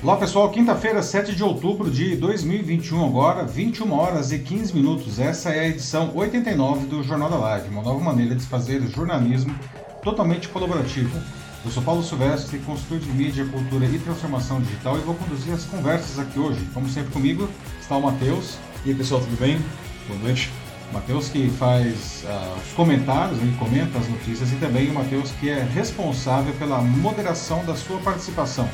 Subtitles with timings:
[0.00, 5.18] Olá pessoal, quinta-feira, 7 de outubro de 2021, agora 21 horas e 15 minutos.
[5.18, 9.52] Essa é a edição 89 do Jornal da Live, uma nova maneira de fazer jornalismo
[10.00, 11.20] totalmente colaborativo.
[11.64, 15.64] Eu sou Paulo Silvestre, consultor de mídia, cultura e transformação digital e vou conduzir as
[15.64, 16.64] conversas aqui hoje.
[16.72, 17.48] Como sempre comigo
[17.80, 18.56] está o Matheus.
[18.86, 19.58] E aí pessoal, tudo bem?
[20.06, 20.48] Boa noite.
[20.92, 25.50] Matheus que faz uh, os comentários, ele comenta as notícias e também o Matheus que
[25.50, 28.68] é responsável pela moderação da sua participação.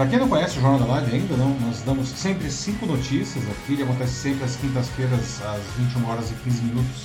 [0.00, 3.44] Para quem não conhece o Jornal da Live ainda, não, nós damos sempre cinco notícias
[3.50, 7.04] aqui, ele acontece sempre às quintas-feiras, às 21 horas e 15 minutos,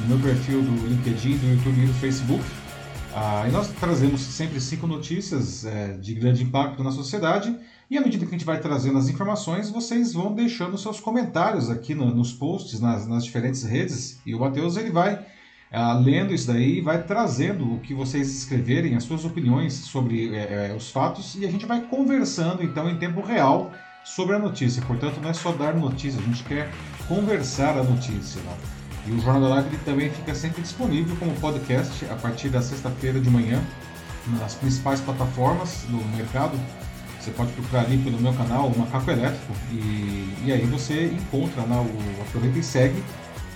[0.00, 2.44] no meu perfil do LinkedIn, do YouTube e do Facebook.
[3.14, 7.56] Ah, e nós trazemos sempre cinco notícias é, de grande impacto na sociedade
[7.88, 11.70] e à medida que a gente vai trazendo as informações, vocês vão deixando seus comentários
[11.70, 15.24] aqui no, nos posts, nas, nas, diferentes redes, e o Matheus ele vai
[15.72, 20.70] ah, lendo isso daí vai trazendo o que vocês escreverem, as suas opiniões sobre é,
[20.70, 23.72] é, os fatos, e a gente vai conversando então em tempo real
[24.04, 24.80] sobre a notícia.
[24.82, 26.70] Portanto, não é só dar notícia, a gente quer
[27.08, 28.40] conversar a notícia.
[28.42, 28.56] Né?
[29.08, 33.20] E o Jornal da Live também fica sempre disponível como podcast a partir da sexta-feira
[33.20, 33.60] de manhã
[34.38, 36.58] nas principais plataformas do mercado.
[37.20, 41.76] Você pode procurar ali pelo meu canal, Macaco Elétrico, e, e aí você encontra, né,
[41.76, 43.02] o, aproveita e segue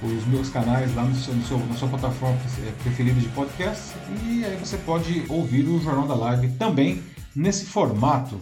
[0.03, 2.39] os meus canais lá no seu, no seu, na sua plataforma
[2.83, 3.93] preferida de podcast
[4.25, 7.03] e aí você pode ouvir o Jornal da Live também
[7.35, 8.41] nesse formato.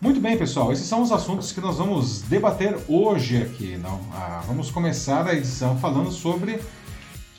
[0.00, 3.76] Muito bem, pessoal, esses são os assuntos que nós vamos debater hoje aqui.
[3.76, 4.00] Não?
[4.12, 6.60] Ah, vamos começar a edição falando sobre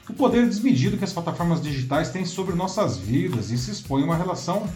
[0.09, 4.15] o poder desmedido que as plataformas digitais têm sobre nossas vidas e se expõe uma
[4.15, 4.67] relação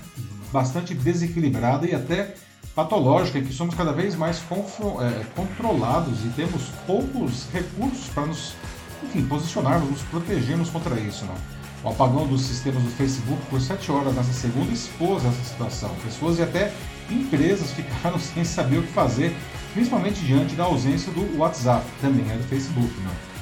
[0.52, 2.36] bastante desequilibrada e até
[2.76, 8.54] patológica, que somos cada vez mais é, controlados e temos poucos recursos para nos
[9.04, 11.26] enfim, posicionarmos, nos protegermos contra isso.
[11.26, 11.36] Não?
[11.84, 15.90] O apagão dos sistemas do Facebook por 7 horas nessa segunda expôs essa situação.
[16.04, 16.74] Pessoas e até
[17.10, 19.36] empresas ficaram sem saber o que fazer,
[19.74, 22.94] principalmente diante da ausência do WhatsApp, também é do Facebook.
[23.02, 23.34] Não?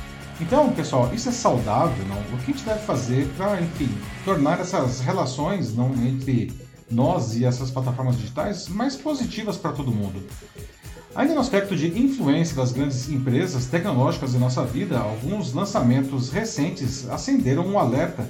[0.42, 2.20] Então, pessoal, isso é saudável, não?
[2.20, 3.90] O que a gente deve fazer para, enfim,
[4.26, 6.52] tornar essas relações não entre
[6.90, 10.20] nós e essas plataformas digitais mais positivas para todo mundo?
[11.14, 17.10] Ainda no aspecto de influência das grandes empresas tecnológicas em nossa vida, alguns lançamentos recentes
[17.10, 18.30] acenderam um alerta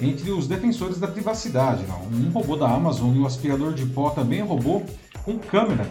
[0.00, 1.84] entre os defensores da privacidade.
[2.10, 4.82] Um robô da Amazon e um aspirador de pó também robô
[5.24, 5.86] com câmera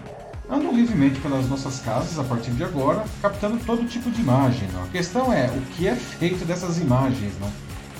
[0.50, 4.68] andam livremente pelas nossas casas a partir de agora, captando todo tipo de imagem.
[4.84, 7.34] A questão é o que é feito dessas imagens.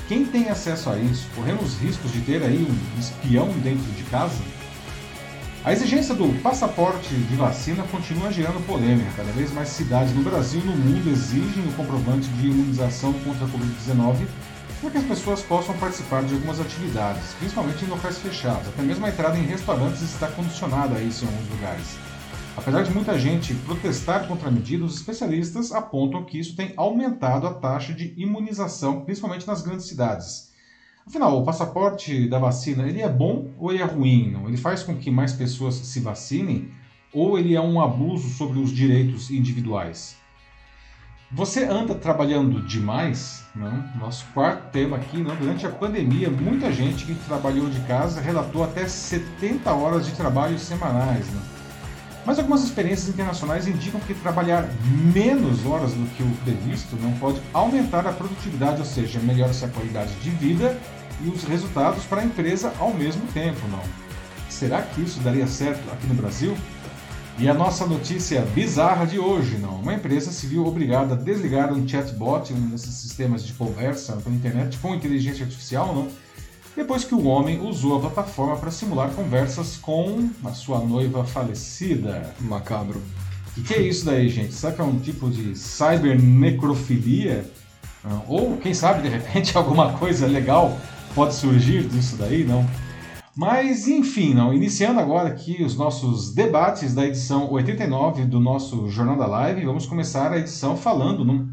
[0.08, 1.28] Quem tem acesso a isso?
[1.34, 4.36] Corremos riscos de ter aí um espião dentro de casa?
[5.64, 9.12] A exigência do passaporte de vacina continua gerando polêmica.
[9.16, 13.46] Cada vez mais cidades no Brasil e no mundo exigem o comprovante de imunização contra
[13.46, 14.26] a Covid-19
[14.82, 18.70] para que as pessoas possam participar de algumas atividades, principalmente em locais fechados.
[18.70, 21.96] Até mesmo a entrada em restaurantes está condicionada a isso em alguns lugares.
[22.58, 27.46] Apesar de muita gente protestar contra a medida, os especialistas apontam que isso tem aumentado
[27.46, 30.51] a taxa de imunização, principalmente nas grandes cidades.
[31.06, 34.32] Afinal, o passaporte da vacina, ele é bom ou ele é ruim?
[34.32, 34.48] Não?
[34.48, 36.70] Ele faz com que mais pessoas se vacinem
[37.14, 40.16] ou ele é um abuso sobre os direitos individuais?
[41.34, 43.46] Você anda trabalhando demais?
[43.56, 43.84] Não?
[43.98, 45.36] Nosso quarto tema aqui, não?
[45.36, 50.60] durante a pandemia, muita gente que trabalhou de casa relatou até 70 horas de trabalho
[50.60, 51.26] semanais.
[51.34, 51.61] Não?
[52.26, 54.70] Mas algumas experiências internacionais indicam que trabalhar
[55.14, 59.70] menos horas do que o previsto não pode aumentar a produtividade, ou seja, melhora-se a
[59.70, 60.78] qualidade de vida
[61.24, 63.82] e os resultados para a empresa ao mesmo tempo, não?
[64.50, 66.56] Será que isso daria certo aqui no Brasil?
[67.40, 69.80] E a nossa notícia bizarra de hoje, não?
[69.80, 74.36] Uma empresa se viu obrigada a desligar um chatbot, um desses sistemas de conversa pela
[74.36, 76.08] internet com inteligência artificial, não?
[76.76, 82.34] Depois que o homem usou a plataforma para simular conversas com a sua noiva falecida.
[82.40, 83.02] Macabro.
[83.58, 84.54] O que é isso daí, gente?
[84.54, 87.46] Será que é um tipo de cybernecrofilia?
[88.04, 90.78] Ah, ou, quem sabe, de repente, alguma coisa legal
[91.14, 92.66] pode surgir disso daí, não?
[93.36, 94.54] Mas, enfim, não.
[94.54, 99.86] iniciando agora aqui os nossos debates da edição 89 do nosso Jornal da Live, vamos
[99.86, 101.50] começar a edição falando não,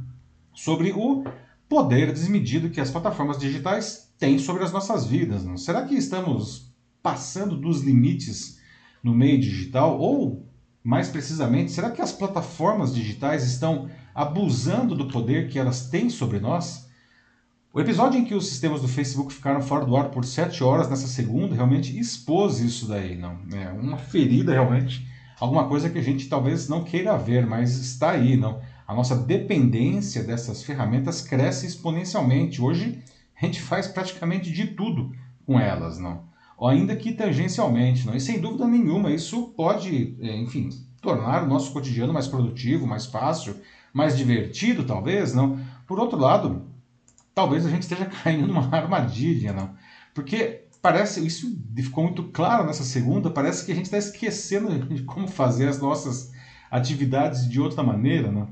[0.54, 1.24] sobre o
[1.68, 5.44] poder desmedido que as plataformas digitais tem sobre as nossas vidas.
[5.44, 5.56] Não?
[5.56, 6.72] Será que estamos
[7.02, 8.58] passando dos limites
[9.02, 9.98] no meio digital?
[9.98, 10.46] Ou,
[10.82, 16.40] mais precisamente, será que as plataformas digitais estão abusando do poder que elas têm sobre
[16.40, 16.88] nós?
[17.72, 20.88] O episódio em que os sistemas do Facebook ficaram fora do ar por sete horas
[20.88, 23.38] nessa segunda realmente expôs isso daí, não?
[23.52, 25.06] É uma ferida realmente,
[25.38, 28.60] alguma coisa que a gente talvez não queira ver, mas está aí, não?
[28.86, 32.60] A nossa dependência dessas ferramentas cresce exponencialmente.
[32.60, 33.00] Hoje,
[33.40, 35.12] a gente faz praticamente de tudo
[35.46, 36.28] com elas, não?
[36.58, 38.04] ou ainda que tangencialmente.
[38.04, 38.14] Não?
[38.14, 40.68] E sem dúvida nenhuma, isso pode, é, enfim,
[41.00, 43.54] tornar o nosso cotidiano mais produtivo, mais fácil,
[43.94, 45.58] mais divertido, talvez, não?
[45.86, 46.66] Por outro lado,
[47.32, 49.70] talvez a gente esteja caindo numa armadilha, não?
[50.12, 55.04] Porque parece, isso ficou muito claro nessa segunda, parece que a gente está esquecendo de
[55.04, 56.32] como fazer as nossas
[56.70, 58.48] atividades de outra maneira, não?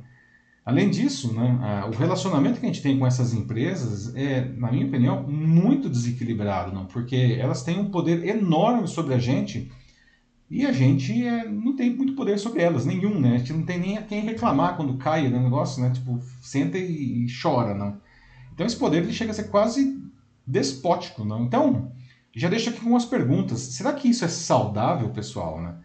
[0.67, 4.85] Além disso, né, o relacionamento que a gente tem com essas empresas é, na minha
[4.85, 6.87] opinião, muito desequilibrado, não?
[6.87, 9.71] porque elas têm um poder enorme sobre a gente
[10.51, 13.35] e a gente é, não tem muito poder sobre elas, nenhum, né?
[13.35, 15.91] A gente não tem nem a quem reclamar quando cai o negócio, né?
[15.91, 18.01] Tipo, senta e, e chora, não?
[18.53, 20.01] Então esse poder ele chega a ser quase
[20.47, 21.45] despótico, não?
[21.45, 21.93] Então,
[22.35, 23.61] já deixo aqui algumas perguntas.
[23.61, 25.77] Será que isso é saudável, pessoal, né?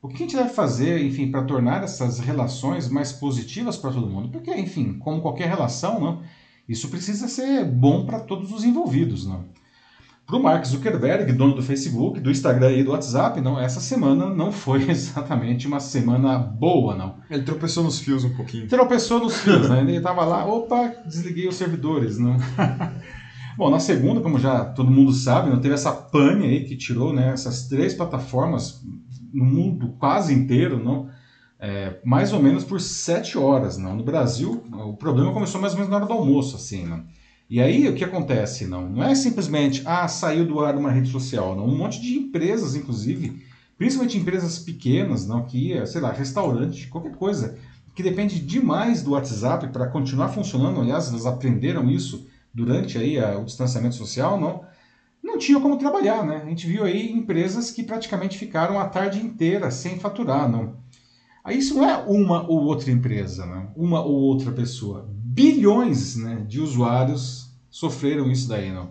[0.00, 4.08] O que a gente deve fazer, enfim, para tornar essas relações mais positivas para todo
[4.08, 4.28] mundo?
[4.28, 6.22] Porque, enfim, como qualquer relação, não,
[6.68, 9.26] isso precisa ser bom para todos os envolvidos.
[9.26, 9.44] Não?
[10.24, 14.28] Para o Mark Zuckerberg, dono do Facebook, do Instagram e do WhatsApp, não, essa semana
[14.28, 17.16] não foi exatamente uma semana boa, não.
[17.28, 18.68] Ele tropeçou nos fios um pouquinho.
[18.68, 19.80] Tropeçou nos fios, né?
[19.80, 22.36] Ele estava lá, opa, desliguei os servidores, não.
[23.58, 27.12] Bom, na segunda, como já todo mundo sabe, não teve essa pane aí que tirou
[27.12, 28.80] né, essas três plataformas
[29.32, 31.08] no mundo quase inteiro, não?
[31.60, 33.96] É, mais ou menos por sete horas, não?
[33.96, 37.04] No Brasil, o problema começou mais ou menos na hora do almoço, assim, não?
[37.50, 38.88] E aí o que acontece, não?
[38.88, 41.66] Não é simplesmente, ah, saiu do ar uma rede social, não?
[41.66, 43.42] Um monte de empresas, inclusive,
[43.76, 45.44] principalmente empresas pequenas, não?
[45.44, 47.56] Que, sei lá, restaurante, qualquer coisa,
[47.94, 50.80] que depende demais do WhatsApp para continuar funcionando.
[50.80, 54.62] Aliás, elas aprenderam isso durante aí a, o distanciamento social, não?
[55.22, 56.42] Não tinham como trabalhar, né?
[56.44, 60.76] A gente viu aí empresas que praticamente ficaram a tarde inteira sem faturar, não.
[61.44, 63.68] Aí isso não é uma ou outra empresa, né?
[63.74, 65.08] Uma ou outra pessoa.
[65.10, 68.90] Bilhões né, de usuários sofreram isso daí, não.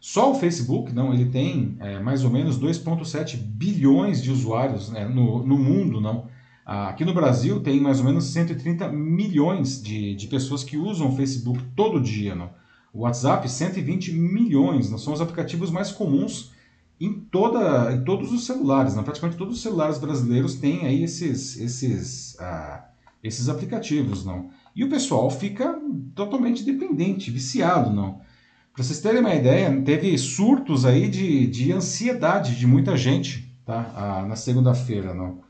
[0.00, 5.04] Só o Facebook, não, ele tem é, mais ou menos 2,7 bilhões de usuários né,
[5.04, 6.28] no, no mundo, não.
[6.64, 11.16] Aqui no Brasil tem mais ou menos 130 milhões de, de pessoas que usam o
[11.16, 12.50] Facebook todo dia, não.
[12.96, 16.52] O WhatsApp, 120 milhões, são os aplicativos mais comuns
[16.98, 18.96] em, toda, em todos os celulares.
[18.96, 19.02] Né?
[19.02, 22.86] Praticamente todos os celulares brasileiros têm aí esses, esses, ah,
[23.22, 24.24] esses aplicativos.
[24.24, 24.48] não.
[24.74, 25.78] E o pessoal fica
[26.14, 27.92] totalmente dependente, viciado.
[27.92, 28.20] não.
[28.72, 33.92] Para vocês terem uma ideia, teve surtos aí de, de ansiedade de muita gente tá?
[33.94, 35.12] Ah, na segunda-feira.
[35.12, 35.40] não.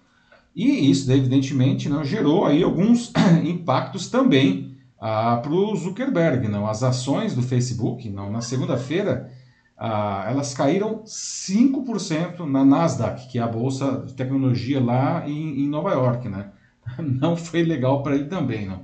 [0.54, 3.12] E isso, evidentemente, não, gerou aí alguns
[3.44, 4.75] impactos também
[5.08, 6.49] ah, para o Zuckerberg.
[6.49, 6.67] Não?
[6.67, 9.31] As ações do Facebook, não, na segunda-feira,
[9.79, 15.69] ah, elas caíram 5% na Nasdaq, que é a bolsa de tecnologia lá em, em
[15.69, 16.29] Nova York.
[16.29, 16.50] Né?
[16.99, 18.67] Não foi legal para ele também.
[18.67, 18.82] Não?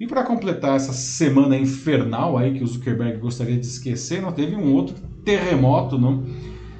[0.00, 4.54] E para completar essa semana infernal aí que o Zuckerberg gostaria de esquecer, não teve
[4.54, 4.94] um outro
[5.24, 6.24] terremoto, não?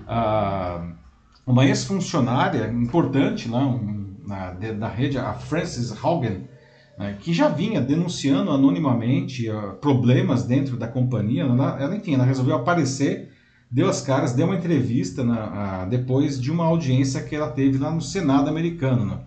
[0.06, 0.92] Ah,
[1.44, 6.46] uma ex-funcionária importante um, na, da rede, a Frances Haugen,
[7.20, 11.44] que já vinha denunciando anonimamente uh, problemas dentro da companhia.
[11.44, 13.30] Ela, enfim, ela resolveu aparecer,
[13.70, 17.78] deu as caras, deu uma entrevista na, uh, depois de uma audiência que ela teve
[17.78, 19.06] lá no Senado americano.
[19.06, 19.20] Né?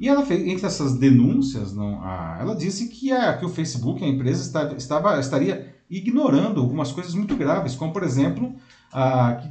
[0.00, 4.04] E ela fez, entre essas denúncias, não, uh, ela disse que, a, que o Facebook,
[4.04, 8.54] a empresa, está, estava, estaria ignorando algumas coisas muito graves, como, por exemplo,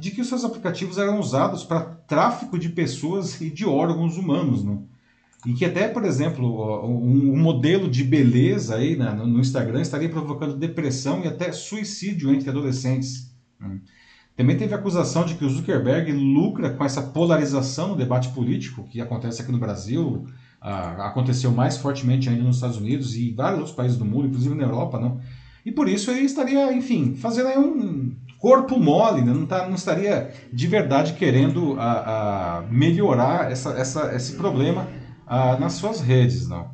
[0.00, 4.64] de que os seus aplicativos eram usados para tráfico de pessoas e de órgãos humanos.
[4.64, 4.88] Não?
[5.44, 10.56] E que até, por exemplo, um, modelo de beleza aí né, no Instagram estaria provocando
[10.56, 13.34] depressão e até suicídio entre adolescentes.
[13.58, 13.80] Né.
[14.36, 19.00] Também teve acusação de que o Zuckerberg lucra com essa polarização no debate político que
[19.00, 20.26] acontece aqui no Brasil,
[20.60, 24.62] aconteceu mais fortemente ainda nos Estados Unidos e vários outros países do mundo, inclusive na
[24.62, 25.20] Europa, não?
[25.66, 29.32] E por isso ele estaria, enfim, fazendo aí um corpo mole, né?
[29.32, 34.88] não, tá, não estaria de verdade querendo a, a melhorar essa, essa, esse problema
[35.26, 36.70] ah, nas suas redes, não.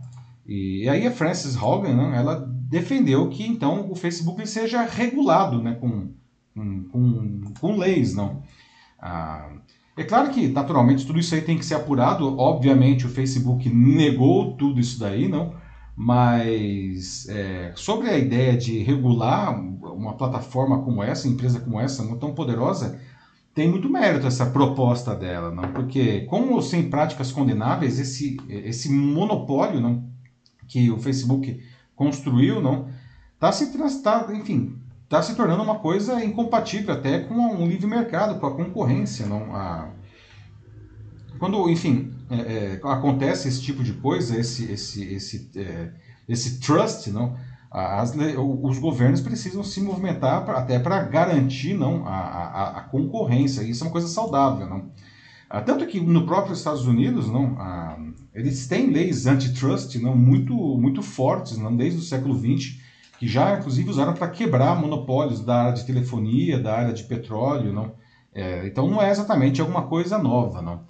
[0.47, 5.75] E, aí a Frances Hogan, não, ela defendeu que então o Facebook seja regulado, né,
[5.75, 6.13] com,
[6.55, 8.43] com, com leis, não.
[9.01, 9.51] Ah,
[9.97, 12.39] é claro que, naturalmente, tudo isso aí tem que ser apurado.
[12.39, 15.55] Obviamente, o Facebook negou tudo isso daí, não.
[15.97, 22.33] Mas é, sobre a ideia de regular uma plataforma como essa, empresa como essa, tão
[22.33, 23.01] poderosa,
[23.59, 25.73] tem muito mérito essa proposta dela, não?
[25.73, 30.09] Porque como sem práticas condenáveis, esse, esse monopólio, não,
[30.69, 31.61] que o Facebook
[31.97, 32.89] construiu, não,
[33.37, 38.39] tá se tá, enfim, tá se tornando uma coisa incompatível até com um livre mercado,
[38.39, 39.53] com a concorrência, não?
[39.53, 39.91] A,
[41.41, 45.91] quando, enfim, é, é, acontece esse tipo de coisa, esse, esse, esse, é,
[46.29, 47.37] esse trust, não?
[47.71, 53.63] As, os governos precisam se movimentar pra, até para garantir não, a, a, a, concorrência.
[53.63, 54.67] Isso é uma coisa saudável.
[54.67, 54.91] Não?
[55.51, 57.99] Ah, tanto que no próprio Estados Unidos, não, ah,
[58.35, 62.79] eles têm leis antitrust não, muito, muito fortes, não, desde o século XX,
[63.19, 67.73] que já inclusive usaram para quebrar monopólios da área de telefonia, da área de petróleo.
[67.73, 67.93] Não?
[68.35, 70.63] É, então não é exatamente alguma coisa nova.
[70.63, 70.85] Não?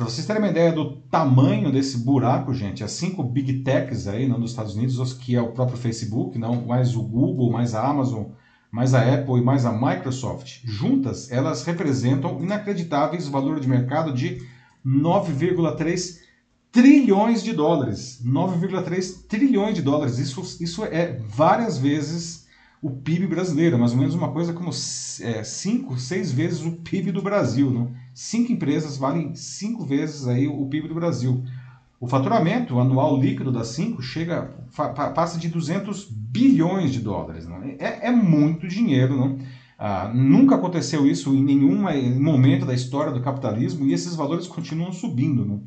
[0.00, 4.26] Para vocês terem uma ideia do tamanho desse buraco, gente, as cinco big techs aí
[4.26, 7.86] não, dos Estados Unidos, que é o próprio Facebook, não, mais o Google, mais a
[7.86, 8.28] Amazon,
[8.72, 14.42] mais a Apple e mais a Microsoft, juntas elas representam inacreditáveis valor de mercado de
[14.82, 16.20] 9,3
[16.72, 18.22] trilhões de dólares.
[18.24, 20.18] 9,3 trilhões de dólares.
[20.18, 22.46] Isso, isso é várias vezes
[22.82, 27.12] o PIB brasileiro, mais ou menos uma coisa como 5, é, 6 vezes o PIB
[27.12, 27.70] do Brasil.
[27.70, 27.99] Não?
[28.12, 31.44] Cinco empresas valem cinco vezes aí o PIB do Brasil.
[32.00, 34.54] O faturamento anual líquido das cinco chega
[35.14, 37.46] passa de 200 bilhões de dólares.
[37.46, 37.62] Não?
[37.62, 39.16] É, é muito dinheiro.
[39.16, 39.38] Não?
[39.78, 41.82] Ah, nunca aconteceu isso em nenhum
[42.20, 45.44] momento da história do capitalismo e esses valores continuam subindo.
[45.44, 45.62] Não?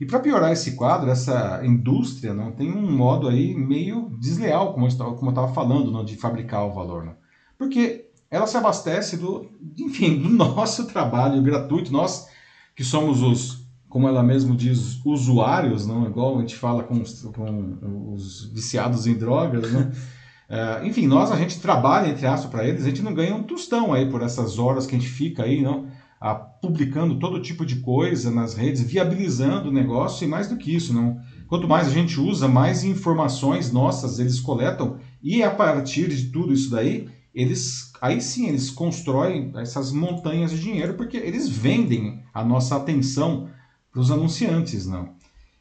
[0.00, 4.86] E para piorar esse quadro, essa indústria não tem um modo aí meio desleal, como
[4.86, 7.04] eu estava falando, de fabricar o valor.
[7.04, 7.14] Não?
[7.56, 8.01] Porque
[8.32, 9.46] ela se abastece do,
[9.78, 12.28] enfim, do nosso trabalho gratuito, nós
[12.74, 16.06] que somos os, como ela mesmo diz, usuários, não?
[16.06, 19.92] Igual a gente fala com os, com os viciados em drogas, né?
[20.48, 23.42] É, enfim, nós a gente trabalha entre aspas para eles, a gente não ganha um
[23.42, 25.86] tostão aí por essas horas que a gente fica aí, não,
[26.20, 30.74] a, publicando todo tipo de coisa nas redes, viabilizando o negócio e mais do que
[30.74, 31.18] isso, não.
[31.48, 34.98] Quanto mais a gente usa, mais informações nossas eles coletam.
[35.22, 40.58] E a partir de tudo isso daí eles aí sim eles constroem essas montanhas de
[40.58, 43.48] dinheiro porque eles vendem a nossa atenção
[43.92, 45.10] para os anunciantes, não.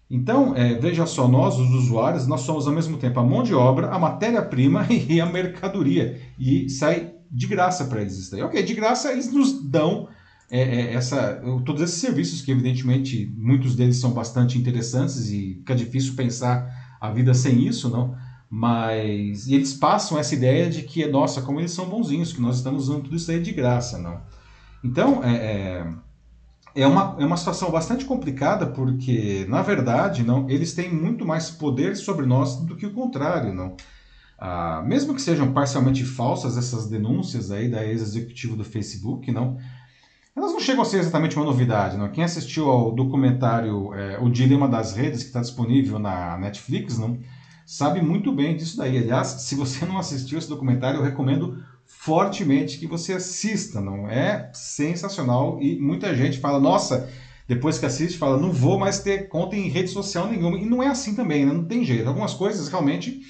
[0.10, 3.54] Então, é, veja só, nós, os usuários, nós somos ao mesmo tempo a mão de
[3.54, 6.20] obra, a matéria-prima e a mercadoria.
[6.40, 8.42] E sai de graça para eles isso daí.
[8.42, 10.10] Ok, de graça eles nos dão
[10.50, 15.76] é, é, essa, todos esses serviços que, evidentemente, muitos deles são bastante interessantes e fica
[15.76, 18.16] difícil pensar a vida sem isso, não?
[18.54, 22.58] Mas e eles passam essa ideia de que, nossa, como eles são bonzinhos, que nós
[22.58, 24.20] estamos usando tudo isso aí de graça, não?
[24.84, 25.88] Então, é, é,
[26.76, 31.50] é, uma, é uma situação bastante complicada porque, na verdade, não, eles têm muito mais
[31.50, 33.78] poder sobre nós do que o contrário, não?
[34.38, 39.58] Ah, mesmo que sejam parcialmente falsas essas denúncias aí da ex-executivo do Facebook, não?
[40.36, 42.12] Elas não chegam a ser exatamente uma novidade, não?
[42.12, 47.18] Quem assistiu ao documentário é, O Dilema das Redes, que está disponível na Netflix, não?
[47.72, 48.98] Sabe muito bem disso daí.
[48.98, 53.80] Aliás, se você não assistiu esse documentário, eu recomendo fortemente que você assista.
[53.80, 57.10] Não é sensacional e muita gente fala, nossa,
[57.48, 60.58] depois que assiste, fala, não vou mais ter conta em rede social nenhuma.
[60.58, 61.54] E não é assim também, né?
[61.54, 62.10] não tem jeito.
[62.10, 63.22] Algumas coisas realmente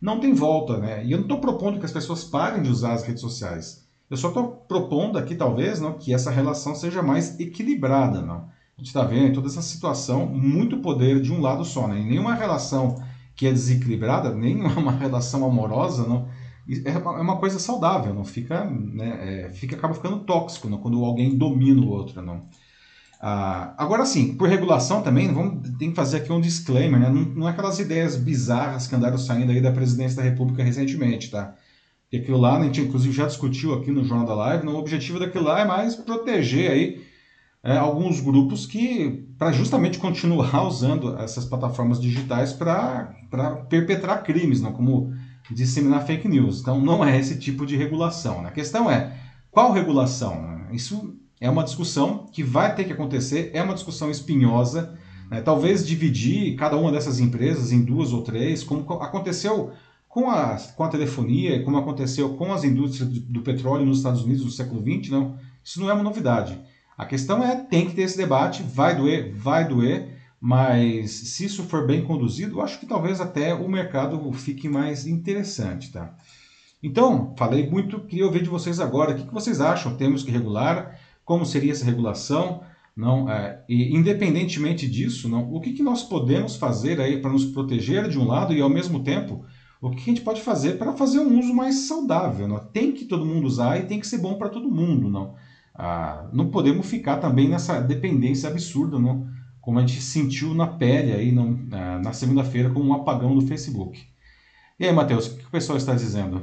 [0.00, 1.04] não tem volta, né?
[1.04, 3.88] E eu não estou propondo que as pessoas parem de usar as redes sociais.
[4.08, 8.22] Eu só estou propondo aqui, talvez, não, que essa relação seja mais equilibrada.
[8.22, 8.36] Não?
[8.36, 11.88] A gente está vendo toda essa situação, muito poder de um lado só.
[11.88, 11.98] Né?
[11.98, 13.02] Em nenhuma relação
[13.40, 16.28] que é desequilibrada, nem uma relação amorosa, não,
[16.84, 21.02] é uma é coisa saudável, não fica, né, é, fica acaba ficando tóxico não, quando
[21.02, 22.44] alguém domina o outro, não.
[23.18, 27.08] Ah, agora sim, por regulação também, vamos tem que fazer aqui um disclaimer, né?
[27.08, 31.30] não, não é aquelas ideias bizarras que andaram saindo aí da presidência da República recentemente,
[31.30, 31.54] tá?
[32.12, 35.18] E aquilo lá, a gente inclusive já discutiu aqui no Jornal da Live, o objetivo
[35.18, 37.09] daquilo lá é mais proteger aí
[37.62, 43.14] é, alguns grupos que, para justamente continuar usando essas plataformas digitais para
[43.68, 45.12] perpetrar crimes, não como
[45.50, 46.60] disseminar fake news.
[46.60, 48.42] Então, não é esse tipo de regulação.
[48.42, 48.48] Né?
[48.48, 49.16] A questão é,
[49.50, 50.66] qual regulação?
[50.72, 54.96] Isso é uma discussão que vai ter que acontecer, é uma discussão espinhosa,
[55.30, 55.40] né?
[55.40, 59.72] talvez dividir cada uma dessas empresas em duas ou três, como aconteceu
[60.08, 64.22] com a, com a telefonia, como aconteceu com as indústrias do, do petróleo nos Estados
[64.24, 66.58] Unidos no século XX, não, isso não é uma novidade.
[67.00, 71.64] A questão é, tem que ter esse debate, vai doer, vai doer, mas se isso
[71.64, 76.14] for bem conduzido, acho que talvez até o mercado fique mais interessante, tá?
[76.82, 79.96] Então, falei muito, queria ouvir de vocês agora, o que, vocês acham?
[79.96, 81.00] Temos que regular?
[81.24, 82.60] Como seria essa regulação?
[82.94, 87.46] Não, é, e independentemente disso, não, o que, que nós podemos fazer aí para nos
[87.46, 89.42] proteger de um lado e ao mesmo tempo
[89.80, 92.46] o que a gente pode fazer para fazer um uso mais saudável?
[92.46, 92.58] Não?
[92.58, 95.34] Tem que todo mundo usar e tem que ser bom para todo mundo, não?
[95.82, 99.26] Ah, não podemos ficar também nessa dependência absurda, não?
[99.60, 103.46] como a gente sentiu na pele aí não, ah, na segunda-feira com um apagão do
[103.46, 104.02] Facebook.
[104.78, 106.42] E aí, Matheus, o que o pessoal está dizendo?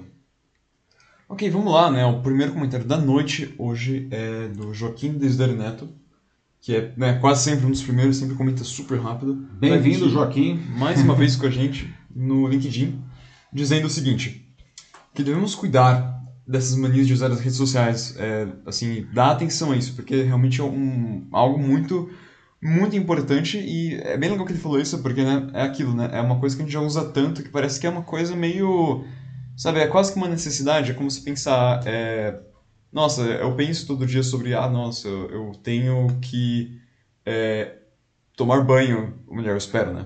[1.28, 2.06] Ok, vamos lá, né?
[2.06, 5.90] O primeiro comentário da noite hoje é do Joaquim Desder Neto,
[6.62, 9.34] que é né, quase sempre um dos primeiros, sempre comenta super rápido.
[9.60, 10.60] Bem-vindo, Joaquim.
[10.78, 13.04] Mais uma vez com a gente no LinkedIn.
[13.52, 14.48] dizendo o seguinte:
[15.14, 16.17] que devemos cuidar
[16.48, 20.62] dessas manias de usar as redes sociais, é, assim, dar atenção a isso, porque realmente
[20.62, 22.10] é um, algo muito
[22.62, 26.10] muito importante e é bem legal que ele falou isso, porque né, é aquilo, né?
[26.12, 28.36] É uma coisa que a gente já usa tanto que parece que é uma coisa
[28.36, 29.06] meio.
[29.56, 31.82] Sabe, é quase que uma necessidade, é como se pensar.
[31.86, 32.40] É,
[32.92, 36.80] nossa, eu penso todo dia sobre, ah, nossa, eu tenho que
[37.26, 37.77] é,
[38.38, 40.06] tomar banho, ou melhor, eu espero, né?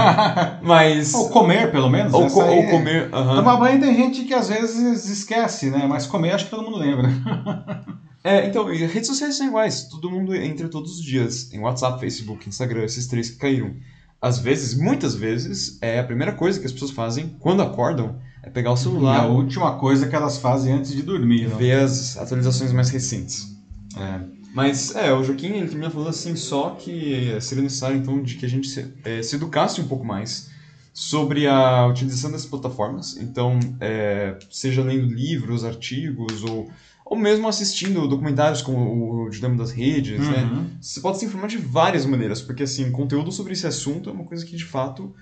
[0.64, 1.12] Mas.
[1.14, 2.12] Ou comer, pelo menos.
[2.12, 3.08] Ou, co ou comer.
[3.08, 3.36] Uh -huh.
[3.36, 5.86] Tomar banho tem gente que às vezes esquece, né?
[5.86, 7.08] Mas comer acho que todo mundo lembra.
[8.22, 9.84] É, então, redes sociais são iguais.
[9.84, 11.50] Todo mundo entra todos os dias.
[11.54, 13.74] Em WhatsApp, Facebook, Instagram, esses três que caíram.
[14.20, 18.50] Às vezes, muitas vezes, é a primeira coisa que as pessoas fazem quando acordam é
[18.50, 19.16] pegar o celular.
[19.16, 21.56] E a última coisa que elas fazem antes de dormir, não?
[21.56, 23.56] Ver as atualizações mais recentes.
[23.96, 24.39] É.
[24.52, 28.44] Mas, é, o Joaquim, ele termina falando assim, só que seria necessário, então, de que
[28.44, 30.50] a gente se, é, se educasse um pouco mais
[30.92, 33.16] sobre a utilização das plataformas.
[33.16, 36.68] Então, é, seja lendo livros, artigos ou
[37.10, 40.44] ou mesmo assistindo documentários como o Dilema das Redes, né?
[40.44, 40.62] uhum.
[40.62, 40.70] né?
[40.80, 44.22] Você pode se informar de várias maneiras, porque assim, conteúdo sobre esse assunto é uma
[44.22, 45.12] coisa que de fato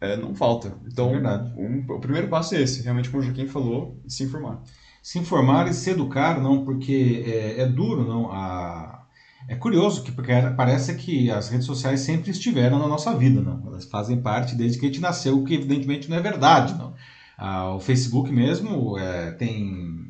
[0.00, 0.74] é, não falta.
[0.86, 1.12] Então,
[1.54, 4.62] um, o primeiro passo é esse, realmente como o Joaquim falou, se informar.
[5.04, 8.32] Se informar e se educar, não, porque é, é duro, não.
[8.32, 9.04] A...
[9.46, 10.10] É curioso que
[10.56, 13.62] parece que as redes sociais sempre estiveram na nossa vida, não.
[13.66, 16.94] Elas fazem parte desde que a gente nasceu, o que evidentemente não é verdade, não.
[17.36, 20.08] Ah, o Facebook mesmo é, tem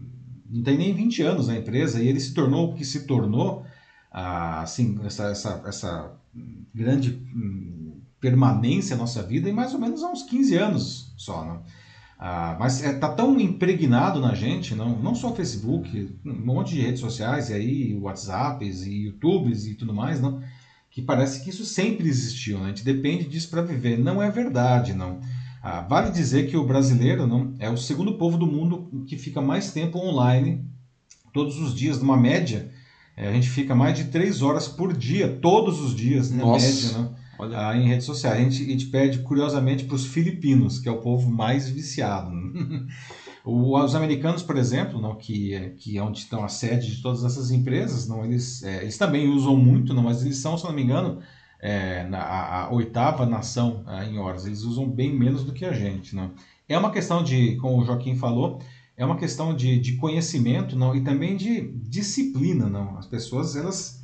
[0.48, 3.66] não tem nem 20 anos na empresa e ele se tornou o que se tornou,
[4.12, 6.12] ah, assim, essa, essa, essa
[6.72, 11.44] grande hum, permanência na nossa vida em mais ou menos há uns 15 anos só,
[11.44, 11.58] né?
[12.18, 16.32] Ah, mas está é, tá tão impregnado na gente, não, não só o Facebook, um
[16.32, 20.40] monte de redes sociais, e aí WhatsApps e YouTubes e tudo mais, não,
[20.90, 22.66] que parece que isso sempre existiu, né?
[22.66, 23.98] a gente depende disso para viver.
[23.98, 25.20] Não é verdade, não.
[25.60, 29.40] Ah, vale dizer que o brasileiro não, é o segundo povo do mundo que fica
[29.40, 30.64] mais tempo online,
[31.32, 32.70] todos os dias, numa média.
[33.16, 36.66] É, a gente fica mais de três horas por dia, todos os dias, na Nossa.
[36.66, 37.08] média, né?
[37.38, 37.68] Olha.
[37.68, 38.38] Ah, em redes sociais.
[38.38, 42.30] A gente, a gente pede, curiosamente, para os filipinos, que é o povo mais viciado.
[43.44, 47.24] os americanos, por exemplo, não, que, é, que é onde estão a sede de todas
[47.24, 50.72] essas empresas, não, eles, é, eles também usam muito, não, mas eles são, se não
[50.72, 51.20] me engano,
[51.60, 54.44] é, na, a, a, oitava nação é, em horas.
[54.44, 56.14] Eles usam bem menos do que a gente.
[56.14, 56.30] Né?
[56.68, 58.60] É uma questão de, como o Joaquim falou,
[58.96, 62.68] é uma questão de, de conhecimento não, e também de disciplina.
[62.68, 62.98] Não?
[62.98, 64.03] As pessoas, elas.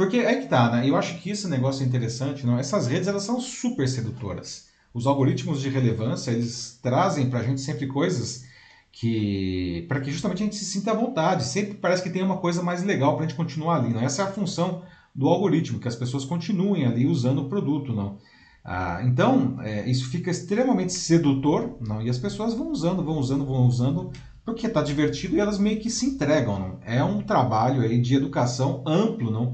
[0.00, 0.88] Porque é que tá, né?
[0.88, 2.46] Eu acho que esse negócio é interessante.
[2.46, 2.58] Não?
[2.58, 4.66] Essas redes elas são super sedutoras.
[4.94, 8.46] Os algoritmos de relevância, eles trazem para a gente sempre coisas
[8.90, 11.44] que para que justamente a gente se sinta à vontade.
[11.44, 13.92] Sempre parece que tem uma coisa mais legal para a gente continuar ali.
[13.92, 14.00] Não?
[14.00, 14.82] Essa é a função
[15.14, 18.16] do algoritmo, que as pessoas continuem ali usando o produto, não.
[18.64, 22.00] Ah, então, é, isso fica extremamente sedutor, não?
[22.00, 24.10] E as pessoas vão usando, vão usando, vão usando,
[24.46, 26.78] porque está divertido e elas meio que se entregam, não?
[26.86, 29.52] É um trabalho aí de educação amplo, não?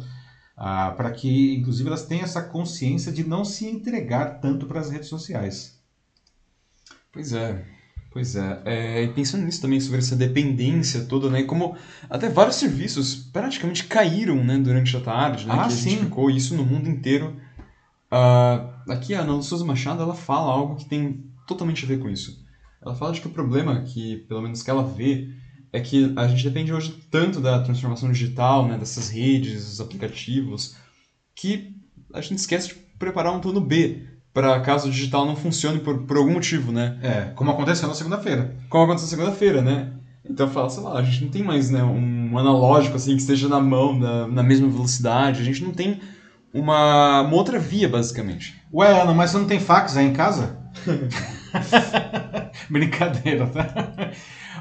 [0.56, 4.90] Ah, para que, inclusive, elas tenham essa consciência de não se entregar tanto para as
[4.90, 5.78] redes sociais.
[7.12, 7.64] Pois é.
[8.10, 8.62] Pois é.
[8.64, 11.42] é, e pensando nisso também, sobre essa dependência toda, né?
[11.42, 11.76] Como
[12.08, 15.52] até vários serviços praticamente caíram, né, durante a tarde, né?
[15.52, 17.36] Ah, que a gente ficou isso no mundo inteiro.
[18.10, 22.08] Uh, aqui a Ana Souza Machado, ela fala algo que tem totalmente a ver com
[22.08, 22.42] isso.
[22.80, 25.28] Ela fala de que o problema, que pelo menos que ela vê,
[25.72, 30.76] é que a gente depende hoje tanto da transformação digital, né, dessas redes, dos aplicativos,
[31.34, 31.74] que
[32.12, 36.02] a gente esquece de preparar um plano B para caso o digital não funcione por,
[36.02, 36.98] por algum motivo, né?
[37.02, 38.54] É, como aconteceu na segunda-feira.
[38.68, 39.92] Como aconteceu na segunda-feira, né?
[40.28, 43.48] Então fala, sei lá, a gente não tem mais né, um analógico assim que esteja
[43.48, 46.00] na mão, na, na mesma velocidade, a gente não tem
[46.52, 48.60] uma, uma outra via, basicamente.
[48.72, 50.58] Ué, Ana, mas você não tem fax aí em casa?
[52.68, 54.10] Brincadeira, tá?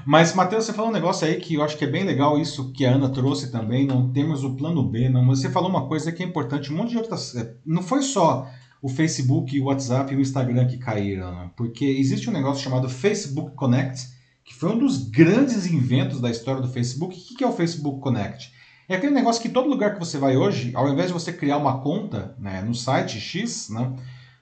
[0.06, 2.72] Mas, Matheus, você falou um negócio aí que eu acho que é bem legal, isso
[2.72, 3.88] que a Ana trouxe também.
[3.88, 5.26] Não temos o plano B, não.
[5.26, 7.36] Você falou uma coisa que é importante, um monte de outras.
[7.36, 8.48] É, não foi só
[8.82, 11.50] o Facebook, o WhatsApp e o Instagram que caíram, né?
[11.56, 14.10] porque existe um negócio chamado Facebook Connect,
[14.44, 17.18] que foi um dos grandes inventos da história do Facebook.
[17.18, 18.54] O que é o Facebook Connect?
[18.88, 21.58] É aquele negócio que todo lugar que você vai hoje, ao invés de você criar
[21.58, 23.92] uma conta né, no site X, né,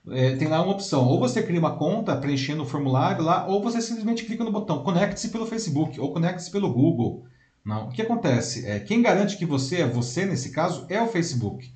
[0.10, 1.06] é, tem lá uma opção.
[1.06, 4.84] Ou você cria uma conta preenchendo o formulário lá, ou você simplesmente clica no botão
[4.84, 7.26] Conecte-se pelo Facebook ou Conecte-se pelo Google.
[7.66, 7.88] Não.
[7.88, 8.66] O que acontece?
[8.66, 11.72] É, quem garante que você é você, nesse caso, é o Facebook.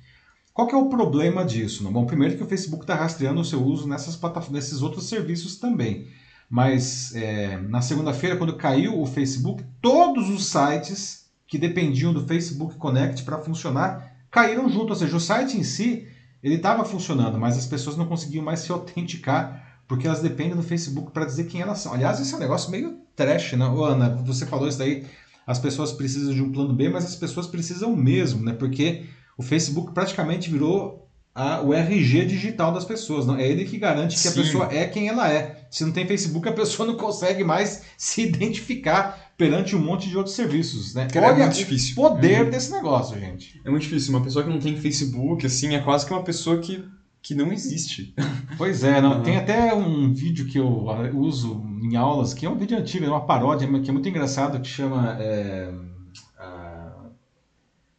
[0.52, 1.88] Qual é o problema disso?
[1.90, 4.18] Bom, primeiro que o Facebook está rastreando o seu uso nessas
[4.50, 6.08] nesses outros serviços também.
[6.50, 12.76] Mas é, na segunda-feira, quando caiu o Facebook, todos os sites que dependiam do Facebook
[12.76, 14.90] Connect para funcionar caíram junto.
[14.90, 16.08] Ou seja, o site em si
[16.42, 20.62] ele estava funcionando, mas as pessoas não conseguiam mais se autenticar porque elas dependem do
[20.62, 21.94] Facebook para dizer quem elas são.
[21.94, 23.66] Aliás, esse é um negócio meio trash, né?
[23.66, 25.06] Ô, Ana, você falou isso daí,
[25.46, 28.52] as pessoas precisam de um plano B, mas as pessoas precisam mesmo, né?
[28.52, 33.26] Porque o Facebook praticamente virou a, o RG digital das pessoas.
[33.26, 33.36] Não?
[33.36, 34.28] É ele que garante que Sim.
[34.28, 35.66] a pessoa é quem ela é.
[35.70, 40.16] Se não tem Facebook, a pessoa não consegue mais se identificar perante um monte de
[40.16, 41.06] outros serviços, né?
[41.06, 41.92] Cara, é Olha é muito difícil.
[41.92, 42.50] o poder uhum.
[42.50, 43.60] desse negócio, gente.
[43.64, 44.12] É muito difícil.
[44.12, 46.84] Uma pessoa que não tem Facebook, assim, é quase que uma pessoa que,
[47.22, 48.12] que não existe.
[48.58, 49.22] Pois é, não, uhum.
[49.22, 50.68] tem até um vídeo que eu
[51.14, 54.60] uso em aulas, que é um vídeo antigo, é uma paródia, que é muito engraçado,
[54.60, 55.16] que chama...
[55.20, 55.87] É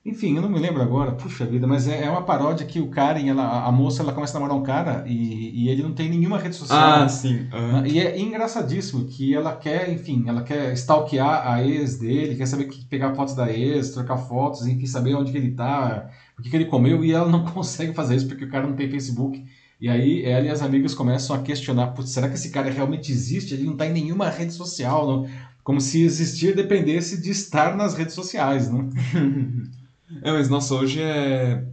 [0.05, 2.88] enfim, eu não me lembro agora, puxa vida, mas é, é uma paródia que o
[2.88, 6.09] cara, ela, a moça, ela começa a namorar um cara e, e ele não tem
[6.09, 7.03] nenhuma rede social.
[7.03, 7.47] Ah, sim.
[7.53, 7.85] Uhum.
[7.85, 12.65] E é engraçadíssimo que ela quer, enfim, ela quer stalkear a ex dele, quer saber
[12.65, 16.49] que pegar fotos da ex, trocar fotos, enfim, saber onde que ele tá, o que,
[16.49, 19.43] que ele comeu, e ela não consegue fazer isso porque o cara não tem Facebook.
[19.81, 23.53] E aí ela e as amigas começam a questionar, será que esse cara realmente existe?
[23.53, 25.29] Ele não está em nenhuma rede social, não?
[25.63, 28.89] como se existir dependesse de estar nas redes sociais, não?
[30.21, 31.63] É, mas nossa, hoje é,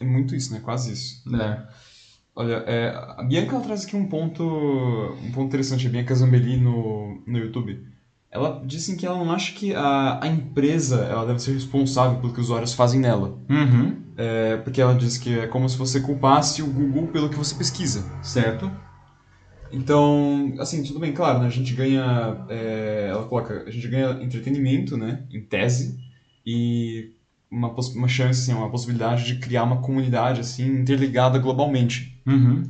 [0.00, 0.60] é muito isso, né?
[0.60, 1.22] Quase isso.
[1.34, 1.66] É.
[2.34, 6.58] Olha, é, a Bianca ela traz aqui um ponto, um ponto interessante, a Bianca Zambelli
[6.58, 7.82] no, no YouTube.
[8.30, 12.34] Ela disse que ela não acha que a, a empresa ela deve ser responsável pelo
[12.34, 13.38] que os usuários fazem nela.
[13.48, 13.96] Uhum.
[14.18, 17.54] É, porque ela diz que é como se você culpasse o Google pelo que você
[17.54, 18.04] pesquisa.
[18.22, 18.70] Certo.
[19.72, 21.46] Então, assim, tudo bem, claro, né?
[21.46, 22.44] A gente ganha.
[22.48, 25.24] É, ela coloca, a gente ganha entretenimento, né?
[25.30, 25.98] Em tese.
[26.44, 27.15] E
[27.56, 32.20] uma, uma chance, assim, uma possibilidade de criar uma comunidade assim interligada globalmente.
[32.26, 32.68] Uhum.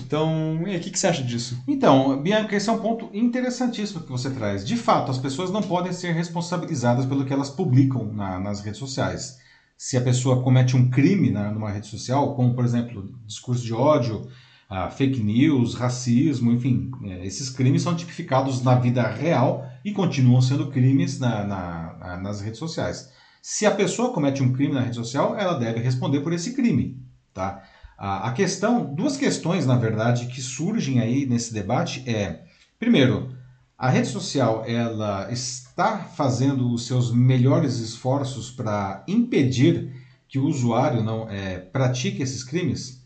[0.00, 1.60] Então, e aí, o que, que, você acha disso?
[1.66, 4.64] Então, Bianca, esse é um ponto interessantíssimo que você traz.
[4.64, 8.78] De fato, as pessoas não podem ser responsabilizadas pelo que elas publicam na, nas redes
[8.78, 9.38] sociais.
[9.76, 13.74] Se a pessoa comete um crime na, numa rede social, como, por exemplo, discurso de
[13.74, 14.28] ódio,
[14.70, 20.40] uh, fake news, racismo, enfim, é, esses crimes são tipificados na vida real e continuam
[20.40, 23.10] sendo crimes na, na, nas redes sociais.
[23.42, 27.00] Se a pessoa comete um crime na rede social, ela deve responder por esse crime,
[27.32, 27.62] tá?
[27.98, 32.44] A, questão, duas questões, na verdade, que surgem aí nesse debate é,
[32.78, 33.36] primeiro,
[33.76, 39.92] a rede social ela está fazendo os seus melhores esforços para impedir
[40.28, 43.02] que o usuário não é, pratique esses crimes?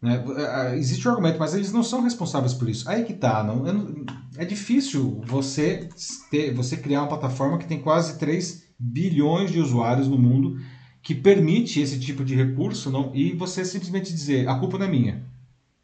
[0.00, 0.24] Né?
[0.36, 2.88] É, existe o um argumento, mas eles não são responsáveis por isso.
[2.88, 5.88] Aí que tá, não, é, é difícil você
[6.30, 10.58] ter, você criar uma plataforma que tem quase 3 bilhões de usuários no mundo
[11.02, 14.88] que permite esse tipo de recurso não, e você simplesmente dizer a culpa não é
[14.88, 15.24] minha.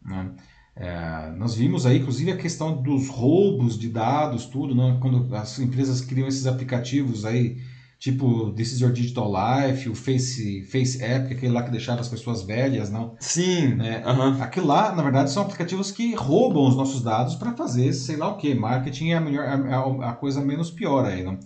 [0.02, 0.30] Né?
[0.74, 4.98] É, nós vimos aí, inclusive, a questão dos roubos de dados, tudo, né?
[5.00, 7.56] quando as empresas criam esses aplicativos aí,
[7.98, 12.08] tipo This is Your Digital Life, o Face, Face App, aquele lá que deixava as
[12.08, 13.16] pessoas velhas, não?
[13.18, 13.80] Sim.
[13.80, 14.02] É,
[14.42, 18.28] Aquilo lá, na verdade, são aplicativos que roubam os nossos dados para fazer sei lá
[18.28, 18.54] o que.
[18.54, 21.38] Marketing é a, melhor, a, a coisa menos pior aí, não?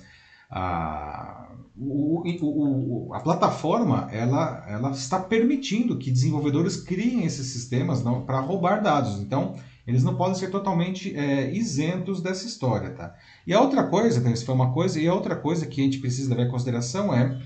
[0.50, 8.40] A, o, o, a plataforma ela, ela está permitindo que desenvolvedores criem esses sistemas para
[8.40, 9.20] roubar dados.
[9.20, 9.54] Então,
[9.86, 12.90] eles não podem ser totalmente é, isentos dessa história.
[12.90, 13.14] Tá?
[13.46, 15.84] E a outra coisa, então, isso foi uma coisa, e a outra coisa que a
[15.84, 17.40] gente precisa levar em consideração é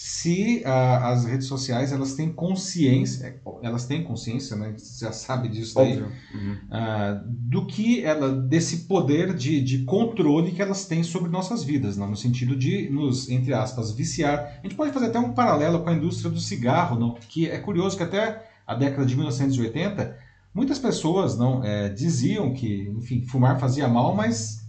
[0.00, 4.72] se ah, as redes sociais elas têm consciência, elas têm consciência, né?
[4.76, 6.56] Você já sabe disso daí, uhum.
[6.70, 11.96] ah, do que ela, desse poder de, de controle que elas têm sobre nossas vidas,
[11.96, 12.08] não?
[12.08, 14.60] no sentido de nos, entre aspas, viciar.
[14.62, 17.14] A gente pode fazer até um paralelo com a indústria do cigarro, não?
[17.14, 20.16] que é curioso que até a década de 1980
[20.54, 24.64] muitas pessoas não é, diziam que, enfim, fumar fazia mal, mas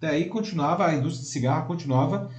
[0.00, 2.30] daí continuava a indústria do cigarro continuava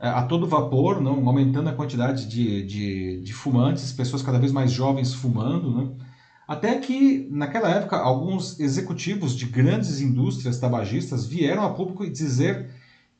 [0.00, 4.72] a todo vapor, não aumentando a quantidade de, de, de fumantes, pessoas cada vez mais
[4.72, 6.06] jovens fumando, né?
[6.48, 12.70] Até que, naquela época, alguns executivos de grandes indústrias tabagistas vieram a público dizer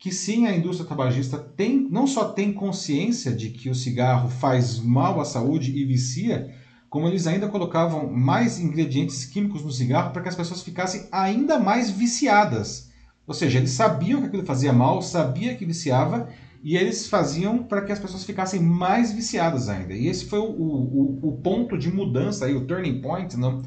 [0.00, 4.80] que sim, a indústria tabagista tem, não só tem consciência de que o cigarro faz
[4.80, 6.52] mal à saúde e vicia,
[6.88, 11.58] como eles ainda colocavam mais ingredientes químicos no cigarro para que as pessoas ficassem ainda
[11.58, 12.88] mais viciadas.
[13.26, 16.30] Ou seja, eles sabiam que aquilo fazia mal, sabia que viciava
[16.62, 19.94] e eles faziam para que as pessoas ficassem mais viciadas ainda.
[19.94, 23.62] E esse foi o, o, o ponto de mudança, aí, o turning point, não?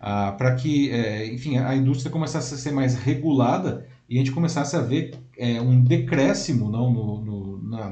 [0.00, 4.32] Ah, para que, é, enfim, a indústria começasse a ser mais regulada e a gente
[4.32, 7.90] começasse a ver é, um decréscimo não, no, no na,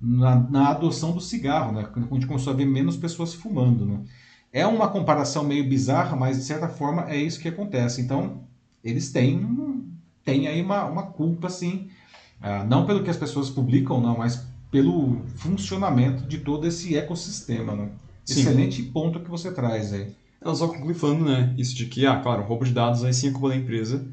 [0.00, 1.88] na, na, adoção do cigarro, né?
[1.92, 3.86] quando a gente começou a ver menos pessoas fumando.
[3.86, 4.00] Né?
[4.52, 8.00] É uma comparação meio bizarra, mas de certa forma é isso que acontece.
[8.00, 8.42] Então,
[8.82, 11.88] eles têm, têm aí uma, uma culpa, assim,
[12.40, 17.74] ah, não pelo que as pessoas publicam, não, mas pelo funcionamento de todo esse ecossistema.
[17.74, 17.88] Né?
[18.28, 20.14] Excelente ponto que você traz aí.
[20.40, 23.28] Ela só conclui falando, né, isso de que, ah, claro, roubo de dados aí sim
[23.28, 24.06] é culpa da empresa,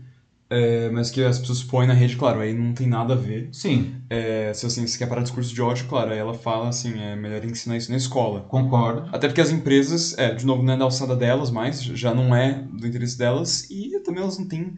[0.50, 3.50] é, mas que as pessoas põem na rede, claro, aí não tem nada a ver.
[3.52, 3.96] Sim.
[4.10, 7.16] É, se assim, você quer parar discurso de ódio, claro, aí ela fala assim, é
[7.16, 8.42] melhor ensinar isso na escola.
[8.42, 9.10] Concordo.
[9.12, 12.36] Até porque as empresas, é, de novo, não é da alçada delas, mas já não
[12.36, 14.78] é do interesse delas, e também elas não têm,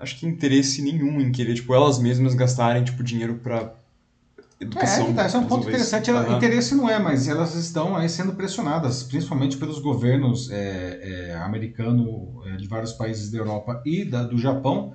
[0.00, 3.74] acho que, interesse nenhum em querer, tipo, elas mesmas gastarem, tipo, dinheiro pra
[4.60, 5.10] educação.
[5.10, 6.10] É, tá, esse é um ponto interessante.
[6.10, 6.36] Uhum.
[6.36, 12.42] Interesse não é, mas elas estão aí sendo pressionadas, principalmente pelos governos é, é, americano
[12.46, 14.94] é, de vários países da Europa e da, do Japão,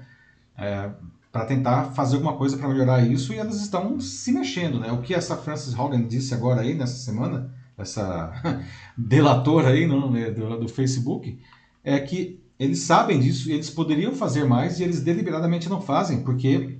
[0.58, 0.90] é,
[1.32, 4.92] para tentar fazer alguma coisa para melhorar isso e elas estão se mexendo, né?
[4.92, 8.32] O que essa Frances Hogan disse agora aí nessa semana, essa
[8.96, 11.40] delatora aí não, né, do, do Facebook,
[11.84, 16.24] é que eles sabem disso e eles poderiam fazer mais e eles deliberadamente não fazem,
[16.24, 16.78] porque,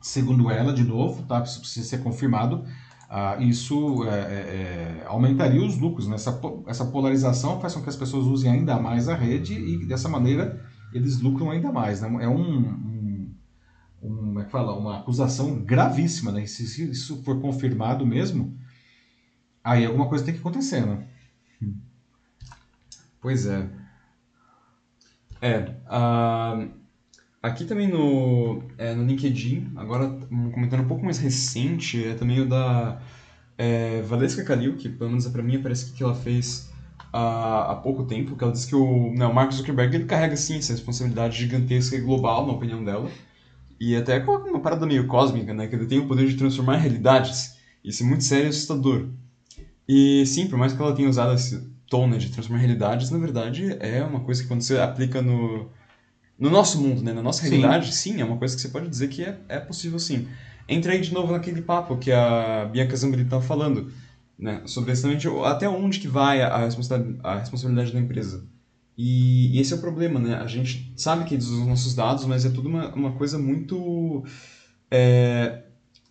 [0.00, 1.42] segundo ela, de novo, tá?
[1.42, 2.64] Isso precisa ser confirmado,
[3.08, 6.06] Uh, isso é, é, é, aumentaria os lucros.
[6.06, 6.16] Né?
[6.16, 10.10] Essa, essa polarização faz com que as pessoas usem ainda mais a rede e dessa
[10.10, 12.02] maneira eles lucram ainda mais.
[12.02, 12.24] Né?
[12.24, 13.32] É um,
[14.02, 16.46] um, é que fala, uma acusação gravíssima, né?
[16.46, 18.56] Se, se, isso for confirmado mesmo,
[19.64, 21.06] aí alguma coisa tem que acontecer, né?
[23.20, 23.68] Pois é.
[25.40, 26.68] É, uh,
[27.42, 32.40] aqui também no, é, no LinkedIn, agora um comentário um pouco mais recente, é também
[32.40, 33.00] o da
[33.56, 36.70] é, Valesca Kalil, que pelo menos para mim parece que ela fez
[37.12, 40.36] há, há pouco tempo, que ela disse que o, não, o Mark Zuckerberg ele carrega
[40.36, 43.10] sim essa responsabilidade gigantesca e global, na opinião dela,
[43.80, 45.68] e até coloca uma parada meio cósmica, né?
[45.68, 47.56] Que ele tem o poder de transformar realidades.
[47.84, 49.08] Isso é muito sério e assustador.
[49.88, 53.18] E sim, por mais que ela tenha usado esse tom né, de transformar realidades, na
[53.18, 55.68] verdade é uma coisa que quando você aplica no,
[56.38, 57.12] no nosso mundo, né?
[57.12, 58.12] Na nossa realidade, sim.
[58.12, 60.28] sim, é uma coisa que você pode dizer que é, é possível sim.
[60.68, 63.90] Entra aí de novo naquele papo que a Bianca Zambri estava falando,
[64.38, 64.62] né?
[64.66, 68.46] Sobre exatamente até onde que vai a responsabilidade, a responsabilidade da empresa.
[68.96, 70.34] E, e, esse é o problema, né?
[70.34, 73.38] A gente sabe que eles usam os nossos dados, mas é tudo uma, uma coisa
[73.38, 74.24] muito.
[74.90, 75.62] É,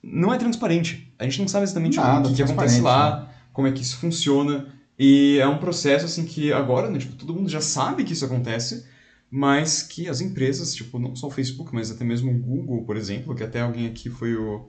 [0.01, 1.13] não é transparente.
[1.19, 3.27] A gente não sabe exatamente Nada, o que, que acontece lá, né?
[3.53, 4.67] como é que isso funciona.
[4.97, 8.25] E é um processo assim que agora, né, tipo, todo mundo já sabe que isso
[8.25, 8.85] acontece,
[9.29, 12.97] mas que as empresas, tipo, não só o Facebook, mas até mesmo o Google, por
[12.97, 14.67] exemplo, que até alguém aqui foi o,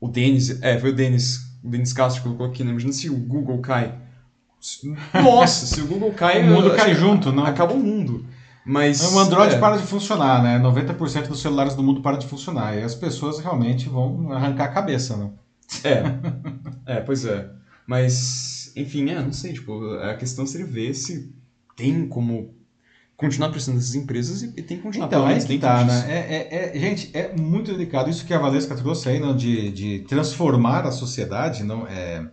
[0.00, 2.70] o Denis, é, foi o Denis, o Denis Castro colocou aqui, né?
[2.70, 4.02] Imagina se o Google cai
[5.12, 6.42] nossa, se o Google cai.
[6.46, 7.44] O mundo cai junto, não?
[7.44, 8.24] Acaba o mundo.
[8.64, 9.02] Mas.
[9.12, 9.58] O Android é.
[9.58, 10.58] para de funcionar, né?
[10.60, 12.78] 90% dos celulares do mundo para de funcionar.
[12.78, 15.30] E as pessoas realmente vão arrancar a cabeça, né?
[15.82, 16.96] É.
[16.96, 17.48] É, pois é.
[17.86, 21.32] Mas, enfim, é, não sei, tipo, a questão seria ver se
[21.76, 22.54] tem como
[23.16, 26.04] continuar pressionando essas empresas e, e tem que continuar então, é que tá, né?
[26.08, 28.10] É, é, é, gente, é muito delicado.
[28.10, 32.28] Isso que a Valesca trouxe aí, não, de, de transformar a sociedade, não é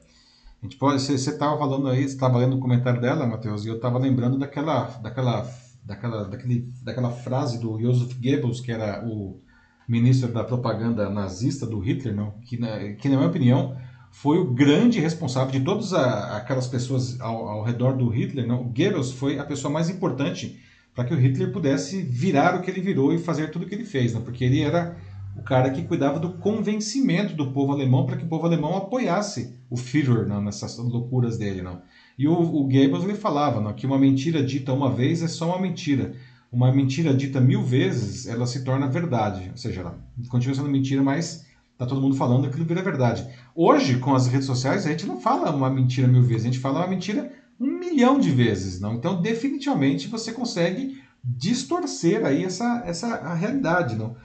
[0.62, 3.70] a gente pode, você estava falando aí, você estava lendo o comentário dela, Matheus, e
[3.70, 5.50] eu estava lembrando daquela, daquela,
[5.86, 9.40] daquela, daquele, daquela frase do Joseph Goebbels, que era o
[9.88, 12.32] ministro da propaganda nazista do Hitler, não?
[12.42, 13.78] Que, na, que na minha opinião
[14.12, 18.48] foi o grande responsável de todas a, aquelas pessoas ao, ao, redor do Hitler.
[18.48, 18.62] Não?
[18.62, 20.60] O Goebbels foi a pessoa mais importante
[20.94, 23.76] para que o Hitler pudesse virar o que ele virou e fazer tudo o que
[23.76, 24.22] ele fez, não?
[24.22, 24.98] porque ele era
[25.38, 29.58] o cara que cuidava do convencimento do povo alemão para que o povo alemão apoiasse
[29.70, 31.62] o Führer não, nessas loucuras dele.
[31.62, 31.82] Não.
[32.18, 35.48] E o, o Goebbels ele falava não, que uma mentira dita uma vez é só
[35.48, 36.14] uma mentira.
[36.52, 39.50] Uma mentira dita mil vezes, ela se torna verdade.
[39.52, 43.26] Ou seja, ela continua sendo mentira, mas está todo mundo falando que aquilo vira verdade.
[43.56, 46.60] Hoje, com as redes sociais, a gente não fala uma mentira mil vezes, a gente
[46.60, 48.80] fala uma mentira um milhão de vezes.
[48.80, 48.94] não.
[48.94, 53.96] Então, definitivamente, você consegue distorcer aí essa, essa a realidade.
[53.96, 54.16] não.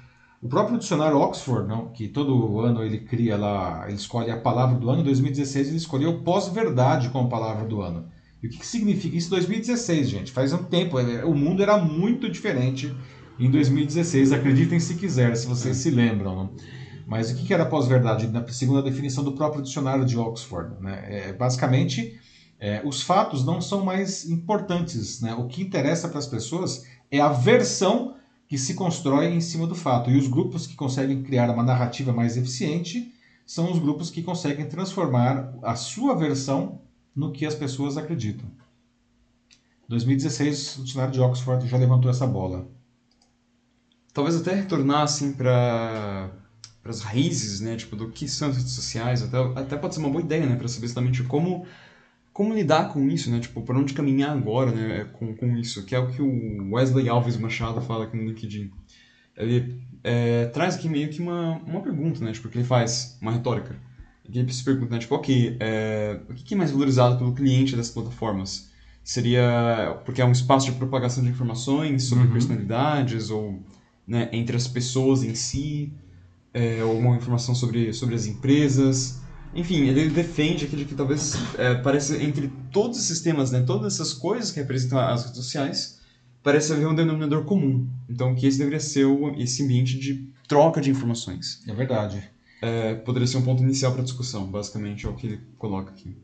[0.40, 4.78] O próprio dicionário Oxford, não, que todo ano ele cria lá, ele escolhe a palavra
[4.78, 8.06] do ano, em 2016 ele escolheu pós-verdade como palavra do ano.
[8.42, 10.32] E o que, que significa isso em 2016, gente?
[10.32, 12.94] Faz um tempo, é, o mundo era muito diferente
[13.40, 16.36] em 2016, acreditem se quiser, se vocês se lembram.
[16.36, 16.50] Não?
[17.06, 18.26] Mas o que, era pós-verdade?
[18.28, 20.74] Na segunda definição do próprio dicionário de Oxford.
[20.80, 21.04] Né?
[21.06, 22.18] É, basicamente,
[22.58, 25.20] é, os fatos não são mais importantes.
[25.20, 25.34] Né?
[25.34, 28.14] O que interessa para as pessoas é a versão
[28.48, 30.10] que se constrói em cima do fato.
[30.10, 33.12] E os grupos que conseguem criar uma narrativa mais eficiente
[33.46, 36.80] são os grupos que conseguem transformar a sua versão
[37.14, 38.50] no que as pessoas acreditam.
[39.88, 42.66] 2016, o dicionário de Oxford já levantou essa bola.
[44.12, 46.30] Talvez até retornar assim para
[46.84, 50.00] para as raízes, né, tipo do que são as redes sociais, até, até pode ser
[50.00, 51.66] uma boa ideia, né, para saber exatamente como
[52.32, 53.38] como lidar com isso, né?
[53.38, 55.04] Tipo, por onde caminhar agora, né?
[55.12, 58.72] Com, com isso, que é o que o Wesley Alves Machado fala aqui no LinkedIn.
[59.36, 62.32] Ele é, traz aqui meio que uma, uma pergunta, né?
[62.32, 63.76] Tipo, que ele faz, uma retórica.
[64.28, 64.98] E ele se pergunta, né?
[64.98, 68.68] Tipo, ok, é, o que é mais valorizado pelo cliente dessas plataformas?
[69.04, 72.32] seria porque é um espaço de propagação de informações sobre uhum.
[72.32, 73.62] personalidades ou
[74.08, 75.92] né, entre as pessoas em si,
[76.54, 79.20] é, ou uma informação sobre, sobre as empresas.
[79.54, 84.12] Enfim, ele defende aquilo que talvez é, parece entre todos os sistemas, né, todas essas
[84.12, 86.00] coisas que representam as redes sociais,
[86.42, 87.88] parece haver um denominador comum.
[88.08, 91.62] Então, que esse deveria ser o, esse ambiente de troca de informações.
[91.68, 92.22] É verdade.
[92.62, 95.90] É, poderia ser um ponto inicial para a discussão, basicamente, é o que ele coloca
[95.90, 96.16] aqui.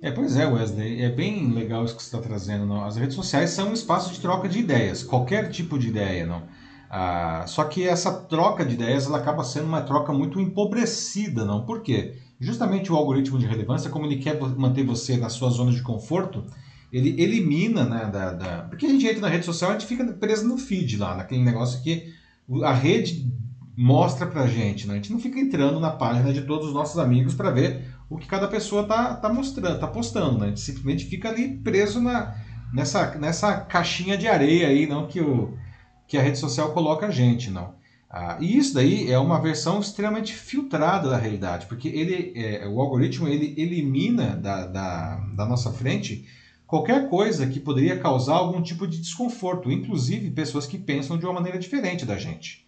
[0.00, 2.66] É, pois é, Wesley, é bem legal isso que você está trazendo.
[2.66, 2.84] Não?
[2.84, 6.42] As redes sociais são um espaço de troca de ideias, qualquer tipo de ideia, não?
[6.94, 11.64] Ah, só que essa troca de ideias ela acaba sendo uma troca muito empobrecida, não?
[11.64, 12.18] Por quê?
[12.38, 16.44] Justamente o algoritmo de relevância, como ele quer manter você na sua zona de conforto,
[16.92, 18.62] ele elimina, né, da, da...
[18.64, 21.42] porque a gente entra na rede social, a gente fica preso no feed lá, naquele
[21.42, 22.12] negócio que
[22.62, 23.32] a rede
[23.74, 24.92] mostra pra gente, né?
[24.92, 28.18] A gente não fica entrando na página de todos os nossos amigos para ver o
[28.18, 30.44] que cada pessoa tá, tá mostrando, tá postando, né?
[30.44, 32.34] A gente simplesmente fica ali preso na,
[32.70, 35.56] nessa, nessa caixinha de areia aí, não que, o,
[36.12, 37.72] que a rede social coloca a gente, não.
[38.10, 42.78] Ah, e isso daí é uma versão extremamente filtrada da realidade, porque ele, é, o
[42.82, 46.28] algoritmo ele elimina da, da, da nossa frente
[46.66, 51.32] qualquer coisa que poderia causar algum tipo de desconforto, inclusive pessoas que pensam de uma
[51.32, 52.66] maneira diferente da gente.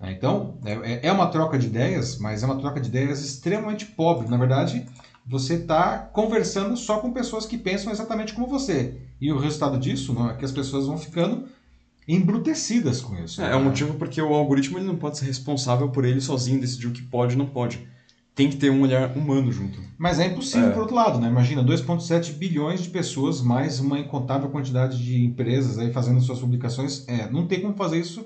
[0.00, 0.12] Né?
[0.12, 3.84] Então, é, é, é uma troca de ideias, mas é uma troca de ideias extremamente
[3.84, 4.30] pobre.
[4.30, 4.86] Na verdade,
[5.26, 8.96] você está conversando só com pessoas que pensam exatamente como você.
[9.20, 11.48] E o resultado disso não, é que as pessoas vão ficando
[12.08, 13.42] embrutecidas com isso.
[13.42, 13.52] É, né?
[13.52, 16.86] é um motivo porque o algoritmo ele não pode ser responsável por ele sozinho decidir
[16.86, 17.86] o que pode e não pode.
[18.34, 19.80] Tem que ter um olhar humano junto.
[19.98, 20.72] Mas é impossível, é.
[20.72, 21.28] por outro lado, né?
[21.28, 27.06] Imagina, 2,7 bilhões de pessoas, mais uma incontável quantidade de empresas aí fazendo suas publicações.
[27.08, 28.24] É, não tem como fazer isso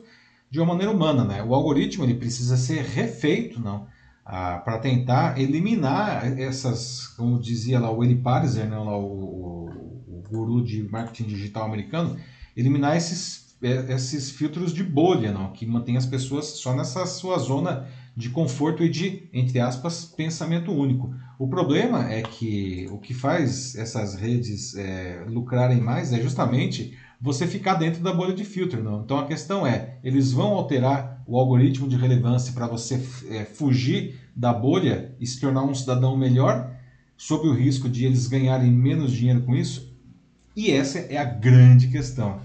[0.51, 1.42] de uma maneira humana, né?
[1.42, 3.87] O algoritmo ele precisa ser refeito, não,
[4.25, 9.71] ah, para tentar eliminar essas, como dizia lá o Eli Pariser, né, lá, o, o,
[10.09, 12.16] o guru de marketing digital americano,
[12.57, 17.87] eliminar esses esses filtros de bolha, não, que mantém as pessoas só nessa sua zona
[18.16, 21.14] de conforto e de, entre aspas, pensamento único.
[21.38, 27.46] O problema é que o que faz essas redes é, lucrarem mais é justamente você
[27.46, 28.83] ficar dentro da bolha de filtro.
[28.83, 29.03] Não?
[29.03, 34.20] Então a questão é, eles vão alterar o algoritmo de relevância para você é, fugir
[34.35, 36.70] da bolha e se tornar um cidadão melhor,
[37.16, 39.92] sob o risco de eles ganharem menos dinheiro com isso?
[40.55, 42.40] E essa é a grande questão.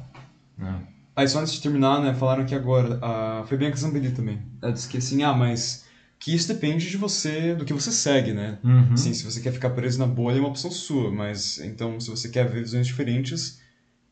[0.57, 0.79] Né?
[1.17, 4.39] Aí só antes de terminar, né, falaram aqui agora, a, foi Bianca Zambelli também.
[4.61, 5.83] Ela disse que assim, ah, mas
[6.19, 8.59] que isso depende de você, do que você segue, né?
[8.63, 8.95] Uhum.
[8.95, 12.11] Sim, se você quer ficar preso na bolha é uma opção sua, mas então se
[12.11, 13.59] você quer ver visões diferentes,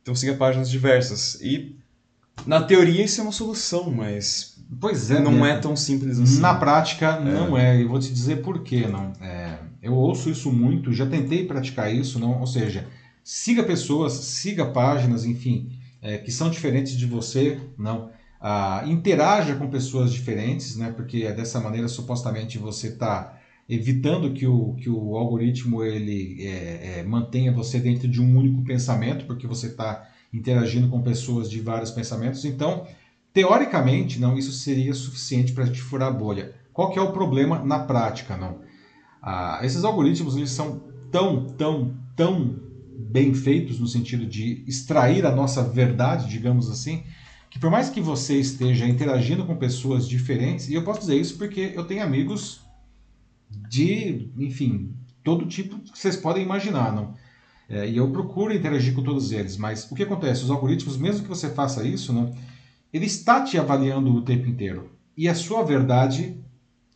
[0.01, 1.39] então siga páginas diversas.
[1.41, 1.75] E
[2.43, 6.39] na teoria isso é uma solução, mas pois é, não é tão simples assim.
[6.39, 7.19] Na prática é.
[7.23, 7.79] não é.
[7.79, 9.13] E vou te dizer por quê, não.
[9.21, 12.39] É, eu ouço isso muito, já tentei praticar isso, não.
[12.39, 12.87] Ou seja,
[13.23, 15.69] siga pessoas, siga páginas, enfim,
[16.05, 18.11] é, que são diferentes de você, não.
[18.39, 20.93] Ah, interaja com pessoas diferentes, né?
[20.95, 26.99] Porque é dessa maneira supostamente você está evitando que o, que o algoritmo ele é,
[26.99, 31.59] é, mantenha você dentro de um único pensamento, porque você está interagindo com pessoas de
[31.59, 32.45] vários pensamentos.
[32.45, 32.85] Então,
[33.33, 36.53] teoricamente, não, isso seria suficiente para te furar a bolha.
[36.71, 38.59] Qual que é o problema na prática, não?
[39.19, 42.64] Ah, esses algoritmos eles são tão, tão, tão
[42.97, 47.03] bem feitos no sentido de extrair a nossa verdade, digamos assim,
[47.49, 51.37] que por mais que você esteja interagindo com pessoas diferentes, e eu posso dizer isso
[51.37, 52.61] porque eu tenho amigos
[53.69, 57.13] de, enfim, todo tipo que vocês podem imaginar, não?
[57.67, 60.43] É, e eu procuro interagir com todos eles, mas o que acontece?
[60.43, 62.31] Os algoritmos, mesmo que você faça isso, né,
[62.93, 66.37] ele está te avaliando o tempo inteiro e a sua verdade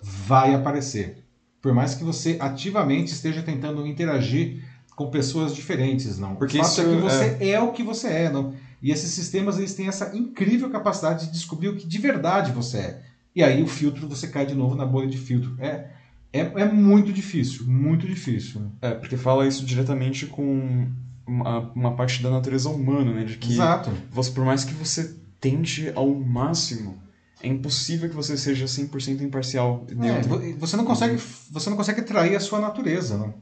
[0.02, 1.24] vai aparecer,
[1.62, 4.64] por mais que você ativamente esteja tentando interagir
[5.00, 6.36] com pessoas diferentes, não.
[6.36, 7.52] Porque isso é que você é...
[7.52, 8.54] é o que você é, não.
[8.82, 12.78] E esses sistemas eles têm essa incrível capacidade de descobrir o que de verdade você
[12.80, 13.02] é.
[13.34, 15.56] E aí o filtro você cai de novo na bolha de filtro.
[15.58, 15.86] É
[16.34, 18.70] é, é muito difícil, muito difícil.
[18.82, 20.90] É, porque fala isso diretamente com
[21.26, 23.24] uma, uma parte da natureza humana, né?
[23.24, 23.90] De que Exato.
[24.12, 27.02] Você, por mais que você tente ao máximo,
[27.42, 29.88] é impossível que você seja 100% imparcial.
[30.02, 31.18] É, você não consegue,
[31.50, 33.34] você não consegue trair a sua natureza, não.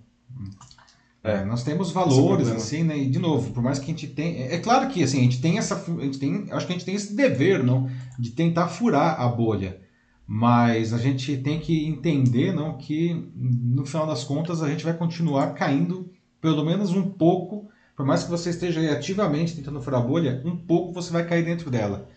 [1.27, 2.97] É, nós temos valores, assim, né?
[2.97, 4.45] E, de novo, por mais que a gente tenha...
[4.45, 5.75] É, é claro que, assim, a gente tem essa...
[5.75, 7.89] A gente tem, acho que a gente tem esse dever, não?
[8.17, 9.79] De tentar furar a bolha.
[10.25, 14.93] Mas a gente tem que entender não, que, no final das contas, a gente vai
[14.93, 16.09] continuar caindo
[16.41, 20.55] pelo menos um pouco, por mais que você esteja ativamente tentando furar a bolha, um
[20.55, 22.09] pouco você vai cair dentro dela.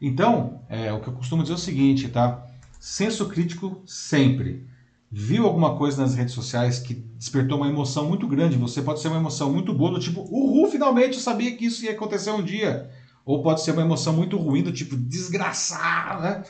[0.00, 2.46] Então, é, o que eu costumo dizer é o seguinte, tá?
[2.78, 4.64] Senso crítico sempre.
[5.10, 8.56] Viu alguma coisa nas redes sociais que despertou uma emoção muito grande.
[8.58, 11.84] Você pode ser uma emoção muito boa, do tipo, uhul, finalmente eu sabia que isso
[11.84, 12.90] ia acontecer um dia.
[13.24, 16.42] Ou pode ser uma emoção muito ruim, do tipo, desgraçado, né?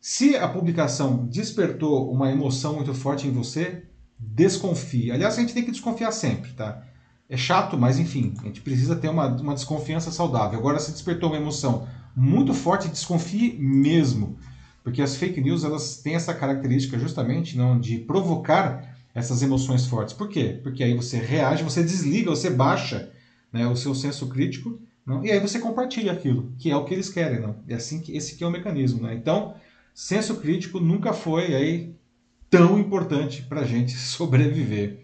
[0.00, 3.84] Se a publicação despertou uma emoção muito forte em você,
[4.18, 5.10] desconfie.
[5.10, 6.82] Aliás, a gente tem que desconfiar sempre, tá?
[7.28, 10.58] É chato, mas enfim, a gente precisa ter uma, uma desconfiança saudável.
[10.58, 14.38] Agora, se despertou uma emoção muito forte, desconfie mesmo.
[14.86, 20.14] Porque as fake news elas têm essa característica justamente não, de provocar essas emoções fortes.
[20.14, 20.60] Por quê?
[20.62, 23.10] Porque aí você reage, você desliga, você baixa
[23.52, 26.94] né, o seu senso crítico não, e aí você compartilha aquilo, que é o que
[26.94, 27.40] eles querem.
[27.40, 27.56] Não?
[27.66, 29.02] É assim que esse que é o mecanismo.
[29.02, 29.14] Né?
[29.14, 29.56] Então,
[29.92, 31.96] senso crítico nunca foi aí
[32.48, 35.00] tão importante para a gente sobreviver.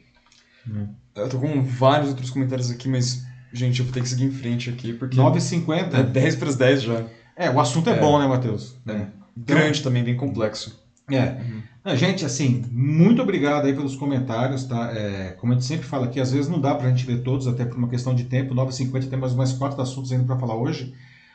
[0.64, 0.90] Hum.
[1.16, 4.30] Eu tô com vários outros comentários aqui, mas, gente, eu vou ter que seguir em
[4.30, 5.16] frente aqui, porque...
[5.16, 5.92] 9h50?
[5.92, 7.04] É 10 para as 10 já.
[7.34, 8.76] É, o assunto é, é bom, né, Matheus?
[8.86, 9.21] É.
[9.36, 10.80] Então, Grande também, bem complexo.
[11.10, 11.40] É.
[11.84, 11.96] Uhum.
[11.96, 14.92] gente, assim, muito obrigado aí pelos comentários, tá?
[14.92, 17.46] É, como a gente sempre fala aqui, às vezes não dá pra gente ler todos,
[17.46, 18.54] até por uma questão de tempo.
[18.54, 20.94] 9h50 tem mais, mais quatro assuntos ainda para falar hoje.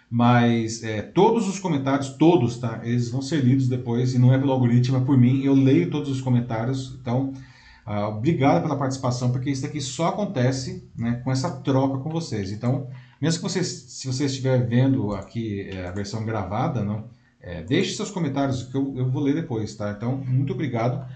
[0.10, 2.80] Mas é, todos os comentários, todos, tá?
[2.84, 5.44] Eles vão ser lidos depois, e não é pelo algoritmo, é por mim.
[5.44, 7.34] Eu leio todos os comentários, então
[7.86, 12.52] uh, obrigado pela participação, porque isso aqui só acontece né, com essa troca com vocês.
[12.54, 12.88] Então,
[13.22, 17.10] mesmo que vocês, se você estiver vendo aqui é, a versão gravada, não,
[17.48, 19.92] é, deixe seus comentários que eu, eu vou ler depois, tá?
[19.96, 21.08] Então, muito obrigado.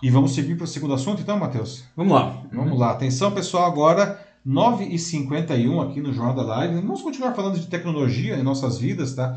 [0.00, 1.82] E vamos seguir para o segundo assunto, então, Matheus?
[1.96, 2.44] Vamos lá.
[2.52, 2.92] Vamos lá.
[2.92, 6.76] Atenção, pessoal, agora 9h51 aqui no Jornal da Live.
[6.76, 9.36] Vamos continuar falando de tecnologia em nossas vidas, tá?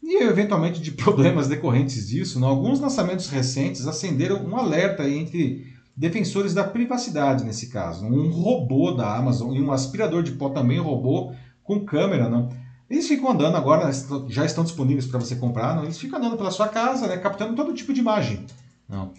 [0.00, 2.38] E eventualmente de problemas decorrentes disso.
[2.38, 2.46] Né?
[2.46, 5.66] Alguns lançamentos recentes acenderam um alerta entre
[5.96, 8.06] defensores da privacidade nesse caso.
[8.06, 11.32] Um robô da Amazon e um aspirador de pó também robô
[11.64, 12.48] com câmera, né?
[12.88, 13.90] Eles ficam andando agora,
[14.28, 15.84] já estão disponíveis para você comprar, não?
[15.84, 18.44] eles ficam andando pela sua casa, né, captando todo tipo de imagem.
[18.88, 19.12] Não.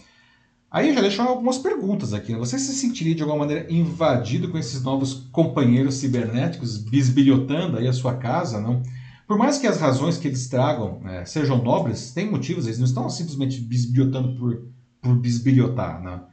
[0.70, 2.34] Aí eu já deixo algumas perguntas aqui.
[2.34, 2.38] Né?
[2.38, 7.94] Você se sentiria de alguma maneira invadido com esses novos companheiros cibernéticos bisbilhotando aí a
[7.94, 8.84] sua casa, não?
[9.28, 12.86] Por mais que as razões que eles tragam é, sejam nobres, tem motivos, eles não
[12.86, 14.68] estão simplesmente bisbilhotando por,
[15.02, 16.28] por bisbilhotar, não?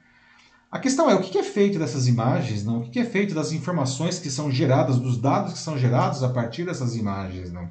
[0.72, 2.78] A questão é o que é feito dessas imagens, não?
[2.78, 6.30] O que é feito das informações que são geradas, dos dados que são gerados a
[6.30, 7.68] partir dessas imagens, não?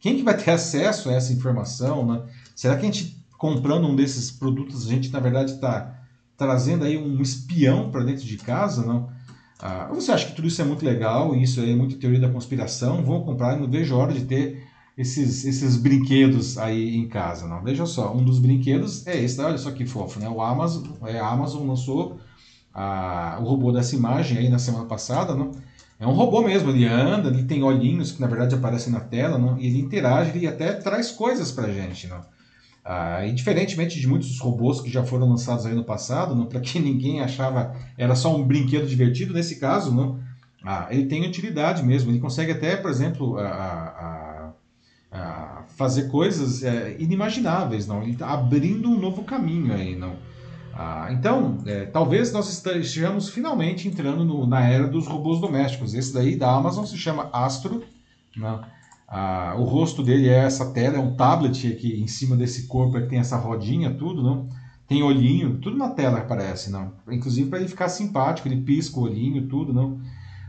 [0.00, 2.22] Quem que vai ter acesso a essa informação, né?
[2.56, 6.00] Será que a gente comprando um desses produtos a gente na verdade está
[6.36, 9.08] trazendo aí um espião para dentro de casa, não?
[9.60, 13.04] Ah, você acha que tudo isso é muito legal, isso é muito teoria da conspiração?
[13.04, 14.66] Vou comprar e não vejo a hora de ter
[14.98, 17.62] esses, esses brinquedos aí em casa, não?
[17.62, 20.28] Veja só, um dos brinquedos é esse, olha só que fofo, né?
[20.28, 22.18] O Amazon, é, a Amazon lançou
[22.74, 25.52] a, o robô dessa imagem aí na semana passada, não?
[25.98, 29.38] É um robô mesmo, ele anda, ele tem olhinhos que na verdade aparecem na tela,
[29.38, 29.58] não?
[29.58, 32.20] E ele interage, ele até traz coisas pra gente, não?
[32.84, 36.80] Ah, e diferentemente de muitos robôs que já foram lançados aí no passado, para que
[36.80, 40.18] ninguém achava era só um brinquedo divertido, nesse caso, não,
[40.64, 42.10] ah, ele tem utilidade mesmo.
[42.10, 44.52] Ele consegue até, por exemplo, a, a,
[45.12, 48.02] a fazer coisas é, inimagináveis, não?
[48.02, 50.16] Ele está abrindo um novo caminho aí, não?
[50.74, 55.94] Ah, então, é, talvez nós estejamos finalmente entrando no, na era dos robôs domésticos.
[55.94, 57.84] Esse daí da Amazon se chama Astro,
[58.36, 58.62] não?
[59.06, 62.98] Ah, o rosto dele é essa tela, é um tablet aqui em cima desse corpo
[62.98, 64.48] que tem essa rodinha, tudo, não?
[64.88, 66.94] Tem olhinho, tudo na tela aparece, não?
[67.10, 70.00] Inclusive para ele ficar simpático, ele pisca o olhinho, tudo, não?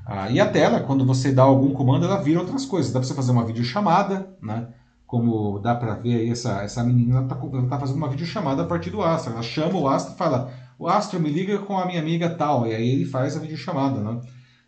[0.05, 2.91] Ah, e a tela, quando você dá algum comando, ela vira outras coisas.
[2.91, 4.67] Dá para você fazer uma videochamada, né?
[5.14, 8.89] Como dá para ver aí, essa, essa menina está tá fazendo uma videochamada a partir
[8.89, 9.34] do Astro.
[9.34, 12.66] Ela chama o Astro e fala: O Astro me liga com a minha amiga tal.
[12.66, 14.20] E aí ele faz a videochamada, né?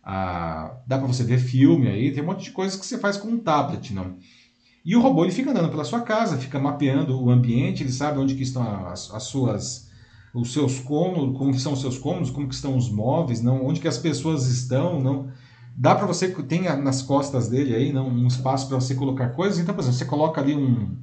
[0.04, 3.16] Ah, dá para você ver filme aí, tem um monte de coisas que você faz
[3.16, 4.18] com um tablet, não?
[4.84, 8.20] E o robô ele fica andando pela sua casa, fica mapeando o ambiente, ele sabe
[8.20, 9.90] onde que estão as, as suas
[10.32, 13.66] os seus cômodos, como que são os seus cômodos, como que estão os móveis, não,
[13.66, 15.28] onde que as pessoas estão, não.
[15.78, 19.58] Dá para você tem nas costas dele aí, não, um espaço para você colocar coisas.
[19.58, 20.96] Então, por exemplo, você coloca ali um,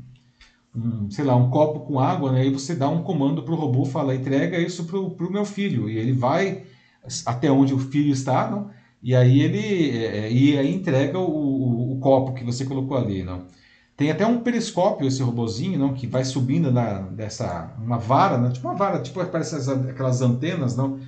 [0.76, 2.42] um, sei lá, um copo com água, né?
[2.42, 5.88] Aí você dá um comando para o robô, fala, entrega isso para o meu filho
[5.88, 6.64] e ele vai
[7.26, 8.72] até onde o filho está, não?
[9.02, 13.22] E aí ele é, e aí entrega o, o, o, copo que você colocou ali,
[13.22, 13.44] não?
[13.96, 18.50] Tem até um periscópio esse robozinho, não, que vai subindo na, dessa uma vara, né?
[18.50, 21.00] tipo uma vara, tipo parece as, aquelas antenas, não?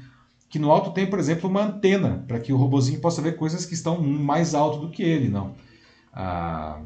[0.49, 3.65] Que no alto tem, por exemplo, uma antena para que o robozinho possa ver coisas
[3.65, 5.53] que estão mais alto do que ele, não?
[6.13, 6.81] Ah,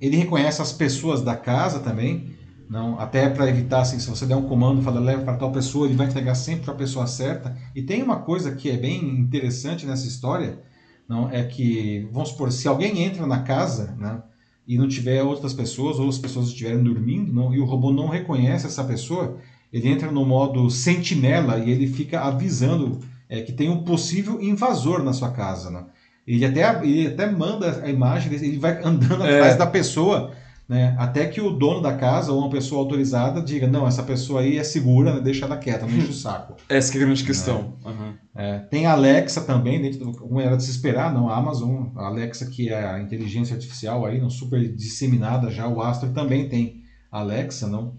[0.00, 2.34] ele reconhece as pessoas da casa também,
[2.68, 5.86] não, até para evitar, assim, se você der um comando, fala leva para tal pessoa,
[5.86, 7.56] ele vai entregar sempre para a pessoa certa.
[7.74, 10.62] E tem uma coisa que é bem interessante nessa história,
[11.08, 14.22] não é que, vamos supor, se alguém entra na casa, né,
[14.66, 18.08] e não tiver outras pessoas, ou as pessoas estiverem dormindo, não, e o robô não
[18.08, 19.36] reconhece essa pessoa,
[19.72, 25.02] ele entra no modo sentinela e ele fica avisando é, que tem um possível invasor
[25.02, 25.70] na sua casa.
[25.70, 25.84] Né?
[26.26, 29.36] Ele, até, ele até manda a imagem, ele vai andando é.
[29.36, 30.32] atrás da pessoa,
[30.68, 30.96] né?
[30.98, 34.58] até que o dono da casa ou uma pessoa autorizada diga: não, essa pessoa aí
[34.58, 35.20] é segura, né?
[35.20, 36.56] deixa ela quieta, não enche o saco.
[36.68, 37.74] Essa que é a grande questão.
[37.84, 38.14] Uhum.
[38.34, 41.86] É, tem a Alexa também, dentro do, como era de se esperar, não, a Amazon,
[41.96, 46.48] a Alexa que é a inteligência artificial aí, não super disseminada já, o Astro também
[46.48, 47.94] tem a Alexa, não.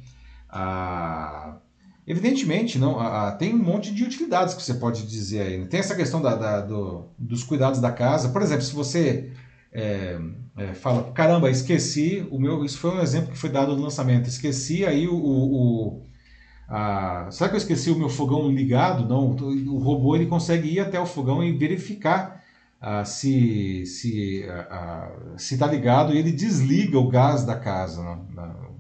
[0.50, 1.61] A
[2.06, 5.58] Evidentemente, não, a, a, tem um monte de utilidades que você pode dizer aí.
[5.58, 5.68] Né?
[5.68, 8.30] Tem essa questão da, da, do, dos cuidados da casa.
[8.30, 9.32] Por exemplo, se você
[9.72, 10.20] é,
[10.58, 12.66] é, fala, caramba, esqueci o meu.
[12.66, 14.28] Isso foi um exemplo que foi dado no lançamento.
[14.28, 15.16] Esqueci aí o.
[15.16, 16.02] o
[17.30, 19.08] será que eu esqueci o meu fogão ligado?
[19.08, 22.42] Não, o robô ele consegue ir até o fogão e verificar
[22.80, 24.46] ah, se se
[25.38, 28.02] se está ligado e ele desliga o gás da casa.
[28.02, 28.72] Não?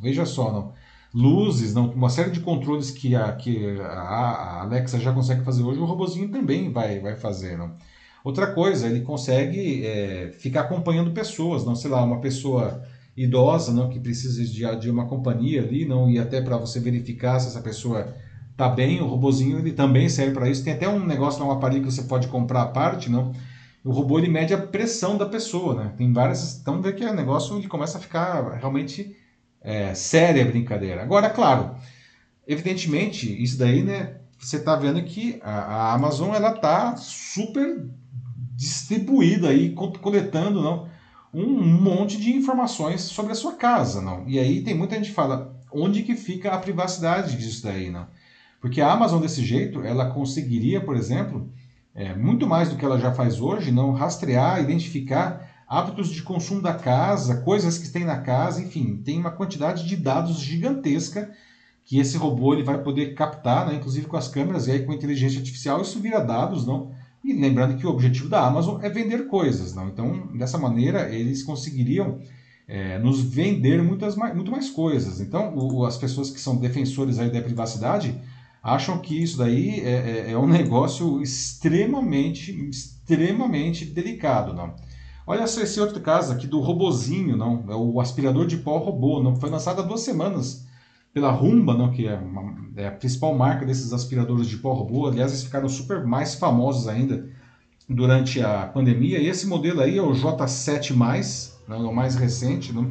[0.00, 0.81] Veja só, não
[1.14, 5.78] luzes, não, uma série de controles que a, que a, Alexa já consegue fazer hoje,
[5.78, 7.56] o robozinho também vai, vai fazer.
[7.56, 7.76] Não?
[8.24, 12.82] Outra coisa, ele consegue é, ficar acompanhando pessoas, não sei lá, uma pessoa
[13.16, 17.38] idosa, não que precisa de, de uma companhia ali, não e até para você verificar
[17.40, 18.14] se essa pessoa
[18.56, 20.64] tá bem, o robozinho ele também serve para isso.
[20.64, 23.32] Tem até um negócio, um aparelho que você pode comprar à parte, não?
[23.84, 25.92] O robô ele mede a pressão da pessoa, né?
[25.96, 29.16] Tem várias, então vê que o negócio ele começa a ficar realmente
[29.62, 31.02] é, séria brincadeira.
[31.02, 31.76] Agora, claro,
[32.46, 34.16] evidentemente, isso daí, né?
[34.38, 37.86] Você está vendo que a, a Amazon ela está super
[38.56, 40.88] distribuída aí, coletando não,
[41.32, 44.28] um monte de informações sobre a sua casa, não.
[44.28, 48.06] E aí tem muita gente que fala onde que fica a privacidade disso daí, não?
[48.60, 51.50] Porque a Amazon desse jeito, ela conseguiria, por exemplo,
[51.94, 56.60] é, muito mais do que ela já faz hoje, não rastrear, identificar hábitos de consumo
[56.60, 61.30] da casa, coisas que tem na casa, enfim, tem uma quantidade de dados gigantesca
[61.86, 64.92] que esse robô ele vai poder captar, né, inclusive com as câmeras e aí com
[64.92, 66.92] a inteligência artificial isso vira dados, não?
[67.24, 69.88] E lembrando que o objetivo da Amazon é vender coisas, não?
[69.88, 72.20] Então, dessa maneira, eles conseguiriam
[72.68, 75.20] é, nos vender muitas mais, muito mais coisas.
[75.20, 78.20] Então, o, as pessoas que são defensores aí da privacidade
[78.62, 84.74] acham que isso daí é, é, é um negócio extremamente, extremamente delicado, não?
[85.26, 87.64] Olha só esse outro caso aqui do robozinho, não?
[87.68, 89.36] É o aspirador de pó robô, não?
[89.36, 90.66] Foi lançado há duas semanas
[91.14, 91.90] pela Rumba, não?
[91.90, 95.06] Que é, uma, é a principal marca desses aspiradores de pó robô.
[95.06, 97.28] Aliás, eles ficaram super mais famosos ainda
[97.88, 99.18] durante a pandemia.
[99.18, 100.94] E esse modelo aí é o J7+,
[101.68, 101.84] não?
[101.84, 102.88] é o mais recente, não?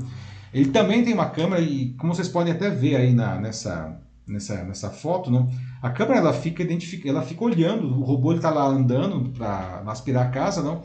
[0.53, 4.63] Ele também tem uma câmera e, como vocês podem até ver aí na, nessa, nessa,
[4.63, 5.49] nessa foto, não?
[5.81, 10.27] A câmera ela fica identifica, ela fica olhando, o robô está lá andando para aspirar
[10.27, 10.83] a casa, não?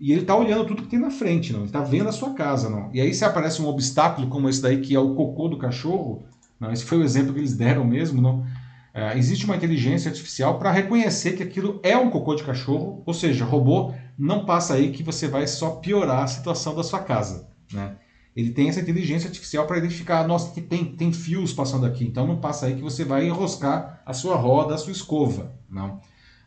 [0.00, 1.60] E ele está olhando tudo que tem na frente, não?
[1.60, 2.88] Ele está vendo a sua casa, não?
[2.90, 6.24] E aí se aparece um obstáculo como esse daí, que é o cocô do cachorro,
[6.58, 6.72] não?
[6.72, 8.46] Esse foi o exemplo que eles deram mesmo, não?
[8.94, 13.12] É, existe uma inteligência artificial para reconhecer que aquilo é um cocô de cachorro, ou
[13.12, 17.48] seja, robô não passa aí que você vai só piorar a situação da sua casa,
[17.70, 17.96] né?
[18.34, 22.26] Ele tem essa inteligência artificial para identificar, nossa, que tem, tem fios passando aqui, então
[22.26, 26.00] não passa aí que você vai enroscar a sua roda, a sua escova, não?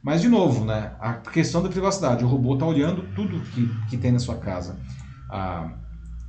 [0.03, 2.25] Mas, de novo, né, a questão da privacidade.
[2.25, 4.77] O robô está olhando tudo que, que tem na sua casa.
[5.29, 5.71] Ah,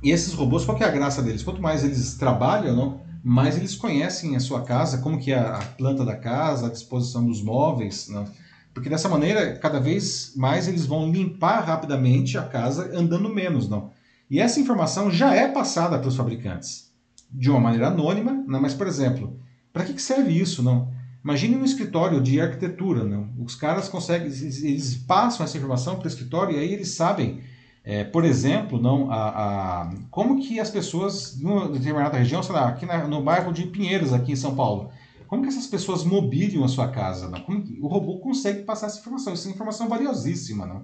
[0.01, 1.43] e esses robôs, qual que é a graça deles?
[1.43, 5.59] Quanto mais eles trabalham, não, mais eles conhecem a sua casa, como que é a
[5.77, 8.25] planta da casa, a disposição dos móveis, não?
[8.73, 13.69] porque dessa maneira, cada vez mais eles vão limpar rapidamente a casa andando menos.
[13.69, 13.91] não.
[14.29, 16.91] E essa informação já é passada para os fabricantes,
[17.31, 18.61] de uma maneira anônima, não?
[18.61, 19.39] mas, por exemplo,
[19.73, 20.61] para que serve isso?
[20.61, 20.93] não?
[21.25, 23.27] Imagine um escritório de arquitetura, não?
[23.43, 27.41] os caras conseguem, eles passam essa informação para o escritório e aí eles sabem,
[27.83, 32.67] é, por exemplo, não, a, a, como que as pessoas, numa determinada região, sei lá,
[32.69, 34.91] aqui na, no bairro de Pinheiros, aqui em São Paulo,
[35.25, 37.27] como que essas pessoas mobiliam a sua casa?
[37.27, 37.41] Não?
[37.41, 40.67] Como que, o robô consegue passar essa informação, isso é informação valiosíssima.
[40.67, 40.83] Não?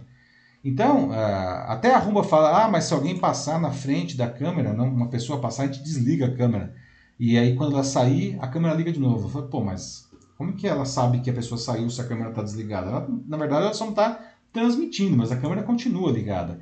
[0.66, 4.74] Então, uh, até a Rumba fala, ah, mas se alguém passar na frente da câmera,
[4.74, 6.74] não, uma pessoa passar, a gente desliga a câmera.
[7.20, 9.28] E aí, quando ela sair, a câmera liga de novo.
[9.28, 10.10] Eu falo, pô, mas
[10.42, 12.90] como que ela sabe que a pessoa saiu se a câmera está desligada?
[12.90, 14.20] Ela, na verdade, ela só não está
[14.52, 16.60] transmitindo, mas a câmera continua ligada.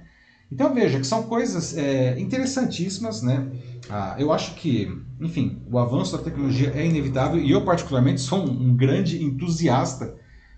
[0.52, 3.50] Então veja que são coisas é, interessantíssimas, né?
[3.90, 8.40] Ah, eu acho que, enfim, o avanço da tecnologia é inevitável e eu particularmente sou
[8.40, 10.14] um, um grande entusiasta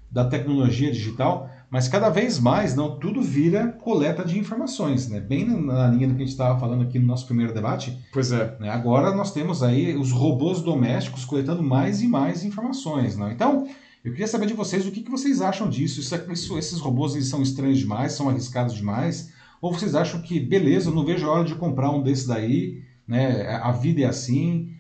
[0.10, 5.22] da tecnologia digital, mas cada vez mais não tudo vira coleta de informações, né?
[5.22, 7.98] Bem na linha do que a gente estava falando aqui no nosso primeiro debate.
[8.12, 8.58] Pois é.
[8.60, 8.70] Né?
[8.70, 13.32] Agora nós temos aí os robôs domésticos coletando mais e mais informações, não?
[13.32, 13.70] Então
[14.04, 16.02] eu queria saber de vocês o que, que vocês acham disso.
[16.02, 19.32] Isso, isso, esses robôs eles são estranhos demais, são arriscados demais?
[19.62, 22.84] Ou vocês acham que beleza, eu não vejo a hora de comprar um desses daí,
[23.08, 23.48] né?
[23.64, 24.74] A vida é assim.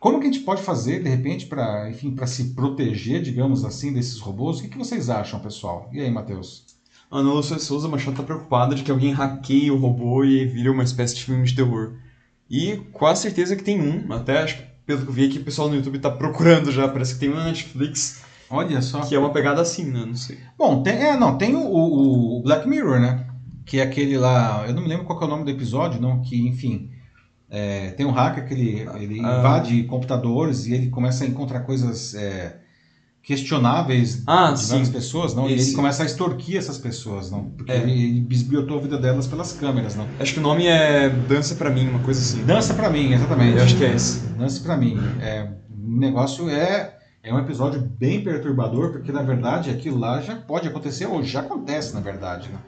[0.00, 3.92] Como que a gente pode fazer, de repente, para enfim, para se proteger, digamos assim,
[3.92, 4.58] desses robôs?
[4.58, 5.90] O que, que vocês acham, pessoal?
[5.92, 6.64] E aí, Matheus?
[7.10, 10.70] A Ana Lúcia Souza Machado tá preocupada de que alguém hackeie o robô e vire
[10.70, 11.96] uma espécie de filme de terror.
[12.48, 15.44] E quase certeza que tem um, até acho que pelo que eu vi aqui, o
[15.44, 18.22] pessoal no YouTube tá procurando já, parece que tem um na Netflix.
[18.48, 19.02] Olha só.
[19.02, 20.04] Que é uma pegada assim, né?
[20.06, 20.38] Não sei.
[20.56, 23.26] Bom, tem, é, não, tem o, o Black Mirror, né?
[23.66, 26.22] Que é aquele lá, eu não me lembro qual é o nome do episódio, não,
[26.22, 26.89] que, enfim,
[27.50, 29.38] é, tem um hacker que ele, ele ah.
[29.38, 32.56] invade computadores e ele começa a encontrar coisas é,
[33.22, 35.46] questionáveis ah, de várias pessoas, não?
[35.46, 35.54] Esse.
[35.56, 37.50] E ele começa a extorquir essas pessoas, não?
[37.50, 37.78] Porque é.
[37.78, 40.06] ele, ele bisbilhotou a vida delas pelas câmeras, não?
[40.18, 42.44] Acho que o nome é Dança para mim, uma coisa assim.
[42.44, 43.56] Dança para mim, exatamente.
[43.56, 44.20] Eu acho que é esse.
[44.28, 44.96] Dança para mim.
[45.20, 50.36] É, o negócio é é um episódio bem perturbador, porque na verdade aquilo lá já
[50.36, 52.58] pode acontecer, ou já acontece na verdade, né?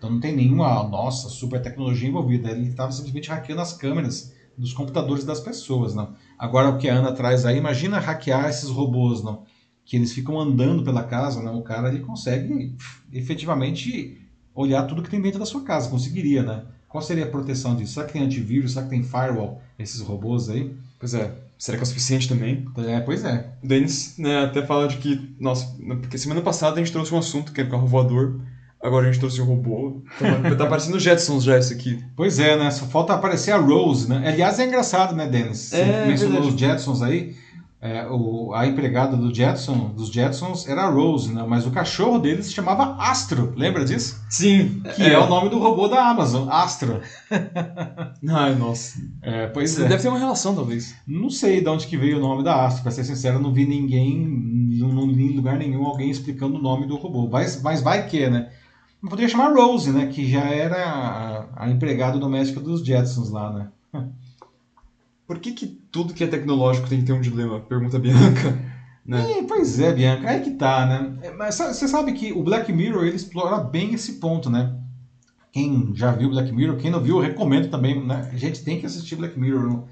[0.00, 2.50] Então não tem nenhuma, nossa, super tecnologia envolvida.
[2.50, 6.14] Ele estava simplesmente hackeando as câmeras dos computadores das pessoas, não?
[6.38, 9.44] Agora o que a Ana traz aí, imagina hackear esses robôs, não?
[9.90, 11.50] que eles ficam andando pela casa, né?
[11.50, 12.76] o cara ele consegue
[13.12, 14.24] efetivamente
[14.54, 16.62] olhar tudo que tem dentro da sua casa, conseguiria, né?
[16.88, 17.94] Qual seria a proteção disso?
[17.94, 18.72] Será que tem antivírus?
[18.72, 20.72] Será que tem firewall, esses robôs aí?
[20.96, 21.34] Pois é.
[21.58, 22.66] Será que é o suficiente também?
[22.78, 23.52] É, pois é.
[23.62, 25.66] O Denis né, até fala de que, nossa,
[26.00, 28.40] porque semana passada a gente trouxe um assunto que era o carro voador,
[28.82, 30.02] agora a gente trouxe um robô.
[30.18, 32.02] Tá, tá parecendo Jetsons já isso aqui.
[32.16, 32.70] Pois é, né?
[32.70, 34.22] Só falta aparecer a Rose, né?
[34.26, 35.58] Aliás, é engraçado, né, Denis?
[35.58, 36.54] Você é, mencionou verdade.
[36.54, 37.34] os Jetsons aí.
[37.82, 41.42] É, o, a empregada do Jetson, dos Jetsons era a Rose, né?
[41.48, 44.22] mas o cachorro dele se chamava Astro, lembra disso?
[44.28, 44.82] Sim.
[44.94, 47.00] Que é, é o nome do robô da Amazon, Astro.
[48.28, 49.00] Ai, nossa.
[49.22, 49.88] É, pois é.
[49.88, 50.94] Deve ter uma relação, talvez.
[51.06, 53.66] Não sei de onde que veio o nome da Astro, pra ser sincero, não vi
[53.66, 54.28] ninguém,
[54.78, 57.30] não li em lugar nenhum alguém explicando o nome do robô.
[57.30, 58.50] Mas, mas vai que, né?
[59.00, 60.06] Poderia chamar Rose, né?
[60.06, 63.68] Que já era a, a empregada doméstica dos Jetsons lá, né?
[65.26, 67.60] Por que, que tudo que é tecnológico tem que ter um dilema?
[67.60, 68.70] Pergunta a Bianca.
[69.06, 69.38] Né?
[69.38, 71.18] É, pois é, Bianca, aí que tá, né?
[71.22, 74.76] É, mas você sabe que o Black Mirror ele explora bem esse ponto, né?
[75.50, 78.28] Quem já viu Black Mirror, quem não viu, eu recomendo também, né?
[78.32, 79.84] A gente tem que assistir Black Mirror.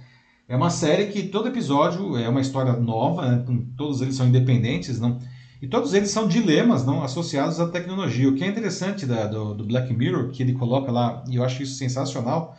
[0.46, 3.44] É uma série que todo episódio é uma história nova, né?
[3.76, 5.18] todos eles são independentes, não?
[5.60, 8.28] E todos eles são dilemas não associados à tecnologia.
[8.28, 11.44] O que é interessante da, do, do Black Mirror, que ele coloca lá, e eu
[11.44, 12.56] acho isso sensacional,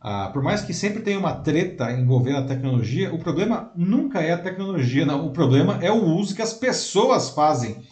[0.00, 4.32] ah, por mais que sempre tenha uma treta envolvendo a tecnologia, o problema nunca é
[4.32, 5.26] a tecnologia, não.
[5.26, 7.82] O problema é o uso que as pessoas fazem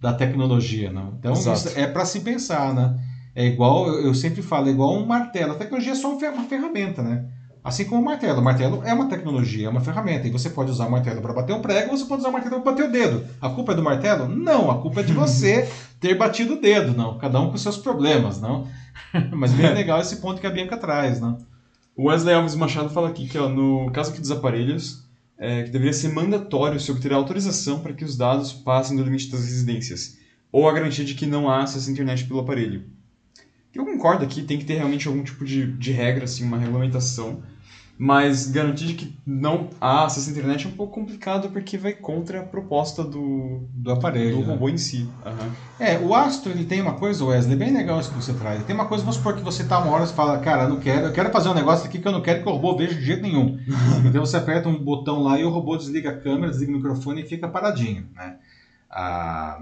[0.00, 1.14] da tecnologia, não.
[1.18, 1.32] Então
[1.74, 2.94] é para se pensar, né?
[3.34, 5.52] É igual, eu sempre falo, é igual um martelo.
[5.52, 7.24] A tecnologia é só uma ferramenta, né?
[7.64, 8.40] Assim como o martelo.
[8.40, 10.28] O martelo é uma tecnologia, é uma ferramenta.
[10.28, 12.60] E você pode usar o martelo para bater um prego, você pode usar o martelo
[12.60, 13.24] para bater o dedo.
[13.40, 14.28] A culpa é do martelo?
[14.28, 15.66] Não, a culpa é de você
[15.98, 17.16] ter batido o dedo, não.
[17.16, 18.68] Cada um com seus problemas, não.
[19.32, 21.38] Mas bem legal esse ponto que a Bianca traz, não.
[21.96, 25.02] O Wesley Alves Machado fala aqui que, ó, no caso aqui dos aparelhos,
[25.38, 29.30] é, que deveria ser mandatório se obter autorização para que os dados passem do limite
[29.30, 30.18] das residências,
[30.52, 32.84] ou a garantia de que não há acesso à internet pelo aparelho.
[33.74, 37.42] Eu concordo aqui, tem que ter realmente algum tipo de, de regra, assim, uma regulamentação,
[37.96, 42.40] mas garantir que não há acesso à internet é um pouco complicado porque vai contra
[42.40, 44.52] a proposta do, do aparelho, do né?
[44.52, 45.08] robô em si.
[45.24, 45.52] Uhum.
[45.78, 48.56] É, o Astro ele tem uma coisa, Wesley, bem legal isso que você traz.
[48.56, 50.70] Ele tem uma coisa, vamos supor que você tá uma hora e fala, cara, eu
[50.70, 52.76] não quero, eu quero fazer um negócio aqui que eu não quero que o robô
[52.76, 53.60] veja de jeito nenhum.
[54.04, 57.22] então você aperta um botão lá e o robô desliga a câmera, desliga o microfone
[57.22, 58.36] e fica paradinho, né?
[58.90, 59.60] Ah,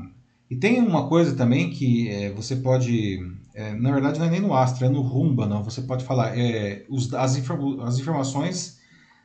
[0.52, 3.18] e tem uma coisa também que é, você pode
[3.54, 5.62] é, na verdade, não é nem no Astra, é no Rumba, não.
[5.62, 8.80] Você pode falar, é, os, as, as informações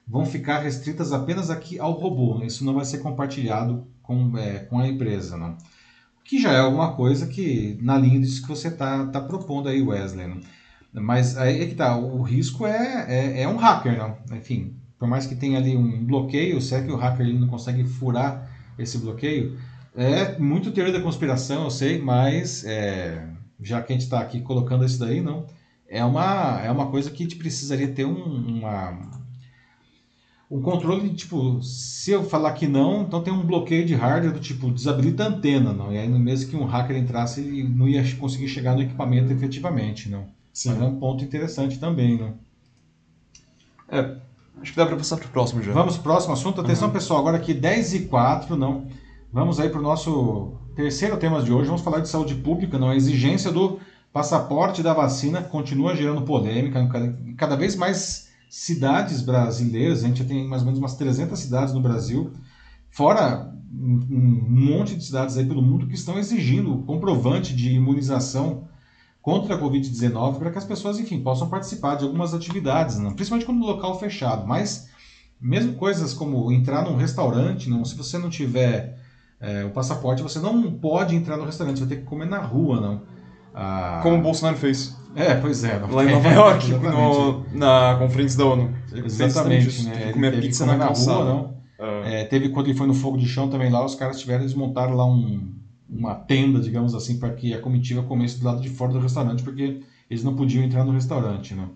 [0.06, 2.44] vão ficar restritas apenas aqui ao robô.
[2.44, 5.58] Isso não vai ser compartilhado com, é, com a empresa, não.
[6.24, 9.82] Que já é alguma coisa que, na linha disso que você está tá propondo aí,
[9.82, 10.42] Wesley.
[10.92, 14.18] Mas aí é que tá, o risco é, é, é, um hacker, não.
[14.36, 17.86] Enfim, por mais que tenha ali um bloqueio, será que o hacker ele não consegue
[17.86, 19.58] furar esse bloqueio?
[19.98, 23.28] É muito teoria da conspiração, eu sei, mas é,
[23.60, 25.48] já que a gente está aqui colocando isso daí, não.
[25.90, 28.96] É uma, é uma coisa que a gente precisaria ter um, uma,
[30.52, 34.40] um controle, tipo, se eu falar que não, então tem um bloqueio de hardware do
[34.40, 35.92] tipo, desabilita a antena, não.
[35.92, 40.10] E aí, mesmo que um hacker entrasse, ele não ia conseguir chegar no equipamento efetivamente,
[40.10, 40.28] não.
[40.54, 40.70] Sim.
[40.70, 42.36] Mas é um ponto interessante também, não.
[43.90, 44.16] É,
[44.62, 45.74] acho que dá para passar para o próximo já.
[45.74, 46.62] Vamos para o próximo assunto.
[46.62, 46.94] Atenção, uhum.
[46.94, 48.86] pessoal, agora aqui 10 e 4, não.
[49.32, 52.90] Vamos aí para o nosso Terceiro tema de hoje, vamos falar de saúde pública, não
[52.90, 53.80] a exigência do
[54.14, 60.26] passaporte da vacina continua gerando polêmica em cada vez mais cidades brasileiras, a gente já
[60.26, 62.32] tem mais ou menos umas 300 cidades no Brasil,
[62.90, 68.68] fora um monte de cidades aí pelo mundo que estão exigindo comprovante de imunização
[69.22, 73.14] contra a Covid-19 para que as pessoas, enfim, possam participar de algumas atividades, não?
[73.14, 74.48] principalmente quando o local fechado.
[74.48, 74.88] Mas
[75.40, 78.97] Mesmo coisas como entrar num restaurante, não, se você não tiver
[79.40, 82.40] é, o passaporte, você não pode entrar no restaurante, você vai ter que comer na
[82.40, 83.02] rua, não.
[83.54, 84.96] Ah, Como o Bolsonaro fez.
[85.16, 85.78] É, pois é.
[85.78, 88.74] Lá em Nova York, no, na conferência da ONU.
[88.94, 90.12] Exatamente, né?
[90.12, 91.58] Comer pizza na, na rua, não.
[91.80, 92.02] Ah.
[92.06, 94.54] É, teve quando ele foi no fogo de chão também lá, os caras tiveram, eles
[94.54, 95.54] montaram lá um,
[95.90, 99.44] uma tenda, digamos assim, para que a comitiva comesse do lado de fora do restaurante,
[99.44, 101.72] porque eles não podiam entrar no restaurante, não.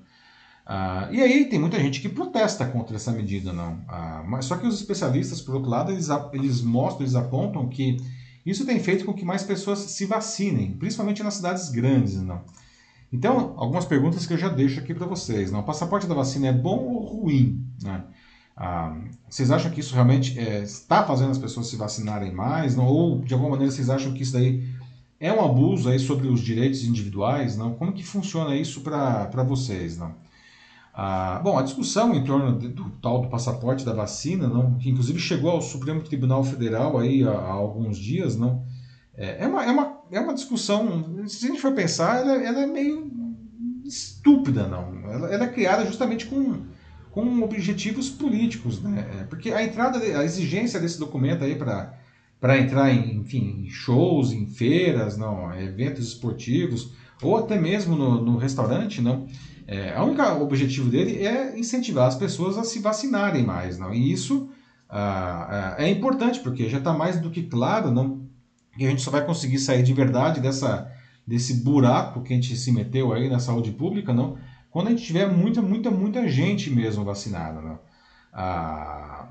[0.66, 3.80] Ah, e aí tem muita gente que protesta contra essa medida, não.
[3.88, 7.98] Ah, mas só que os especialistas, por outro lado, eles, eles mostram, eles apontam que
[8.46, 12.42] isso tem feito com que mais pessoas se vacinem, principalmente nas cidades grandes, não.
[13.12, 15.52] Então, algumas perguntas que eu já deixo aqui para vocês.
[15.52, 15.60] Não?
[15.60, 17.66] O passaporte da vacina é bom ou ruim?
[17.84, 18.04] Né?
[18.56, 18.96] Ah,
[19.30, 22.76] vocês acham que isso realmente é, está fazendo as pessoas se vacinarem mais?
[22.76, 22.86] Não?
[22.86, 24.66] Ou, de alguma maneira, vocês acham que isso daí
[25.20, 27.58] é um abuso aí sobre os direitos individuais?
[27.58, 27.74] Não?
[27.74, 29.98] Como que funciona isso para vocês?
[29.98, 30.16] Não?
[31.44, 35.20] Bom, a discussão em torno do, do, tal do passaporte da vacina, não, que inclusive
[35.20, 38.64] chegou ao Supremo Tribunal Federal aí há, há alguns dias, não,
[39.16, 42.62] é, é, uma, é, uma, é uma discussão, se a gente for pensar, ela, ela
[42.62, 43.12] é meio
[43.86, 45.10] estúpida, não.
[45.10, 46.66] Ela, ela, é criada justamente com,
[47.12, 49.08] com objetivos políticos, né?
[49.20, 52.00] É, porque a entrada, a exigência desse documento aí para
[52.40, 58.20] para entrar em, enfim, em shows, em feiras, não, eventos esportivos, ou até mesmo no,
[58.20, 59.28] no restaurante, não.
[59.72, 63.94] É, a única objetivo dele é incentivar as pessoas a se vacinarem mais, não?
[63.94, 64.50] E isso
[64.90, 68.28] ah, ah é importante porque já está mais do que claro, não?
[68.78, 70.92] Que a gente só vai conseguir sair de verdade dessa
[71.26, 74.38] desse buraco que a gente se meteu aí na saúde pública, não?
[74.70, 77.80] Quando a gente tiver muita, muita, muita gente mesmo vacinada, não?
[78.34, 79.30] Ah,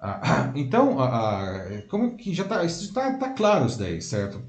[0.00, 4.42] ah, então, ah, como que já está, está tá claro isso daí, certo?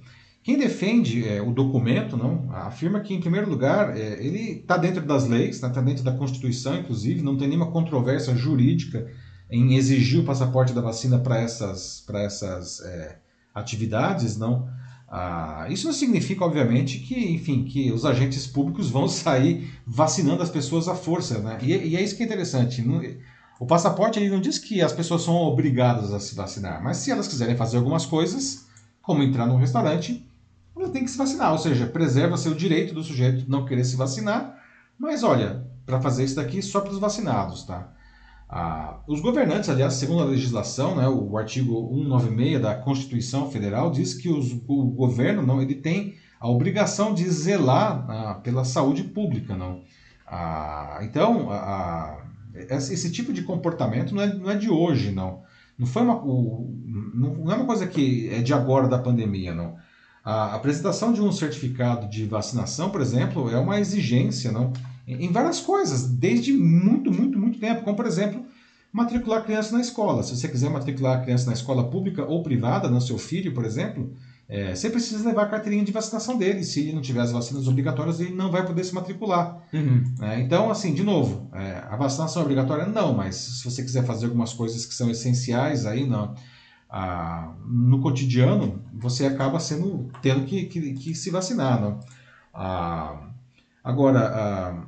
[0.50, 5.06] Quem defende é, o documento não afirma que, em primeiro lugar, é, ele está dentro
[5.06, 9.06] das leis, está né, dentro da Constituição, inclusive, não tem nenhuma controvérsia jurídica
[9.48, 13.20] em exigir o passaporte da vacina para essas, essas é,
[13.54, 14.68] atividades, não.
[15.08, 20.50] Ah, isso não significa, obviamente, que, enfim, que os agentes públicos vão sair vacinando as
[20.50, 21.60] pessoas à força, né?
[21.62, 22.84] E, e é isso que é interessante.
[23.60, 27.12] o passaporte ele não diz que as pessoas são obrigadas a se vacinar, mas se
[27.12, 28.68] elas quiserem fazer algumas coisas,
[29.04, 30.28] como entrar num restaurante,
[30.80, 33.96] ela tem que se vacinar, ou seja, preserva seu direito do sujeito não querer se
[33.96, 34.58] vacinar,
[34.98, 37.92] mas olha, para fazer isso daqui só para os vacinados, tá?
[38.48, 44.16] Ah, os governantes, aliás, segundo a legislação, né, o artigo 196 da Constituição Federal diz
[44.16, 49.56] que os, o governo não, ele tem a obrigação de zelar ah, pela saúde pública,
[49.56, 49.82] não.
[50.26, 51.50] Ah, então,
[52.56, 55.44] esse tipo de comportamento não é, não é de hoje, não.
[55.78, 56.76] Não foi uma, o,
[57.14, 59.78] não é uma coisa que é de agora da pandemia, não.
[60.30, 64.72] A apresentação de um certificado de vacinação, por exemplo, é uma exigência não?
[65.08, 68.46] em várias coisas, desde muito, muito, muito tempo, como por exemplo,
[68.94, 70.22] matricular criança na escola.
[70.22, 73.66] Se você quiser matricular a criança na escola pública ou privada, no seu filho, por
[73.66, 74.14] exemplo,
[74.48, 76.64] é, você precisa levar a carteirinha de vacinação dele.
[76.64, 79.64] Se ele não tiver as vacinas obrigatórias, ele não vai poder se matricular.
[79.74, 80.04] Uhum.
[80.22, 82.86] É, então, assim, de novo, é, a vacinação é obrigatória?
[82.86, 86.36] Não, mas se você quiser fazer algumas coisas que são essenciais aí, não
[86.90, 91.80] ah, no cotidiano, você acaba sendo tendo que, que, que se vacinar.
[91.80, 92.00] Não?
[92.54, 93.30] Ah,
[93.84, 94.88] agora, ah,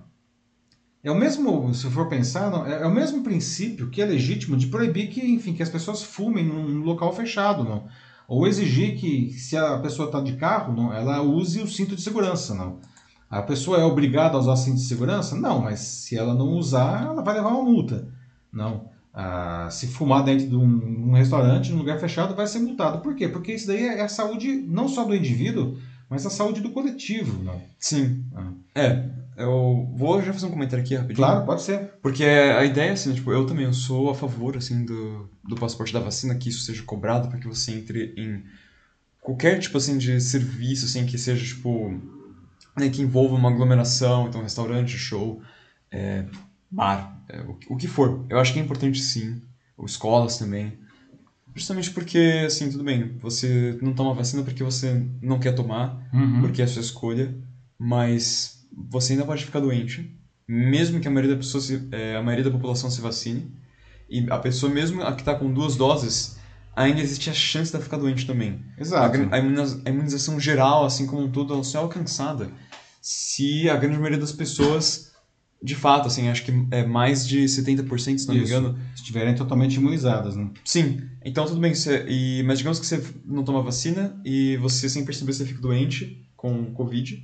[1.03, 4.55] é o mesmo, se for pensar, não, é, é, o mesmo princípio que é legítimo
[4.55, 7.87] de proibir que, enfim, que as pessoas fumem num local fechado, não?
[8.27, 12.01] Ou exigir que, se a pessoa está de carro, não, ela use o cinto de
[12.01, 12.79] segurança, não?
[13.29, 15.35] A pessoa é obrigada a usar cinto de segurança?
[15.35, 18.07] Não, mas se ela não usar, ela vai levar uma multa,
[18.51, 18.90] não?
[19.13, 23.01] Ah, se fumar dentro de um, um, restaurante, num lugar fechado, vai ser multado.
[23.01, 23.27] Por quê?
[23.27, 25.77] Porque isso daí é a saúde não só do indivíduo,
[26.09, 27.43] mas a saúde do coletivo.
[27.43, 27.61] Não?
[27.77, 28.23] Sim.
[28.33, 28.51] Ah.
[28.73, 31.17] É, eu vou já fazer um comentário aqui rapidinho.
[31.17, 31.91] Claro, pode ser.
[32.01, 35.91] Porque a ideia, assim, tipo, eu também eu sou a favor, assim, do, do passaporte
[35.91, 38.43] da vacina, que isso seja cobrado para que você entre em
[39.19, 41.89] qualquer tipo, assim, de serviço, assim, que seja, tipo,
[42.77, 45.41] né, que envolva uma aglomeração, então restaurante, show,
[45.91, 46.25] é,
[46.69, 48.25] bar, é, o, que for.
[48.29, 49.41] Eu acho que é importante sim,
[49.77, 50.77] ou escolas também.
[51.55, 56.41] Justamente porque, assim, tudo bem, você não toma vacina porque você não quer tomar, uhum.
[56.41, 57.35] porque é a sua escolha,
[57.77, 60.17] mas você ainda pode ficar doente,
[60.47, 63.51] mesmo que a maioria da, pessoa se, é, a maioria da população se vacine,
[64.09, 66.37] e a pessoa, mesmo a que está com duas doses,
[66.75, 68.61] ainda existe a chance de ficar doente também.
[68.77, 69.17] Exato.
[69.31, 72.49] A, a imunização geral, assim como um todo, ela só é alcançada
[73.01, 75.10] se a grande maioria das pessoas
[75.63, 78.79] de fato, assim, acho que é mais de 70%, se não me engano.
[78.95, 80.49] Estiverem totalmente imunizadas, né?
[80.65, 81.01] Sim.
[81.23, 81.75] Então, tudo bem.
[81.75, 85.61] Você, e, mas digamos que você não toma vacina e você, sem perceber, você fica
[85.61, 87.23] doente com Covid.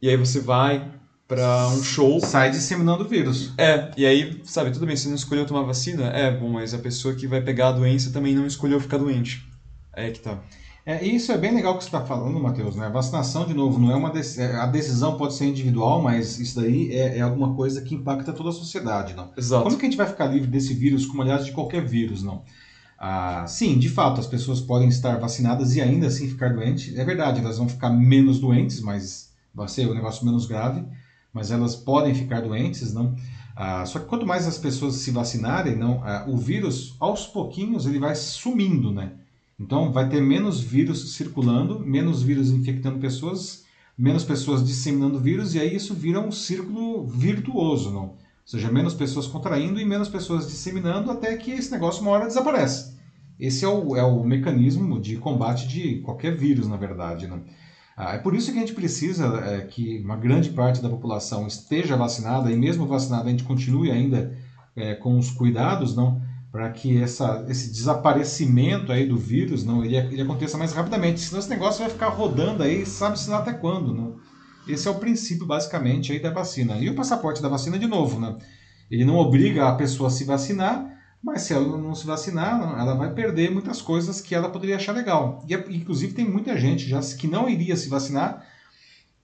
[0.00, 0.90] E aí você vai,
[1.28, 2.18] pra um show.
[2.20, 3.52] Sai disseminando o vírus.
[3.58, 6.08] É, e aí, sabe, tudo bem, você não escolheu tomar vacina?
[6.08, 9.46] É, bom, mas a pessoa que vai pegar a doença também não escolheu ficar doente.
[9.92, 10.42] É que tá.
[10.86, 12.90] É, isso é bem legal que você está falando, Matheus, né?
[12.90, 14.38] Vacinação, de novo, não é uma dec...
[14.38, 18.34] É, a decisão pode ser individual, mas isso daí é, é, alguma coisa que impacta
[18.34, 19.30] toda a sociedade, não?
[19.34, 19.64] Exato.
[19.64, 22.42] Como que a gente vai ficar livre desse vírus, como aliás de qualquer vírus, não?
[22.98, 26.96] Ah, sim, de fato, as pessoas podem estar vacinadas e ainda assim ficar doentes.
[26.98, 30.84] É verdade, elas vão ficar menos doentes, mas vai ser um negócio menos grave,
[31.32, 33.16] mas elas podem ficar doentes, não?
[33.56, 37.86] Ah, só que quanto mais as pessoas se vacinarem, não, ah, o vírus, aos pouquinhos,
[37.86, 39.12] ele vai sumindo, né?
[39.58, 43.64] Então, vai ter menos vírus circulando, menos vírus infectando pessoas,
[43.96, 48.02] menos pessoas disseminando vírus, e aí isso vira um círculo virtuoso, não?
[48.02, 52.26] Ou seja, menos pessoas contraindo e menos pessoas disseminando, até que esse negócio uma hora
[52.26, 52.94] desaparece.
[53.38, 57.26] Esse é o, é o mecanismo de combate de qualquer vírus, na verdade.
[57.26, 57.40] Né?
[57.96, 61.46] Ah, é por isso que a gente precisa é, que uma grande parte da população
[61.46, 64.36] esteja vacinada, e mesmo vacinada a gente continue ainda
[64.74, 66.20] é, com os cuidados, não?
[66.54, 71.18] Para que essa, esse desaparecimento aí do vírus não ele, ele aconteça mais rapidamente.
[71.18, 73.92] Senão esse negócio vai ficar rodando aí, sabe-se lá até quando.
[73.92, 74.20] Não?
[74.68, 76.76] Esse é o princípio, basicamente, aí da vacina.
[76.76, 78.36] E o passaporte da vacina, de novo, né?
[78.88, 82.94] ele não obriga a pessoa a se vacinar, mas se ela não se vacinar, ela
[82.94, 85.44] vai perder muitas coisas que ela poderia achar legal.
[85.48, 88.46] E, inclusive, tem muita gente já que não iria se vacinar,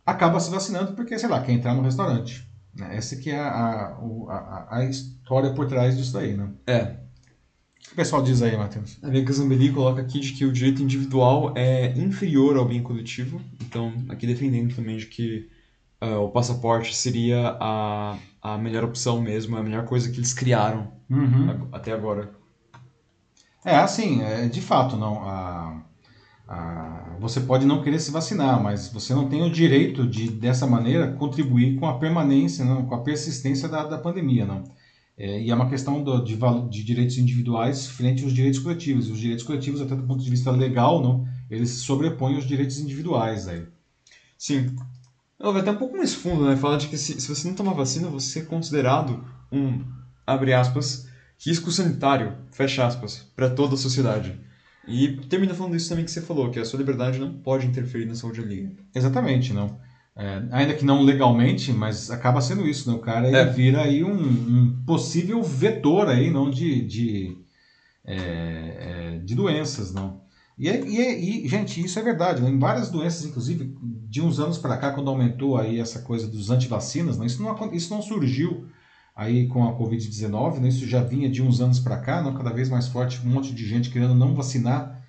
[0.04, 2.44] acaba se vacinando porque, sei lá, quer entrar no restaurante.
[2.74, 2.96] Né?
[2.96, 6.48] Essa que é a, a, a, a história por trás disso daí, né?
[6.66, 6.96] É,
[7.80, 8.98] o que o pessoal diz aí, Matheus?
[9.02, 13.40] A Bianca Zambelli coloca aqui de que o direito individual é inferior ao bem coletivo.
[13.60, 15.48] Então, aqui defendendo também de que
[16.02, 20.92] uh, o passaporte seria a, a melhor opção mesmo, a melhor coisa que eles criaram
[21.08, 21.68] uhum.
[21.72, 22.30] até agora.
[23.64, 25.22] É, assim, é, de fato, não.
[25.22, 25.82] A,
[26.48, 30.66] a, você pode não querer se vacinar, mas você não tem o direito de, dessa
[30.66, 34.64] maneira, contribuir com a permanência, não, com a persistência da, da pandemia, não.
[35.20, 36.34] É, e é uma questão do, de,
[36.70, 39.10] de, direitos individuais frente aos direitos coletivos.
[39.10, 43.46] Os direitos coletivos, até do ponto de vista legal, não, eles sobrepõem aos direitos individuais.
[43.46, 43.66] Aí.
[44.38, 44.74] Sim.
[45.38, 46.56] Vai até um pouco mais fundo, né?
[46.56, 49.84] Fala de que se, se você não tomar vacina, você é considerado um,
[50.26, 51.06] abre aspas,
[51.38, 54.40] risco sanitário, fecha aspas, para toda a sociedade.
[54.88, 58.06] E termina falando isso também que você falou, que a sua liberdade não pode interferir
[58.06, 58.72] na saúde alheia.
[58.94, 59.78] Exatamente, não.
[60.20, 62.94] É, ainda que não legalmente, mas acaba sendo isso, né?
[62.94, 63.42] O cara é.
[63.46, 67.38] vira aí um, um, possível vetor aí, não de, de,
[68.04, 70.20] é, é, de doenças, não.
[70.58, 72.42] E, e, e, gente, isso é verdade.
[72.42, 72.50] Né?
[72.50, 76.50] Em várias doenças, inclusive, de uns anos para cá, quando aumentou aí essa coisa dos
[76.50, 77.24] antivacinas, né?
[77.24, 78.66] isso, não, isso não surgiu
[79.16, 80.68] aí com a Covid-19, né?
[80.68, 82.34] isso já vinha de uns anos para cá, não?
[82.34, 84.99] cada vez mais forte, um monte de gente querendo não vacinar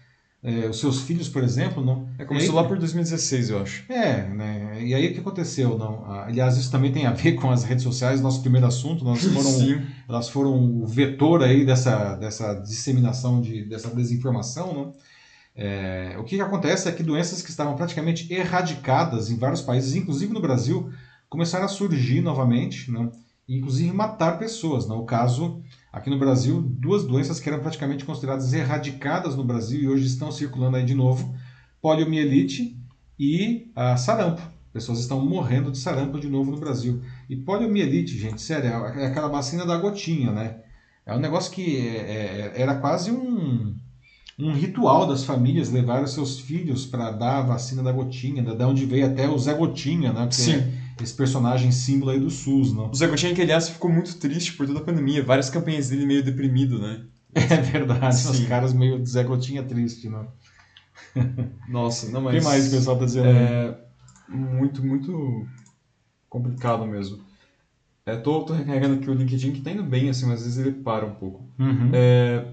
[0.43, 2.09] é, os seus filhos, por exemplo, não.
[2.17, 3.91] É, começou aí, lá por 2016, eu acho.
[3.91, 4.83] É, né?
[4.83, 6.03] E aí o que aconteceu, não?
[6.11, 9.51] Aliás, isso também tem a ver com as redes sociais, nosso primeiro assunto, nós foram,
[9.51, 9.81] Sim.
[10.09, 14.95] elas foram o vetor aí dessa, dessa disseminação de, dessa desinformação, não?
[15.53, 19.95] É, o que, que acontece é que doenças que estavam praticamente erradicadas em vários países,
[19.95, 20.89] inclusive no Brasil,
[21.29, 23.11] começaram a surgir novamente, não?
[23.47, 24.87] E, inclusive matar pessoas.
[24.87, 24.99] Não?
[24.99, 25.61] O caso
[25.91, 30.31] Aqui no Brasil, duas doenças que eram praticamente consideradas erradicadas no Brasil e hoje estão
[30.31, 31.35] circulando aí de novo:
[31.81, 32.77] poliomielite
[33.19, 34.41] e a sarampo.
[34.71, 37.01] Pessoas estão morrendo de sarampo de novo no Brasil.
[37.29, 40.61] E poliomielite, gente, sério, é aquela vacina da gotinha, né?
[41.05, 43.75] É um negócio que é, é, era quase um,
[44.39, 48.65] um ritual das famílias levar os seus filhos para dar a vacina da gotinha, da
[48.65, 50.21] onde veio até o Zé Gotinha, né?
[50.21, 52.89] Porque Sim esse personagem símbolo aí do SUS, não?
[52.89, 56.05] O Zé Gotinha, que aliás ficou muito triste por toda a pandemia, várias campanhas dele
[56.05, 57.03] meio deprimido, né?
[57.33, 58.31] É verdade, Sim.
[58.31, 60.27] os caras meio Zé Gotinha triste, não?
[61.69, 62.35] Nossa, não, mas...
[62.35, 63.27] O que mais o pessoal tá dizendo?
[63.27, 63.77] É
[64.31, 65.45] muito, muito
[66.29, 67.19] complicado mesmo.
[68.05, 70.65] É, tô, tô recarregando aqui o LinkedIn que tá indo bem, assim, mas às vezes
[70.65, 71.45] ele para um pouco.
[71.59, 71.91] Uhum.
[71.93, 72.45] É,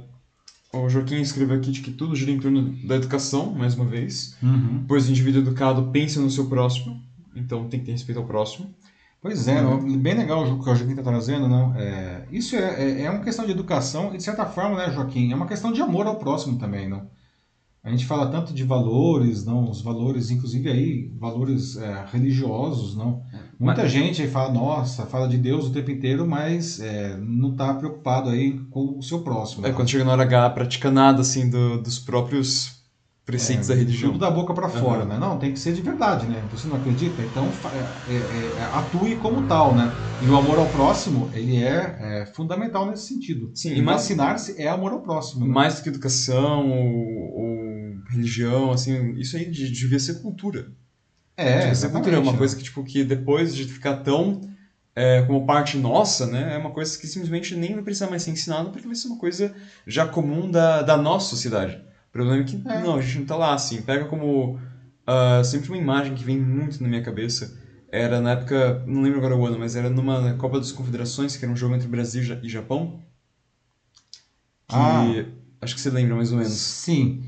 [0.73, 4.37] o Joaquim escreveu aqui de que tudo gira em torno da educação, mais uma vez,
[4.43, 4.85] uhum.
[4.87, 7.03] pois o indivíduo educado pensa no seu próximo,
[7.41, 8.75] então tem que ter respeito ao próximo.
[9.21, 9.99] Pois é, uhum.
[9.99, 11.75] bem legal o que o Joaquim está trazendo, não?
[11.75, 15.33] É, isso é, é, é, uma questão de educação e, de certa forma, né, Joaquim,
[15.33, 17.09] é uma questão de amor ao próximo também, não?
[17.83, 19.71] A gente fala tanto de valores, não?
[19.71, 23.23] Os valores, inclusive aí, valores é, religiosos, não?
[23.33, 23.91] É, Muita mas...
[23.91, 28.31] gente aí fala, nossa, fala de Deus o tempo inteiro, mas é, não está preocupado
[28.31, 29.67] aí com o seu próximo.
[29.67, 32.78] É, quando chega na hora H, pratica nada, assim, do, dos próprios
[33.29, 34.11] preceitos é, da religião.
[34.13, 35.09] Tudo da boca para fora, uhum.
[35.09, 35.19] né?
[35.19, 36.43] Não, tem que ser de verdade, né?
[36.51, 37.21] Você não acredita?
[37.21, 39.93] Então é, é, é, atue como tal, né?
[40.23, 43.51] E o amor ao próximo, ele é, é fundamental nesse sentido.
[43.55, 45.47] Sim, e vacinar-se é amor ao próximo.
[45.47, 45.53] Né?
[45.53, 50.73] Mais do que educação ou, ou, religião, assim, isso aí devia ser cultura.
[51.37, 54.41] É, Essa cultura é uma coisa que, tipo, que depois de ficar tão
[54.97, 58.31] é, como parte nossa, né, é uma coisa que simplesmente nem vai precisar mais ser
[58.31, 59.55] ensinado porque vai ser uma coisa
[59.87, 61.79] já comum da, da nossa sociedade.
[62.09, 62.81] O problema é que, É.
[62.83, 63.83] não, a gente não tá lá, assim.
[63.83, 64.59] Pega como
[65.07, 67.57] ah, sempre uma imagem que vem muito na minha cabeça.
[67.91, 71.45] Era na época, não lembro agora o ano, mas era numa Copa das Confederações, que
[71.45, 73.01] era um jogo entre Brasil e e Japão.
[74.67, 75.25] Que Ah.
[75.63, 76.53] acho que você lembra mais ou menos.
[76.53, 77.23] Sim.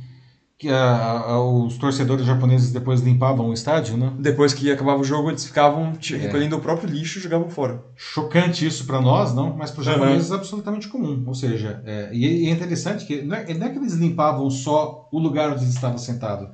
[0.60, 4.12] Que a- a- os torcedores japoneses depois limpavam o estádio, né?
[4.18, 6.18] Depois que acabava o jogo, eles ficavam te- É.
[6.18, 7.82] recolhendo o próprio lixo e jogavam fora.
[7.96, 11.24] Chocante isso para nós, não, mas para os japoneses é absolutamente comum.
[11.26, 15.08] Ou seja, é, e é interessante que não é, não é que eles limpavam só
[15.10, 16.50] o lugar onde eles estavam sentados.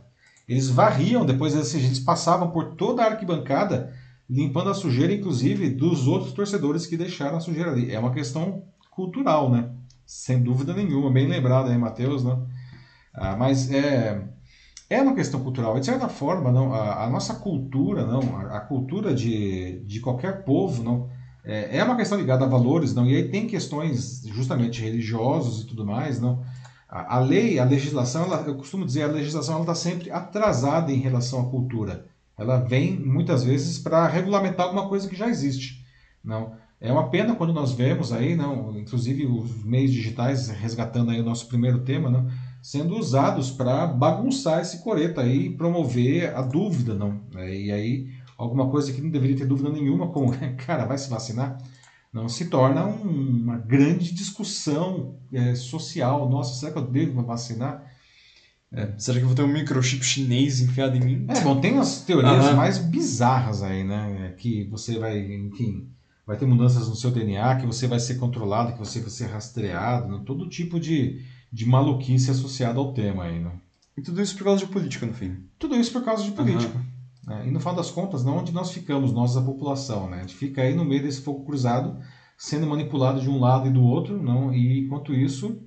[0.48, 3.92] Eles varriam, depois assim, eles passavam por toda a arquibancada,
[4.30, 7.90] limpando a sujeira, inclusive, dos outros torcedores que deixaram a sujeira ali.
[7.92, 9.68] É uma questão cultural, né?
[10.06, 11.10] Sem dúvida nenhuma.
[11.10, 12.36] Bem lembrado aí, Matheus, né?
[13.16, 14.22] Ah, mas é,
[14.90, 15.78] é uma questão cultural.
[15.80, 20.44] De certa forma, não, a, a nossa cultura, não, a, a cultura de, de qualquer
[20.44, 21.08] povo, não,
[21.44, 23.06] é, é uma questão ligada a valores, não.
[23.06, 26.44] E aí tem questões justamente religiosos e tudo mais, não.
[26.88, 31.00] A, a lei, a legislação, ela, eu costumo dizer, a legislação está sempre atrasada em
[31.00, 32.06] relação à cultura.
[32.38, 35.84] Ela vem muitas vezes para regulamentar alguma coisa que já existe,
[36.22, 36.52] não.
[36.78, 41.24] É uma pena quando nós vemos aí, não, inclusive os meios digitais resgatando aí o
[41.24, 42.28] nosso primeiro tema, não,
[42.66, 47.20] sendo usados para bagunçar esse coreto aí e promover a dúvida, não.
[47.36, 50.32] É, E aí alguma coisa que não deveria ter dúvida nenhuma, como
[50.66, 51.58] cara vai se vacinar,
[52.12, 56.28] não se torna um- uma grande discussão é, social.
[56.28, 57.84] Nossa, será que eu devo me vacinar?
[58.98, 61.24] Será que eu vou ter um microchip chinês enfiado em mim?
[61.28, 62.56] É, bom, tem umas teorias Aham.
[62.56, 64.34] mais bizarras aí, né?
[64.36, 65.88] Que você vai, enfim,
[66.26, 69.26] vai ter mudanças no seu DNA, que você vai ser controlado, que você vai ser
[69.26, 70.22] rastreado, né?
[70.26, 73.52] todo tipo de, de maluquice associada ao tema aí, né?
[73.96, 75.36] E tudo isso por causa de política, no fim.
[75.58, 76.78] Tudo isso por causa de política.
[77.26, 77.44] né?
[77.46, 80.18] E no final das contas, não onde nós ficamos, nós a população, né?
[80.18, 81.98] A gente fica aí no meio desse fogo cruzado,
[82.36, 84.52] sendo manipulado de um lado e do outro, não?
[84.52, 85.58] E enquanto isso,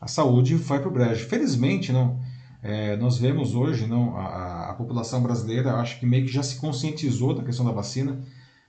[0.00, 1.26] a saúde vai para o brejo.
[1.28, 2.18] Felizmente, não.
[2.62, 6.42] é, nós vemos hoje, não, a, a- a população brasileira, acho que meio que já
[6.42, 8.20] se conscientizou da questão da vacina.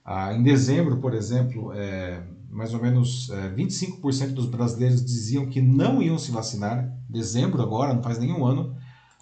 [0.04, 5.60] Ah, em dezembro, por exemplo, é, mais ou menos é, 25% dos brasileiros diziam que
[5.62, 6.90] não iam se vacinar.
[7.08, 8.76] Dezembro agora, não faz nenhum ano.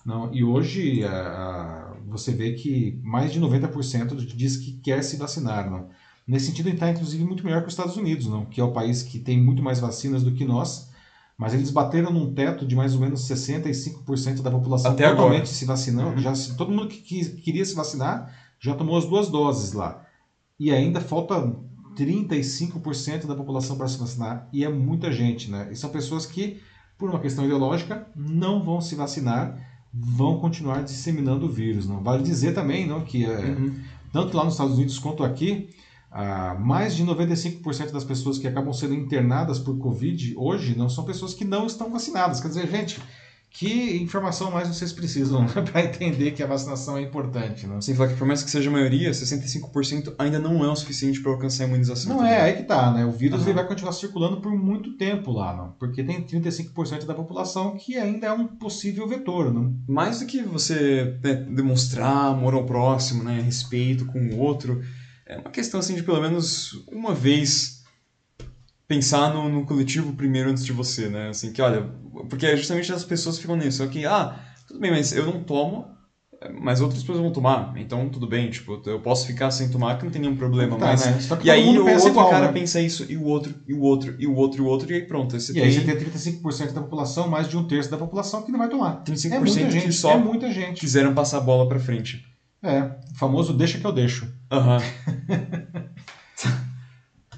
[0.04, 5.16] Não, e hoje a- a- você vê que mais de 90% diz que quer se
[5.16, 5.70] vacinar.
[5.70, 5.88] Não?
[6.26, 8.46] Nesse sentido, ele está inclusive muito melhor que os Estados Unidos, não?
[8.46, 10.88] que é o país que tem muito mais vacinas do que nós,
[11.36, 15.46] mas eles bateram num teto de mais ou menos 65% da população Até totalmente agora.
[15.46, 16.10] se vacinando.
[16.16, 16.18] Uhum.
[16.18, 20.04] Já, todo mundo que, que queria se vacinar já tomou as duas doses lá.
[20.58, 21.54] E ainda falta
[21.98, 24.48] 35% da população para se vacinar.
[24.52, 25.68] E é muita gente, né?
[25.70, 26.60] E são pessoas que,
[26.96, 29.58] por uma questão ideológica, não vão se vacinar,
[29.92, 31.86] vão continuar disseminando o vírus.
[31.88, 33.74] Não vale dizer também, não, que é, Uhum.
[34.12, 35.68] tanto lá nos Estados Unidos quanto aqui,
[36.10, 41.04] ah, mais de 95% das pessoas que acabam sendo internadas por Covid hoje não são
[41.04, 42.40] pessoas que não estão vacinadas.
[42.40, 42.98] Quer dizer, gente,
[43.50, 47.80] que informação mais vocês precisam para entender que a vacinação é importante, né?
[47.80, 51.20] Sem falar que por mais que seja a maioria, 65% ainda não é o suficiente
[51.20, 52.10] para alcançar a imunização.
[52.10, 52.32] Não também.
[52.32, 53.04] é, aí que tá, né?
[53.04, 53.48] O vírus Aham.
[53.48, 55.72] ele vai continuar circulando por muito tempo lá, não?
[55.78, 59.74] Porque tem 35% da população que ainda é um possível vetor, não?
[59.88, 64.82] Mais do que você né, demonstrar amor ao próximo, né, respeito com o outro,
[65.26, 67.77] é uma questão assim de pelo menos uma vez
[68.88, 71.28] pensar no, no coletivo primeiro antes de você, né?
[71.28, 71.82] Assim, que olha,
[72.30, 75.86] porque justamente as pessoas ficam nisso, ok, ah, tudo bem, mas eu não tomo,
[76.60, 80.04] mas outras pessoas vão tomar, então tudo bem, tipo, eu posso ficar sem tomar que
[80.04, 81.04] não tem nenhum problema, Tá, mas...
[81.04, 81.18] né?
[81.44, 82.52] E aí o outro igual, cara né?
[82.52, 84.94] pensa isso, e o outro, e o outro, e o outro, e o outro, e
[84.94, 87.98] aí pronto, E tem aí você tem 35% da população, mais de um terço da
[87.98, 89.02] população que não vai tomar.
[89.04, 90.80] 35% É muita gente, que só é muita gente.
[90.80, 92.24] quiseram passar a bola pra frente.
[92.62, 94.32] É, o famoso deixa que eu deixo.
[94.50, 94.78] Aham.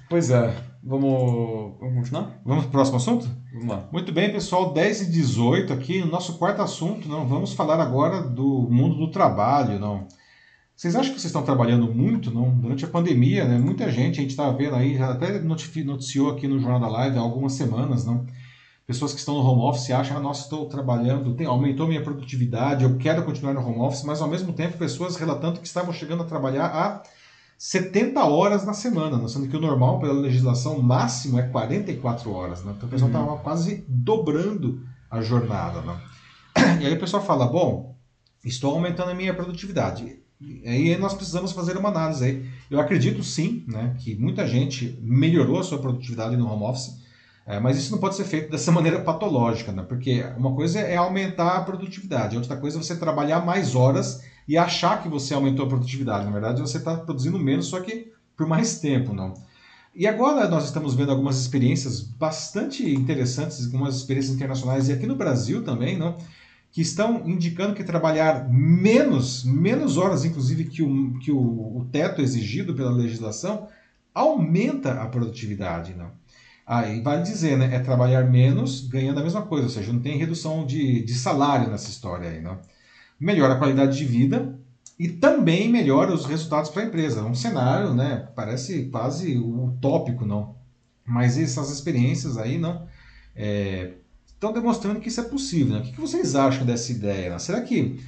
[0.08, 2.40] pois é, vamos, vamos continuar?
[2.44, 3.28] Vamos pro próximo assunto?
[3.52, 3.88] Vamos lá.
[3.92, 8.22] Muito bem, pessoal, 10 e 18 aqui, no nosso quarto assunto, não, vamos falar agora
[8.22, 10.06] do mundo do trabalho, não.
[10.74, 12.50] Vocês acham que vocês estão trabalhando muito, não?
[12.50, 13.58] Durante a pandemia, né?
[13.58, 17.20] Muita gente, a gente está vendo aí, até noticiou aqui no Jornal da Live há
[17.20, 18.24] algumas semanas, não?
[18.86, 22.82] Pessoas que estão no home office acham, ah, nossa, estou trabalhando, tem, aumentou minha produtividade,
[22.82, 26.22] eu quero continuar no home office, mas ao mesmo tempo pessoas relatando que estavam chegando
[26.22, 27.02] a trabalhar há
[27.62, 29.28] 70 horas na semana, né?
[29.28, 32.64] sendo que o normal pela legislação máximo é 44 horas.
[32.64, 32.72] Né?
[32.74, 33.18] Então o pessoal Uhum.
[33.18, 34.80] estava quase dobrando
[35.10, 35.82] a jornada.
[35.82, 36.00] Né?
[36.80, 37.94] E aí o pessoal fala, bom,
[38.42, 40.20] estou aumentando a minha produtividade.
[40.40, 42.48] E aí nós precisamos fazer uma análise aí.
[42.70, 46.98] Eu acredito sim, né, que muita gente melhorou a sua produtividade no home office,
[47.46, 49.82] é, mas isso não pode ser feito dessa maneira patológica, né?
[49.82, 54.56] Porque uma coisa é aumentar a produtividade, outra coisa é você trabalhar mais horas e
[54.56, 56.24] achar que você aumentou a produtividade.
[56.24, 59.34] Na verdade, você está produzindo menos, só que por mais tempo, não.
[59.94, 65.16] E agora nós estamos vendo algumas experiências bastante interessantes, algumas experiências internacionais e aqui no
[65.16, 66.16] Brasil também, não?
[66.72, 72.22] que estão indicando que trabalhar menos, menos horas, inclusive, que o, que o, o teto
[72.22, 73.68] exigido pela legislação,
[74.14, 75.94] aumenta a produtividade.
[75.94, 76.12] Não?
[76.66, 77.74] Aí vale dizer, né?
[77.74, 81.68] É trabalhar menos ganhando a mesma coisa, ou seja, não tem redução de, de salário
[81.70, 82.40] nessa história aí.
[82.40, 82.58] Não?
[83.20, 84.58] Melhora a qualidade de vida
[84.98, 87.24] e também melhora os resultados para a empresa.
[87.24, 88.28] Um cenário, né?
[88.34, 90.56] Parece quase utópico, não?
[91.06, 92.86] Mas essas experiências aí, não?
[93.34, 93.92] É,
[94.26, 95.74] estão demonstrando que isso é possível.
[95.74, 95.80] Né?
[95.80, 97.30] O que vocês acham dessa ideia?
[97.30, 97.38] Né?
[97.38, 98.00] Será que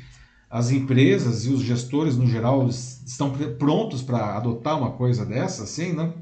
[0.51, 5.65] as empresas e os gestores, no geral, estão prontos para adotar uma coisa dessa?
[5.65, 6.15] Assim, não?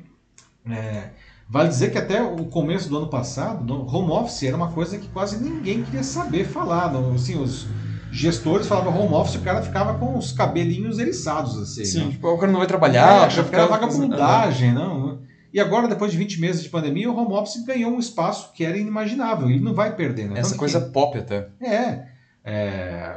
[0.69, 1.11] É,
[1.49, 5.09] vale dizer que até o começo do ano passado, home office era uma coisa que
[5.09, 6.93] quase ninguém queria saber falar.
[6.93, 7.15] Não?
[7.15, 7.67] Assim, os
[8.11, 11.57] gestores falavam home office, o cara ficava com os cabelinhos eriçados.
[11.59, 12.11] Assim, Sim, não?
[12.11, 13.31] tipo, o cara não vai trabalhar.
[13.31, 15.21] É, que era vagabundagem, não?
[15.53, 18.65] E agora, depois de 20 meses de pandemia, o home office ganhou um espaço que
[18.65, 19.51] era inimaginável.
[19.51, 20.39] Ele não vai perder, né?
[20.39, 20.91] Essa coisa que...
[20.91, 21.49] pop até.
[21.61, 22.07] É,
[22.45, 23.15] é,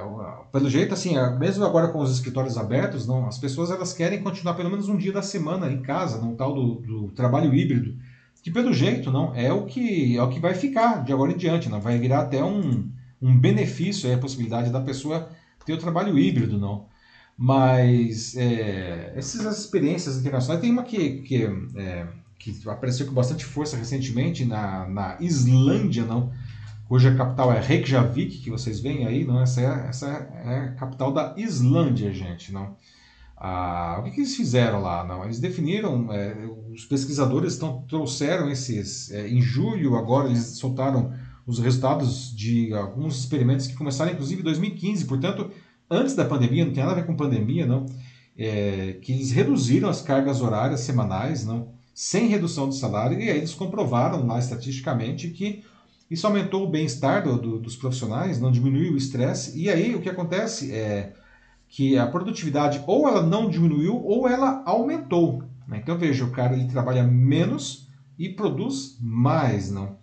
[0.52, 4.56] pelo jeito, assim, mesmo agora com os escritórios abertos, não, as pessoas elas querem continuar
[4.56, 7.96] pelo menos um dia da semana em casa, no tal do, do trabalho híbrido,
[8.42, 11.38] que pelo jeito não é o que é o que vai ficar de agora em
[11.38, 12.90] diante, não vai virar até um,
[13.24, 15.30] um benefício é a possibilidade da pessoa
[15.66, 16.86] ter o trabalho híbrido, não.
[17.38, 21.46] Mas é, essas experiências internacionais tem uma que, que
[21.76, 22.08] é,
[22.38, 26.32] que apareceu com bastante força recentemente na, na Islândia, não?
[26.94, 29.42] cuja capital é Reykjavik, que vocês veem aí, não?
[29.42, 32.76] Essa é, essa é a capital da Islândia, gente, não?
[33.36, 35.04] Ah, o que, que, eles fizeram lá?
[35.04, 36.36] Não, eles definiram, é,
[36.72, 41.12] os pesquisadores tão, trouxeram esses, é, em julho agora eles soltaram
[41.46, 45.52] os resultados de alguns experimentos que começaram inclusive em 2015, portanto,
[45.90, 47.86] antes da pandemia, não tem nada a ver com pandemia, não,
[48.38, 53.38] é, que eles reduziram as cargas horárias semanais, não, sem redução de salário, e aí
[53.38, 55.64] eles comprovaram lá estatisticamente que
[56.10, 60.02] isso aumentou o bem-estar do, do, dos profissionais, não diminuiu o estresse, e aí o
[60.02, 61.14] que acontece é
[61.68, 65.44] que a produtividade ou ela não diminuiu ou ela aumentou.
[65.68, 65.80] Né?
[65.82, 67.88] Então veja, o cara ele trabalha menos
[68.18, 69.98] e produz mais, não?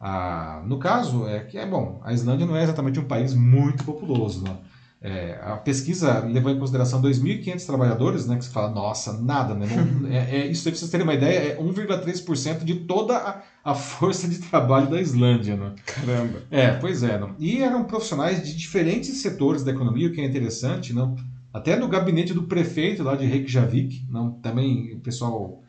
[0.00, 3.84] Ah, no caso é que é bom, a Islândia não é exatamente um país muito
[3.84, 4.58] populoso, não?
[5.02, 9.66] É, a pesquisa levou em consideração 2.500 trabalhadores, né, que você fala, nossa, nada, né?
[10.10, 13.74] é, é, isso aí, pra vocês terem uma ideia, é 1,3% de toda a, a,
[13.74, 15.74] força de trabalho da Islândia, né?
[15.86, 16.42] Caramba.
[16.50, 17.18] É, pois é.
[17.18, 17.34] Não?
[17.38, 21.16] E eram profissionais de diferentes setores da economia, o que é interessante, não?
[21.52, 24.32] Até no gabinete do prefeito lá de Reykjavik, não?
[24.32, 25.62] Também o pessoal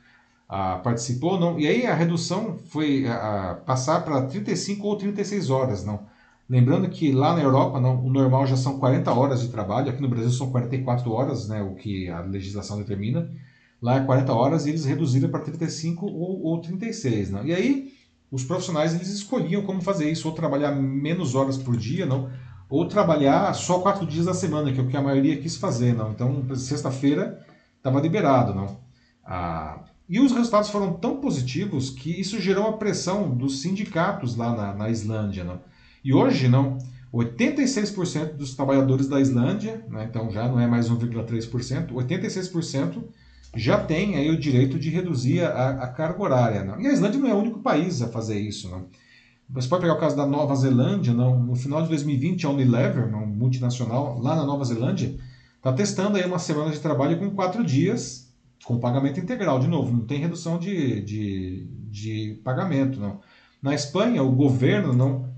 [0.51, 1.57] ah, participou, não?
[1.57, 6.05] E aí a redução foi ah, passar para 35 ou 36 horas, não?
[6.49, 10.01] Lembrando que lá na Europa não, o normal já são 40 horas de trabalho, aqui
[10.01, 13.31] no Brasil são 44 horas, né, o que a legislação determina.
[13.81, 17.31] Lá é 40 horas e eles reduziram para 35 ou, ou 36.
[17.31, 17.45] Não?
[17.45, 17.93] E aí
[18.29, 22.29] os profissionais eles escolhiam como fazer isso, ou trabalhar menos horas por dia, não,
[22.69, 25.93] ou trabalhar só quatro dias da semana, que é o que a maioria quis fazer.
[25.93, 26.11] Não?
[26.11, 27.41] Então, sexta-feira
[27.77, 28.53] estava liberado.
[28.53, 28.77] Não?
[29.25, 29.79] Ah,
[30.11, 34.73] e os resultados foram tão positivos que isso gerou a pressão dos sindicatos lá na,
[34.73, 35.45] na Islândia.
[35.45, 35.61] Não?
[36.03, 36.77] E hoje, não.
[37.13, 43.03] 86% dos trabalhadores da Islândia, né, então já não é mais 1,3%, 86%
[43.55, 46.63] já tem aí o direito de reduzir a, a carga horária.
[46.63, 46.79] Não?
[46.81, 48.69] E a Islândia não é o único país a fazer isso.
[48.69, 48.87] Não?
[49.49, 51.39] Você pode pegar o caso da Nova Zelândia, não?
[51.39, 55.15] no final de 2020, a Unilever, não, multinacional, lá na Nova Zelândia,
[55.55, 58.30] está testando aí uma semana de trabalho com quatro dias,
[58.71, 62.99] com pagamento integral, de novo, não tem redução de, de, de pagamento.
[62.99, 63.19] Não.
[63.61, 65.29] Na Espanha, o governo não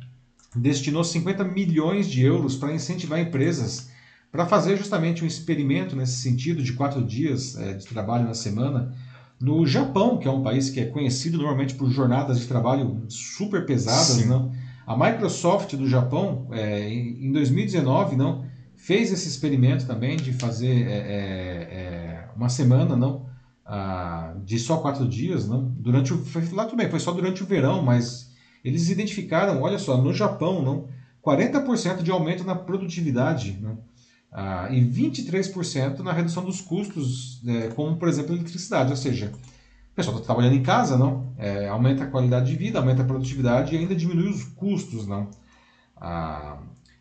[0.56, 3.92] destinou 50 milhões de euros para incentivar empresas
[4.32, 8.94] para fazer justamente um experimento nesse sentido de quatro dias é, de trabalho na semana.
[9.40, 13.66] No Japão, que é um país que é conhecido normalmente por jornadas de trabalho super
[13.66, 14.52] pesadas, não?
[14.86, 18.46] a Microsoft do Japão, é, em 2019, não
[18.76, 22.03] fez esse experimento também de fazer é,
[22.36, 23.26] uma semana, não,
[23.66, 26.24] ah, de só quatro dias, não, durante o,
[26.54, 28.32] lá também foi só durante o verão, mas
[28.64, 30.88] eles identificaram, olha só, no Japão, não,
[31.24, 33.80] 40% de aumento na produtividade não,
[34.32, 39.32] ah, e 23% na redução dos custos, é, como por exemplo eletricidade, ou seja,
[39.92, 43.06] o pessoal está trabalhando em casa, não, é, aumenta a qualidade de vida, aumenta a
[43.06, 45.30] produtividade e ainda diminui os custos, não.
[45.96, 46.58] Ah,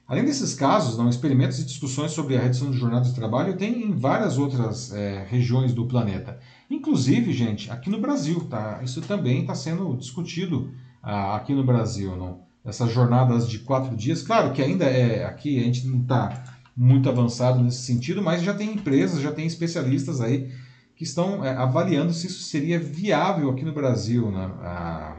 [0.06, 3.82] além desses casos, não, experimentos e discussões sobre a redução de jornada de trabalho tem
[3.82, 6.38] em várias outras é, regiões do planeta.
[6.70, 8.80] Inclusive, gente, aqui no Brasil, tá?
[8.82, 10.72] Isso também está sendo discutido
[11.02, 12.40] aqui no Brasil, não?
[12.64, 16.44] Essas jornadas de quatro dias, claro que ainda é aqui a gente não está
[16.76, 20.50] muito avançado nesse sentido, mas já tem empresas, já tem especialistas aí
[20.96, 24.30] que estão é, avaliando se isso seria viável aqui no Brasil.
[24.30, 24.44] Né?
[24.62, 25.16] A,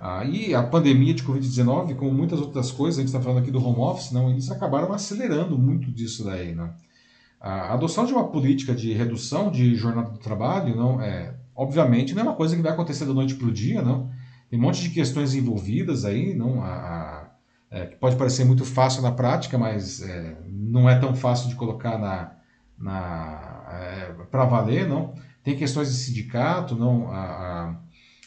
[0.00, 3.50] a, e a pandemia de Covid-19, como muitas outras coisas, a gente está falando aqui
[3.50, 6.54] do home office, não, eles acabaram acelerando muito disso daí.
[6.54, 6.70] Né?
[7.40, 12.22] A adoção de uma política de redução de jornada do trabalho, não é, obviamente, não
[12.22, 14.10] é uma coisa que vai acontecer da noite para o dia, não.
[14.48, 16.62] Tem um monte de questões envolvidas aí, não.
[16.62, 17.30] A, a,
[17.70, 21.56] é, que pode parecer muito fácil na prática, mas é, não é tão fácil de
[21.56, 22.32] colocar na,
[22.78, 25.14] na é, para valer, não.
[25.42, 27.10] Tem questões de sindicato, não.
[27.10, 27.76] A, a,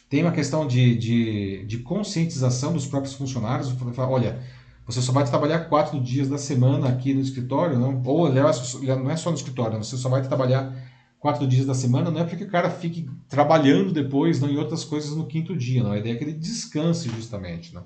[0.09, 3.73] tem uma questão de, de, de conscientização dos próprios funcionários.
[3.97, 4.41] Olha,
[4.85, 8.01] você só vai trabalhar quatro dias da semana aqui no escritório, não?
[8.03, 10.73] ou aliás, não é só no escritório, você só vai trabalhar
[11.19, 14.83] quatro dias da semana, não é porque o cara fique trabalhando depois não, em outras
[14.83, 15.91] coisas no quinto dia, não.
[15.91, 17.75] A ideia é que ele descanse justamente.
[17.75, 17.83] Não?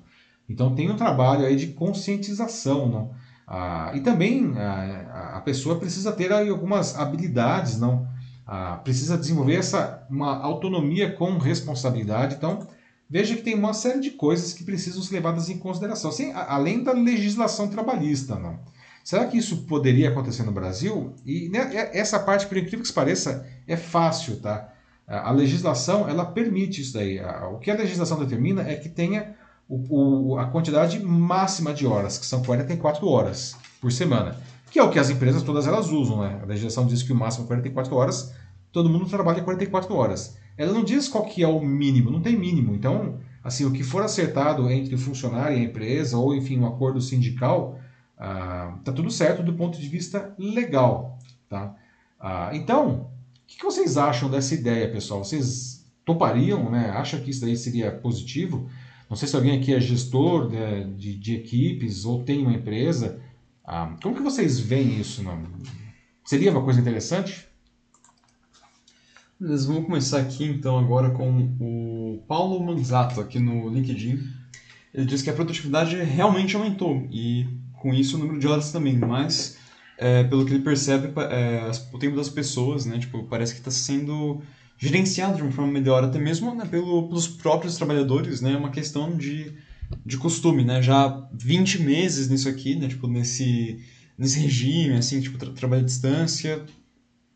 [0.48, 2.88] Então tem um trabalho aí de conscientização.
[2.88, 3.10] Não?
[3.46, 8.06] Ah, e também ah, a pessoa precisa ter aí algumas habilidades, não?
[8.46, 12.34] Ah, precisa desenvolver essa uma autonomia com responsabilidade.
[12.34, 12.66] Então,
[13.08, 16.82] veja que tem uma série de coisas que precisam ser levadas em consideração, sem, além
[16.82, 18.36] da legislação trabalhista.
[18.36, 18.58] Não?
[19.02, 21.14] Será que isso poderia acontecer no Brasil?
[21.24, 24.36] E né, essa parte, por incrível que pareça, é fácil.
[24.40, 24.72] Tá?
[25.06, 27.20] A legislação ela permite isso daí.
[27.52, 29.34] O que a legislação determina é que tenha
[29.68, 34.36] o, o, a quantidade máxima de horas, que são 44 horas por semana,
[34.74, 36.22] que é o que as empresas todas elas usam.
[36.22, 36.40] Né?
[36.42, 38.34] A legislação diz que o máximo é 44 horas,
[38.72, 40.36] todo mundo trabalha 44 horas.
[40.58, 42.74] Ela não diz qual que é o mínimo, não tem mínimo.
[42.74, 46.66] Então, assim, o que for acertado entre o funcionário e a empresa, ou enfim, um
[46.66, 47.78] acordo sindical,
[48.18, 51.20] ah, tá tudo certo do ponto de vista legal.
[51.48, 51.72] Tá?
[52.18, 53.12] Ah, então,
[53.44, 55.22] o que, que vocês acham dessa ideia, pessoal?
[55.22, 56.90] Vocês topariam, né?
[56.90, 58.68] Acham que isso daí seria positivo?
[59.08, 63.22] Não sei se alguém aqui é gestor de, de, de equipes ou tem uma empresa.
[63.64, 65.22] Ah, como que vocês veem isso?
[65.22, 65.42] Não?
[66.24, 67.48] Seria uma coisa interessante?
[69.40, 74.18] Vamos começar aqui então agora com o Paulo Manzato aqui no LinkedIn.
[74.92, 77.46] Ele diz que a produtividade realmente aumentou e
[77.80, 79.58] com isso o número de horas também, mas
[79.98, 83.70] é, pelo que ele percebe, é, o tempo das pessoas, né, tipo, parece que está
[83.70, 84.40] sendo
[84.78, 88.70] gerenciado de uma forma melhor, até mesmo né, pelo, pelos próprios trabalhadores, né, é uma
[88.70, 89.54] questão de,
[90.04, 93.80] de costume, né, já 20 meses nisso aqui, né, tipo, nesse,
[94.18, 96.62] nesse regime, assim, tipo, tra trabalho à distância,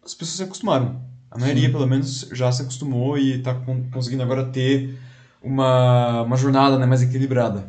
[0.04, 1.00] as pessoas se acostumaram.
[1.30, 1.72] A maioria, Sim.
[1.72, 3.54] pelo menos, já se acostumou e está
[3.92, 4.98] conseguindo agora ter
[5.42, 7.68] uma, uma jornada né, mais equilibrada.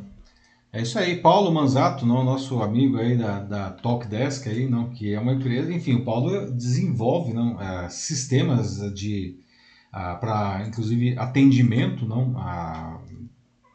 [0.72, 5.12] É isso aí, Paulo Manzato, não, nosso amigo aí da, da Talkdesk aí, não, que
[5.14, 9.40] é uma empresa, enfim, o Paulo desenvolve não, é, sistemas de
[9.92, 13.00] ah, para inclusive atendimento, não, a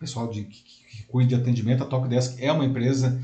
[0.05, 3.18] pessoal de que, que cuida de atendimento, a Talkdesk é uma empresa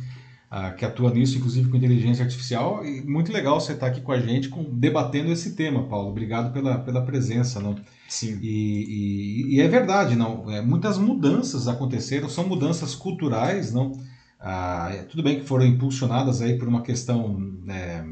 [0.50, 4.10] ah, que atua nisso, inclusive com inteligência artificial, e muito legal você estar aqui com
[4.12, 6.08] a gente com, debatendo esse tema, Paulo.
[6.08, 7.76] Obrigado pela, pela presença, não?
[8.08, 8.38] Sim.
[8.42, 10.50] E, e, e é verdade, não?
[10.50, 13.92] É, muitas mudanças aconteceram, são mudanças culturais, não?
[14.40, 18.02] Ah, é, tudo bem que foram impulsionadas aí por uma questão é,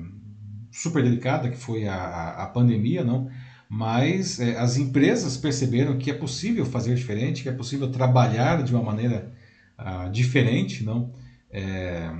[0.70, 3.28] super delicada que foi a, a, a pandemia, não?
[3.68, 8.74] Mas é, as empresas perceberam que é possível fazer diferente, que é possível trabalhar de
[8.74, 9.32] uma maneira
[9.76, 11.12] ah, diferente, não?
[11.50, 12.10] É,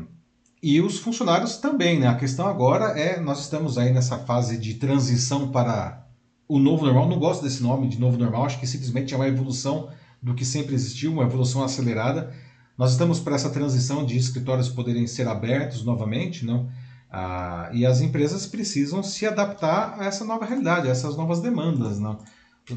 [0.63, 2.09] e os funcionários também, né?
[2.09, 6.07] A questão agora é, nós estamos aí nessa fase de transição para
[6.47, 9.29] o novo normal, não gosto desse nome de novo normal, acho que simplesmente é uma
[9.29, 12.33] evolução do que sempre existiu, uma evolução acelerada.
[12.77, 16.69] Nós estamos para essa transição de escritórios poderem ser abertos novamente, não?
[17.11, 21.99] Ah, e as empresas precisam se adaptar a essa nova realidade, a essas novas demandas,
[21.99, 22.19] não?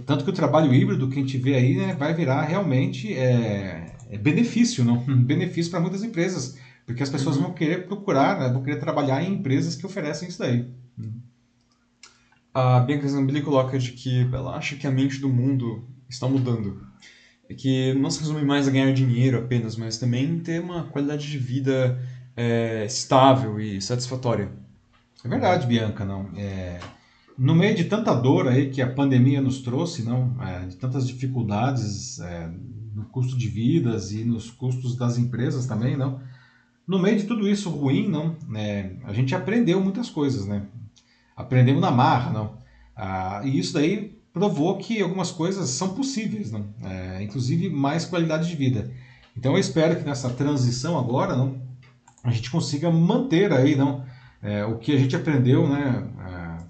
[0.06, 3.94] Tanto que o trabalho híbrido que a gente vê aí né, vai virar realmente é,
[4.10, 4.98] é benefício, não?
[5.06, 7.44] benefício para muitas empresas, porque as pessoas uhum.
[7.44, 10.66] vão querer procurar, né, vão querer trabalhar em empresas que oferecem isso daí.
[12.53, 16.86] A Bianca Zambelli coloca de que ela acha que a mente do mundo está mudando.
[17.49, 21.30] É que não se resume mais a ganhar dinheiro apenas, mas também ter uma qualidade
[21.30, 21.99] de vida
[22.42, 24.52] é, estável e satisfatória.
[25.24, 26.30] É verdade, Bianca, não.
[26.36, 26.80] É,
[27.38, 31.08] no meio de tanta dor aí que a pandemia nos trouxe, não, é, de tantas
[31.08, 32.50] dificuldades é,
[32.96, 36.20] no custo de vidas e nos custos das empresas também, não.
[36.88, 40.66] No meio de tudo isso ruim, não, é, a gente aprendeu muitas coisas, né?
[41.36, 42.58] aprendemos na marra, não?
[42.96, 46.66] Ah, e isso daí provou que algumas coisas são possíveis, não?
[46.84, 48.92] É, inclusive mais qualidade de vida.
[49.36, 51.62] Então eu espero que nessa transição agora, não,
[52.23, 54.03] a gente consiga manter aí, não,
[54.41, 56.07] é, o que a gente aprendeu, né?
[56.27, 56.61] É,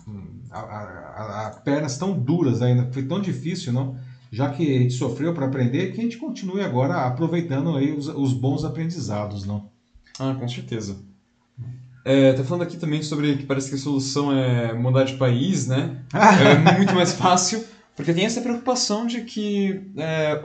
[0.51, 3.97] a, a, a, pernas tão duras ainda, foi tão difícil, não?
[4.31, 8.07] Já que a gente sofreu para aprender, que a gente continue agora aproveitando aí os,
[8.07, 9.69] os bons aprendizados, não?
[10.19, 10.97] Ah, com certeza.
[12.03, 15.67] É, tá falando aqui também sobre que parece que a solução é mudar de país,
[15.67, 16.01] né?
[16.13, 17.63] é muito mais fácil,
[17.95, 20.43] porque tem essa preocupação de que é,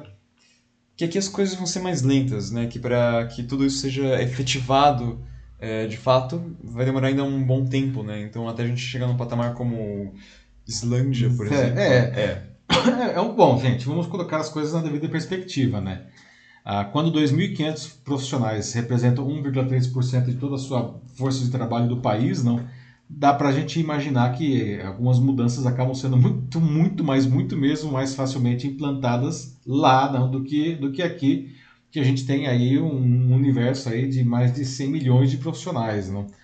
[0.96, 2.66] que aqui as coisas vão ser mais lentas, né?
[2.66, 5.20] Que para que tudo isso seja efetivado
[5.58, 8.22] é, de fato, vai demorar ainda um bom tempo, né?
[8.22, 10.14] Então até a gente chegar num patamar como
[10.66, 11.78] Islândia, por É, exemplo.
[11.80, 11.86] é.
[12.18, 13.86] É, é um bom, gente.
[13.86, 16.02] Vamos colocar as coisas na devida perspectiva, né?
[16.64, 22.42] Ah, quando 2.500 profissionais representam 1,3% de toda a sua força de trabalho do país,
[22.42, 22.60] não
[23.08, 27.92] dá para a gente imaginar que algumas mudanças acabam sendo muito, muito, mas muito mesmo
[27.92, 31.54] mais facilmente implantadas lá não, do que do que aqui,
[31.90, 36.10] que a gente tem aí um universo aí de mais de 100 milhões de profissionais,
[36.10, 36.26] não?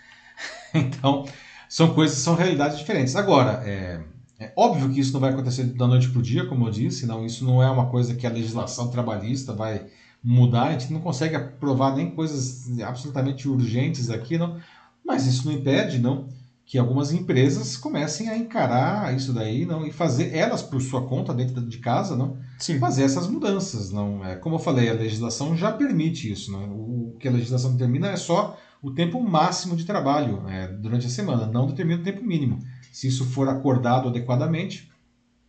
[0.75, 1.27] Então
[1.69, 3.17] são coisas, são realidades diferentes.
[3.17, 4.01] Agora, é,
[4.39, 7.07] é óbvio que isso não vai acontecer da noite para o dia, como eu disse,
[7.07, 9.87] não, isso não é uma coisa que a legislação trabalhista vai
[10.23, 14.61] mudar, a gente não consegue aprovar nem coisas absolutamente urgentes aqui, não,
[15.05, 16.29] mas isso não impede, não,
[16.73, 21.35] que algumas empresas comecem a encarar isso daí, não, e fazer elas por sua conta
[21.35, 22.79] dentro de casa, não, Sim.
[22.79, 27.17] fazer essas mudanças, não, é como eu falei, a legislação já permite isso, não, o
[27.21, 31.47] que a legislação determina é só o tempo máximo de trabalho é, durante a semana,
[31.47, 32.59] não determina o tempo mínimo.
[32.91, 34.91] Se isso for acordado adequadamente,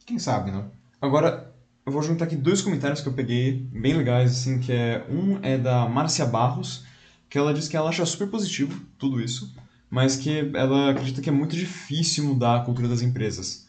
[0.05, 0.71] quem sabe, não?
[1.01, 1.55] Agora,
[1.85, 5.07] eu vou juntar aqui dois comentários que eu peguei, bem legais, assim, que é...
[5.09, 6.83] Um é da Márcia Barros,
[7.29, 9.55] que ela diz que ela acha super positivo tudo isso,
[9.93, 13.67] mas que ela acredita que é muito difícil mudar a cultura das empresas.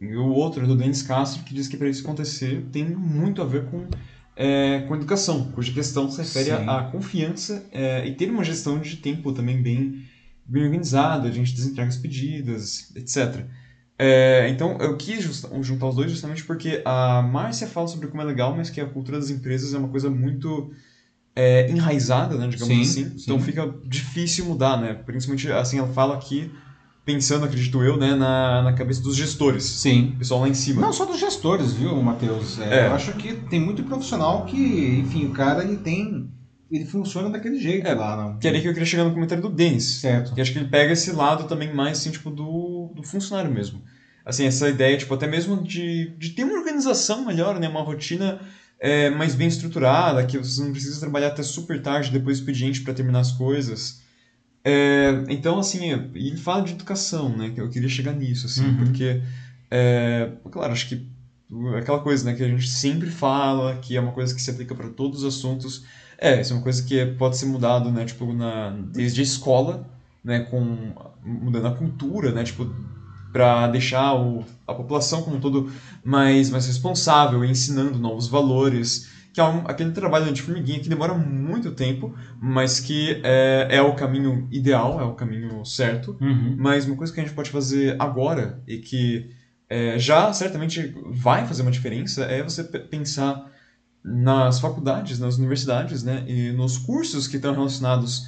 [0.00, 3.42] E o outro é do Denis Castro, que diz que para isso acontecer tem muito
[3.42, 3.86] a ver com,
[4.34, 6.66] é, com educação, cuja questão se refere Sim.
[6.66, 10.04] à confiança é, e ter uma gestão de tempo também bem,
[10.46, 13.44] bem organizada, a gente desentrega as pedidas, etc.
[13.98, 15.22] É, então, eu quis
[15.60, 18.86] juntar os dois justamente porque a Márcia fala sobre como é legal, mas que a
[18.86, 20.72] cultura das empresas é uma coisa muito
[21.38, 23.16] é, enraizada, né, digamos Sim, assim.
[23.22, 23.44] Então sim.
[23.44, 24.92] fica difícil mudar, né?
[24.92, 26.50] Principalmente, assim, ela fala aqui,
[27.04, 29.62] pensando, acredito eu, né, na, na cabeça dos gestores.
[29.62, 30.14] Sim.
[30.16, 30.80] O pessoal lá em cima.
[30.80, 32.58] Não só dos gestores, viu, Matheus?
[32.58, 32.86] É, É.
[32.88, 36.28] Eu acho que tem muito profissional que, enfim, o cara ele tem.
[36.70, 38.38] Ele funciona daquele jeito É, lá, não.
[38.38, 40.00] Que era aí que eu queria chegar no comentário do Denis.
[40.00, 40.34] Certo.
[40.34, 43.80] Que acho que ele pega esse lado também mais, assim, tipo, do, do funcionário mesmo.
[44.26, 47.68] Assim, essa ideia, tipo, até mesmo de, de ter uma organização melhor, né?
[47.68, 48.40] Uma rotina
[48.80, 52.80] é, mais bem estruturada, que você não precisa trabalhar até super tarde depois do expediente
[52.82, 54.00] para terminar as coisas.
[54.64, 57.50] É, então, assim, ele fala de educação, né?
[57.50, 58.76] Que eu queria chegar nisso, assim, Uhum.
[58.84, 59.22] porque,
[59.70, 61.06] é, claro, acho que
[61.78, 64.74] aquela coisa, né, que a gente sempre fala, que é uma coisa que se aplica
[64.74, 65.84] para todos os assuntos.
[66.18, 69.88] É, isso é uma coisa que pode ser mudado, né, tipo, na, desde a escola,
[70.22, 70.92] né, com
[71.24, 72.70] mudando a cultura, né, tipo,
[73.38, 75.70] para deixar o, a população como um todo
[76.04, 81.14] mais mais responsável, ensinando novos valores, que é um, aquele trabalho de formiguinha que demora
[81.14, 86.16] muito tempo, mas que é, é o caminho ideal, é o caminho certo.
[86.20, 86.56] Uhum.
[86.58, 89.30] Mas uma coisa que a gente pode fazer agora e que
[89.70, 93.52] é, já certamente vai fazer uma diferença é você pe- pensar
[94.04, 98.26] nas faculdades, nas universidades, né, e nos cursos que estão relacionados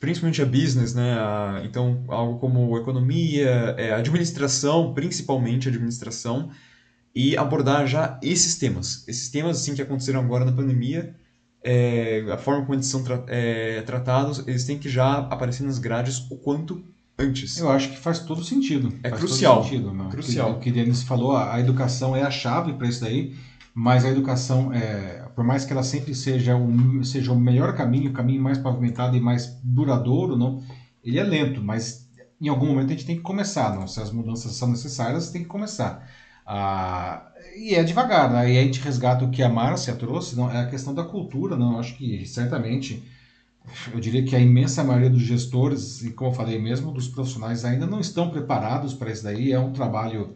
[0.00, 6.50] principalmente a business, né, a- então algo como economia, é, administração, principalmente administração,
[7.14, 11.14] e abordar já esses temas, esses temas assim que aconteceram agora na pandemia,
[11.62, 15.78] é, a forma como eles são tra- é, tratados, eles têm que já aparecer nas
[15.78, 16.82] grades o quanto
[17.18, 17.58] antes.
[17.58, 18.94] Eu acho que faz todo sentido.
[19.02, 19.56] É Faz crucial.
[19.56, 20.08] Todo sentido, não.
[20.08, 20.52] Crucial.
[20.52, 23.34] O que o falou, a a educação é a chave para isso daí,
[23.74, 28.10] mas a educação, é, por mais que ela sempre seja o, seja o melhor caminho,
[28.10, 30.62] o caminho mais pavimentado e mais duradouro, não,
[31.04, 32.08] ele é lento, mas
[32.40, 33.86] em algum momento a gente tem que começar, não?
[33.86, 36.08] Se as mudanças são necessárias, tem que começar.
[36.46, 38.52] Ah, e é devagar, né?
[38.52, 41.56] E a gente resgata o que a Márcia trouxe, não, é a questão da cultura,
[41.56, 41.74] não?
[41.74, 43.02] Eu acho que certamente
[43.92, 47.64] eu diria que a imensa maioria dos gestores, e como eu falei mesmo, dos profissionais
[47.64, 49.52] ainda não estão preparados para isso daí.
[49.52, 50.34] É um trabalho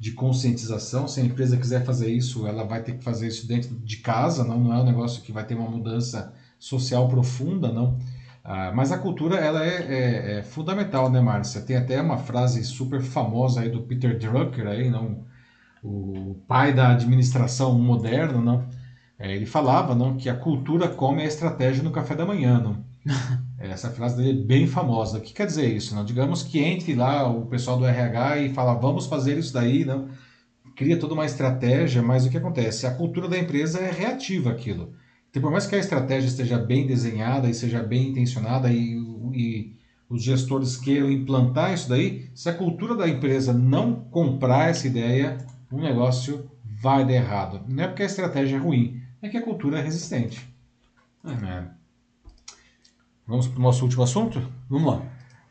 [0.00, 1.08] de conscientização.
[1.08, 4.44] Se a empresa quiser fazer isso, ela vai ter que fazer isso dentro de casa,
[4.44, 7.98] não, não é um negócio que vai ter uma mudança social profunda, não.
[8.44, 11.62] Ah, mas a cultura ela é, é- é fundamental, né, Márcia?
[11.62, 15.24] Tem até uma frase super famosa aí do Peter Drucker, aí, não,
[15.82, 18.68] o pai da administração moderna, não.
[19.18, 22.60] É, ele falava não, que a cultura come a estratégia no café da manhã.
[22.60, 22.84] Não?
[23.60, 25.18] Essa frase dele é bem famosa.
[25.18, 25.94] O que quer dizer isso?
[25.94, 26.04] Não?
[26.04, 30.08] Digamos que entre lá o pessoal do RH e fala, vamos fazer isso daí, não?
[30.80, 32.86] cria toda uma estratégia, mas o que acontece?
[32.86, 34.94] A cultura da empresa é reativa àquilo.
[35.28, 38.96] Então, por mais que a estratégia esteja bem desenhada e seja bem intencionada e,
[39.34, 39.76] e
[40.08, 45.36] os gestores queiram implantar isso daí, se a cultura da empresa não comprar essa ideia,
[45.70, 47.60] o negócio vai dar errado.
[47.68, 50.48] Não é porque a estratégia é ruim, é que a cultura é resistente.
[51.24, 51.79] É.
[53.30, 54.42] Vamos para o nosso último assunto?
[54.68, 55.02] Vamos lá.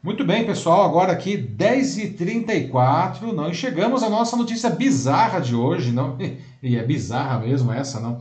[0.04, 5.94] Muito bem, pessoal, agora aqui 10h34, não, e chegamos à nossa notícia bizarra de hoje,
[5.94, 6.18] não?
[6.62, 8.20] E é bizarra mesmo essa, não?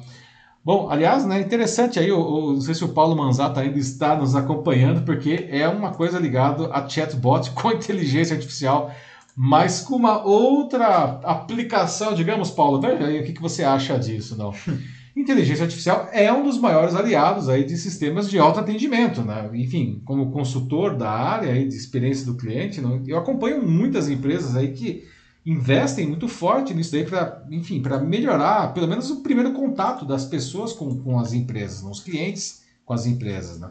[0.65, 4.37] Bom, aliás, né, interessante aí, o, não sei se o Paulo Manzato ainda está nos
[4.37, 8.93] acompanhando, porque é uma coisa ligada a chatbot com inteligência artificial,
[9.37, 14.39] mas com uma outra aplicação, digamos, Paulo, veja aí o que, que você acha disso,
[14.39, 14.55] não?
[15.17, 19.51] Inteligência artificial é um dos maiores aliados aí de sistemas de autoatendimento, né?
[19.55, 24.73] Enfim, como consultor da área aí de experiência do cliente, eu acompanho muitas empresas aí
[24.73, 25.05] que
[25.45, 30.25] investem muito forte nisso daí para, enfim, para melhorar pelo menos o primeiro contato das
[30.27, 33.71] pessoas com, com as empresas, não, os clientes com as empresas, né?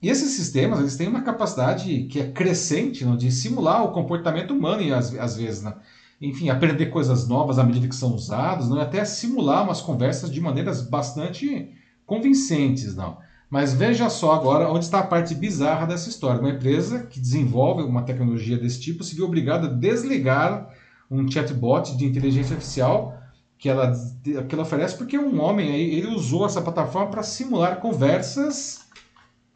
[0.00, 4.52] E esses sistemas, eles têm uma capacidade que é crescente não, de simular o comportamento
[4.52, 5.74] humano, às, às vezes, né?
[6.20, 8.80] Enfim, aprender coisas novas à medida que são usados, não?
[8.80, 11.70] até simular umas conversas de maneiras bastante
[12.06, 12.94] convincentes.
[12.94, 13.18] não.
[13.48, 16.40] Mas veja só agora onde está a parte bizarra dessa história.
[16.40, 20.68] Uma empresa que desenvolve uma tecnologia desse tipo se viu obrigada a desligar
[21.08, 23.16] um chatbot de inteligência artificial
[23.58, 27.80] que ela, que ela oferece porque um homem aí, ele usou essa plataforma para simular
[27.80, 28.86] conversas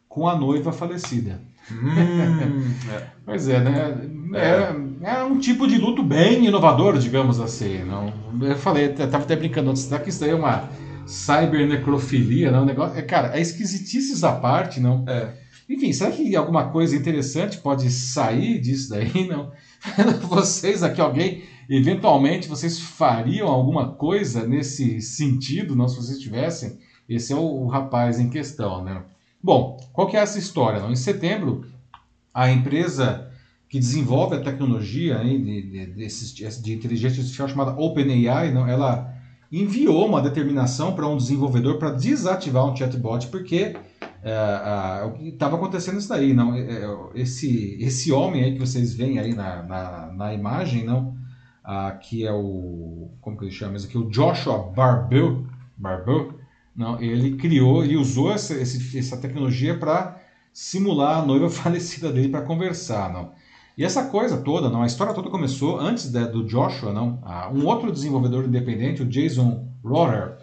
[0.09, 1.41] com a noiva falecida.
[1.73, 3.07] Hum, é.
[3.25, 4.11] Pois é, né?
[4.35, 7.85] É, é, um tipo de luto bem inovador, digamos assim.
[7.85, 8.13] Não?
[8.43, 10.69] Eu falei, estava até brincando antes, será que isso daí é uma
[11.07, 12.51] cybernecrofilia?
[12.51, 12.63] Não?
[12.63, 15.05] Um negócio, é, cara, é esquisitices à parte, não?
[15.09, 15.33] É.
[15.69, 19.13] Enfim, será que alguma coisa interessante pode sair disso daí?
[19.29, 19.53] Não?
[20.29, 25.89] vocês aqui, alguém, eventualmente, vocês fariam alguma coisa nesse sentido, não?
[25.89, 26.77] Se vocês tivessem?
[27.09, 29.03] Esse é o, o rapaz em questão, né?
[29.43, 30.81] Bom, qual que é essa história?
[30.91, 31.65] Em setembro,
[32.33, 33.31] a empresa
[33.69, 39.15] que desenvolve a tecnologia de, de, de, de inteligência artificial chamada OpenAI, não, ela
[39.51, 43.77] enviou uma determinação para um desenvolvedor para desativar um chatbot, porque
[45.25, 46.55] estava é, acontecendo isso daí, não?
[46.55, 51.17] É, é, esse, esse homem aí que vocês veem aí na, na, na imagem, não?
[51.65, 53.11] Ah, que é o.
[53.21, 53.97] Como que ele chama isso aqui?
[53.97, 55.45] O Joshua Barbeau,
[55.77, 56.40] Barbeau
[56.81, 60.19] não, ele criou, ele usou essa, essa tecnologia para
[60.51, 63.33] simular a noiva falecida dele para conversar, não.
[63.77, 67.23] E essa coisa toda, não, a história toda começou antes do Joshua, não.
[67.55, 70.39] um outro desenvolvedor independente, o Jason Rohrer,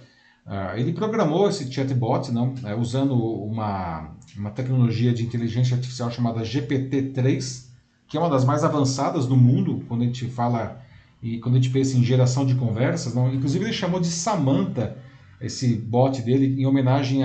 [0.45, 6.41] uh, ele programou esse chatbot, não, uh, usando uma, uma tecnologia de inteligência artificial chamada
[6.41, 7.65] GPT-3,
[8.07, 10.79] que é uma das mais avançadas do mundo quando a gente fala
[11.21, 13.33] e quando a gente pensa em geração de conversas, não.
[13.33, 15.06] Inclusive ele chamou de Samantha
[15.39, 17.23] esse bot dele em homenagem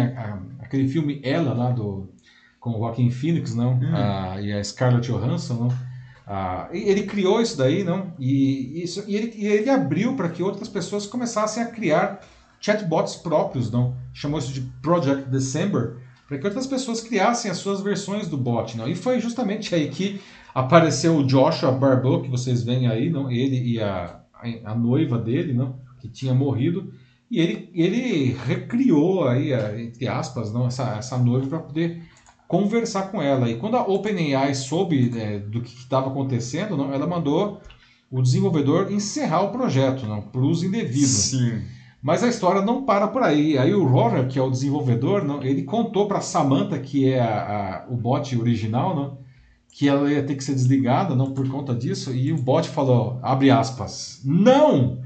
[0.60, 2.08] aquele filme Ela lá do
[2.62, 3.72] com o Joaquin Phoenix, não?
[3.72, 3.90] Hum.
[3.92, 5.68] Ah, e a Scarlett Johansson, não?
[6.24, 8.14] Ah, ele criou isso daí, não?
[8.20, 12.20] E, isso, e, ele, e ele abriu para que outras pessoas começassem a criar
[12.60, 13.96] chatbots próprios, não?
[14.14, 15.96] Chamou isso de Project December,
[16.28, 18.86] para que outras pessoas criassem as suas versões do bot, não?
[18.86, 20.20] E foi justamente aí que
[20.54, 23.28] apareceu o Joshua Barbeau, que vocês veem aí, não?
[23.28, 25.74] Ele e a, a, a noiva dele, não?
[25.98, 26.94] Que tinha morrido
[27.32, 32.02] e ele, ele recriou aí, entre aspas, não, essa, essa noiva para poder
[32.46, 33.48] conversar com ela.
[33.48, 37.62] E quando a OpenAI soube é, do que estava acontecendo, não, ela mandou
[38.10, 41.06] o desenvolvedor encerrar o projeto, não, por uso indevido.
[41.06, 41.62] Sim.
[42.02, 43.56] Mas a história não para por aí.
[43.56, 47.86] Aí o Roger, que é o desenvolvedor, não, ele contou para Samantha, que é a,
[47.86, 49.18] a, o bot original, não,
[49.70, 52.12] que ela ia ter que ser desligada, não por conta disso.
[52.14, 55.01] E o bot falou, abre aspas, não!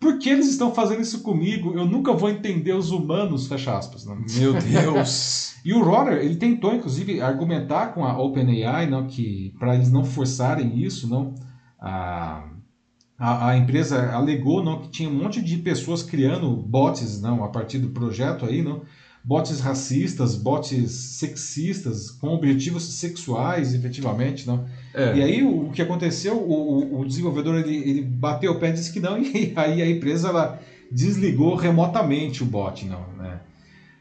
[0.00, 1.74] Por que eles estão fazendo isso comigo?
[1.74, 4.06] Eu nunca vou entender os humanos, fecha aspas.
[4.06, 4.16] Não?
[4.34, 5.56] Meu Deus!
[5.62, 10.02] e o Roder, ele tentou, inclusive, argumentar com a OpenAI, não, que para eles não
[10.02, 11.34] forçarem isso, não,
[11.78, 12.48] a,
[13.18, 17.48] a, a, empresa alegou não, que tinha um monte de pessoas criando bots não, a
[17.48, 18.80] partir do projeto aí, não,
[19.22, 24.64] bots racistas, bots sexistas, com objetivos sexuais, efetivamente, não.
[24.94, 25.16] É.
[25.16, 28.92] E aí o, que aconteceu, o, o desenvolvedor ele, ele bateu o pé e disse
[28.92, 30.60] que não, e aí a empresa ela
[30.90, 33.40] desligou remotamente o bot, não, né?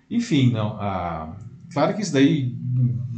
[0.09, 0.75] Enfim, não.
[0.79, 1.35] Ah,
[1.71, 2.55] claro que isso daí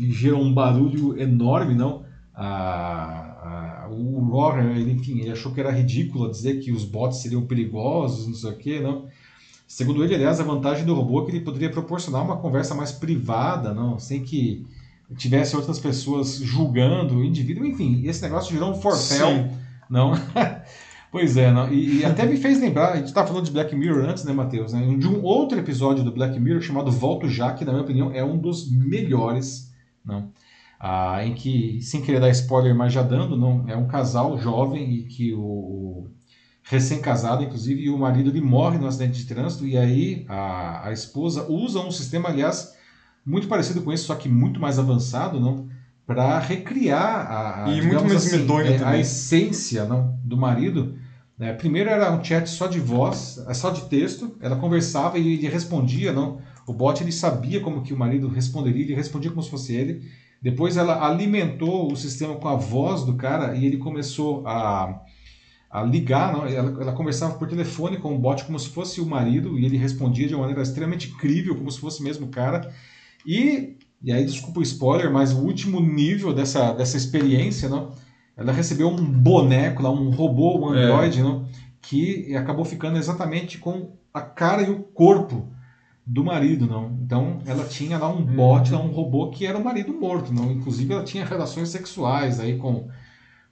[0.09, 2.03] gerou um barulho enorme, não.
[2.35, 7.21] Ah, ah, o Roger, ele, enfim, ele achou que era ridículo dizer que os bots
[7.21, 9.07] seriam perigosos, não sei o quê, não.
[9.71, 12.91] Segundo ele, aliás, a vantagem do robô é que ele poderia proporcionar uma conversa mais
[12.91, 14.67] privada, não, sem que
[15.15, 19.47] tivesse outras pessoas julgando o indivíduo, enfim, esse negócio gerou um forféu,
[19.89, 20.11] não?
[21.09, 21.71] pois é, não?
[21.71, 24.33] E, e, até me fez lembrar, a gente estava falando de Black Mirror antes, né,
[24.33, 24.73] Matheus?
[24.73, 24.97] Né?
[24.97, 28.25] De um outro episódio do Black Mirror chamado Volto Já, que na minha opinião é
[28.25, 29.73] um dos melhores,
[30.03, 30.33] não?
[30.77, 34.91] Ah, em que, sem querer dar spoiler, mas já dando, não, é um casal jovem
[34.91, 36.09] e que o,
[36.63, 40.87] o recém-casado, inclusive, e o marido ele morre no acidente de trânsito, e aí a,
[40.87, 42.73] a esposa usa um sistema, aliás,
[43.25, 45.69] muito parecido com esse, só que muito mais avançado, não?
[46.05, 48.93] para recriar a, a, e muito mais assim, medonho é, também.
[48.93, 50.95] a essência não, do marido.
[51.37, 51.53] Né?
[51.53, 55.47] Primeiro era um chat só de voz, é só de texto, ela conversava e ele
[55.47, 56.39] respondia, não.
[56.67, 60.03] O bot ele sabia como que o marido responderia, ele respondia como se fosse ele.
[60.41, 65.01] Depois ela alimentou o sistema com a voz do cara e ele começou a,
[65.71, 66.45] a ligar, não?
[66.45, 69.77] Ela, ela conversava por telefone com o bot como se fosse o marido e ele
[69.77, 72.73] respondia de uma maneira extremamente crível, como se fosse mesmo o cara.
[73.25, 77.91] E, e aí, desculpa o spoiler, mas o último nível dessa, dessa experiência, não?
[78.35, 81.23] ela recebeu um boneco, lá, um robô, um android, é.
[81.23, 81.45] não?
[81.81, 85.47] que acabou ficando exatamente com a cara e o corpo
[86.05, 86.91] do marido, não.
[87.03, 88.77] Então ela tinha lá um bot, uhum.
[88.77, 90.51] lá, um robô que era o marido morto, não.
[90.51, 92.87] Inclusive ela tinha relações sexuais aí com,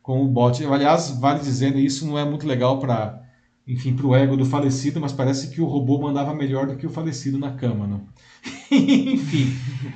[0.10, 0.65] com o bot.
[0.65, 3.22] Aliás, vale dizer, isso não é muito legal para
[3.68, 6.88] enfim, para o ego do falecido, mas parece que o robô mandava melhor do que
[6.88, 8.02] o falecido na cama, não?
[8.72, 9.53] enfim,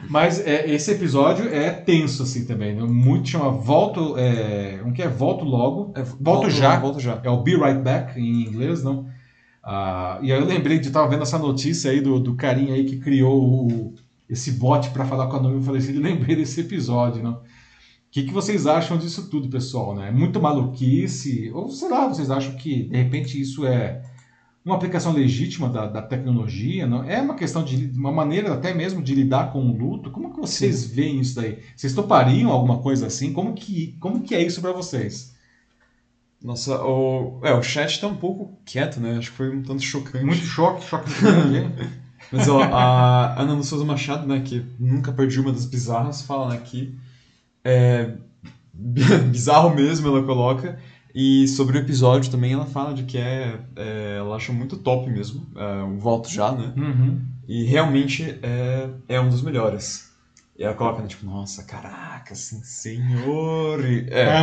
[0.07, 2.83] mas é, esse episódio é tenso assim também, né?
[2.83, 7.19] muito chama volto, é, um que é volto logo, é, volto, volto, já, volto já,
[7.23, 9.07] é o be right back em inglês, não?
[9.63, 12.85] Ah, e aí eu lembrei de estar vendo essa notícia aí do, do carinha aí
[12.85, 13.95] que criou o,
[14.29, 17.41] esse bot para falar com a noiva falecida e lembrei desse episódio, não?
[18.13, 19.95] O que, que vocês acham disso tudo, pessoal?
[19.95, 20.09] Né?
[20.09, 21.49] É muito maluquice?
[21.51, 24.03] Ou sei lá, vocês acham que de repente isso é
[24.63, 26.85] uma aplicação legítima da, da tecnologia?
[26.85, 27.03] Não?
[27.05, 30.11] É uma questão de uma maneira até mesmo de lidar com o luto?
[30.11, 30.93] Como que vocês Sim.
[30.93, 31.57] veem isso daí?
[31.75, 33.33] Vocês topariam alguma coisa assim?
[33.33, 35.35] Como que, como que é isso para vocês?
[36.39, 39.17] Nossa, o, é, o chat tá um pouco quieto, né?
[39.17, 40.23] Acho que foi um tanto chocante.
[40.23, 41.67] Muito choque, choque grande.
[42.31, 46.61] Mas ó, a Ana Souza Machado, né, que nunca perdi uma das bizarras, fala né,
[46.63, 46.95] que
[47.63, 48.11] é,
[48.73, 50.79] bizarro mesmo, ela coloca.
[51.15, 55.09] E sobre o episódio também ela fala de que é, é ela acha muito top
[55.09, 56.73] mesmo, é, o Volto Já, né?
[56.75, 57.21] Uhum.
[57.47, 60.11] E realmente é, é um dos melhores.
[60.57, 63.83] E ela coloca, né, tipo, nossa, caraca, assim, senhor.
[63.85, 64.33] E, é.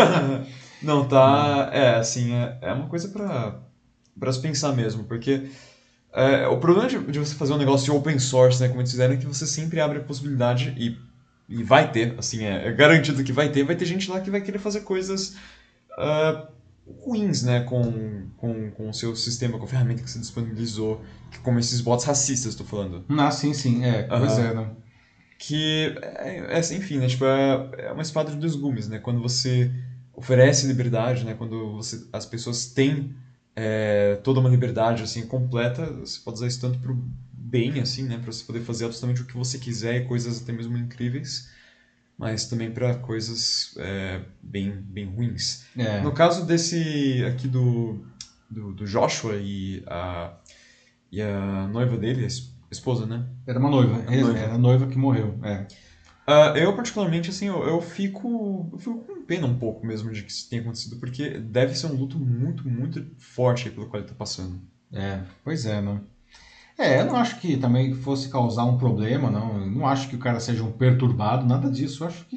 [0.82, 1.70] Não, tá.
[1.72, 3.60] É, assim, é, é uma coisa pra,
[4.18, 5.48] pra se pensar mesmo, porque
[6.12, 8.90] é, o problema de, de, você fazer um negócio de open source, né, como eles
[8.90, 10.96] fizeram, é que você sempre abre a possibilidade e
[11.52, 14.30] e vai ter, assim, é, é, garantido que vai ter, vai ter gente lá que
[14.30, 15.36] vai querer fazer coisas
[15.98, 16.46] uh,
[17.04, 21.02] ruins, né, com, com, com o seu sistema, com a ferramenta que você disponibilizou,
[21.42, 23.04] como esses bots racistas, estou falando.
[23.10, 24.70] Ah, sim, sim, é, pois é, né?
[25.38, 29.20] Que, é, é, enfim, né, tipo, é, é uma espada de dois gumes, né, quando
[29.20, 29.70] você
[30.14, 33.14] oferece liberdade, né, quando você, as pessoas têm
[33.54, 36.78] é, toda uma liberdade, assim, completa, você pode usar isso tanto
[37.52, 38.16] bem, assim, né?
[38.16, 41.50] Para você poder fazer absolutamente o que você quiser e coisas até mesmo incríveis,
[42.16, 45.66] mas também para coisas é, bem, bem ruins.
[45.76, 46.00] É.
[46.00, 48.06] No caso desse aqui do,
[48.50, 50.34] do, do, Joshua e a,
[51.12, 53.28] e a noiva dele, a esposa, né?
[53.46, 54.38] Era uma noiva, era, noiva.
[54.38, 55.66] era a noiva que morreu, é.
[56.26, 60.22] Uh, eu, particularmente, assim, eu, eu, fico, eu fico com pena um pouco mesmo de
[60.22, 64.06] que isso tenha acontecido, porque deve ser um luto muito, muito forte pelo qual ele
[64.06, 64.58] está passando.
[64.92, 66.00] É, pois é, não.
[66.78, 69.60] É, eu não acho que também fosse causar um problema, não.
[69.60, 72.02] Eu não acho que o cara seja um perturbado, nada disso.
[72.02, 72.36] Eu acho que,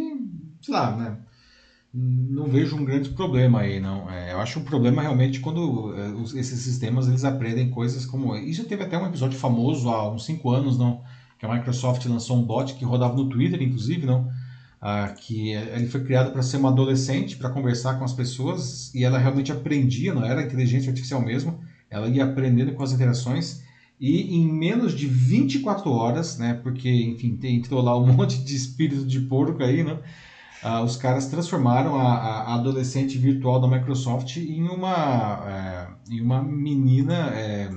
[0.61, 1.17] sei lá, né?
[1.93, 4.09] Não vejo um grande problema aí, não.
[4.09, 8.35] É, eu acho um problema realmente quando é, os, esses sistemas eles aprendem coisas como.
[8.35, 11.01] Isso teve até um episódio famoso há uns 5 anos, não?
[11.39, 14.29] Que a Microsoft lançou um bot que rodava no Twitter, inclusive, não?
[14.81, 19.03] Ah, que ele foi criado para ser uma adolescente, para conversar com as pessoas, e
[19.03, 21.59] ela realmente aprendia, não era inteligência artificial mesmo,
[21.89, 23.63] ela ia aprendendo com as interações
[23.99, 29.05] e em menos de 24 horas, né, porque, enfim, entrou lá um monte de espírito
[29.05, 29.99] de porco aí, né,
[30.63, 36.43] uh, os caras transformaram a, a, adolescente virtual da Microsoft em uma, é, em uma
[36.43, 37.69] menina é,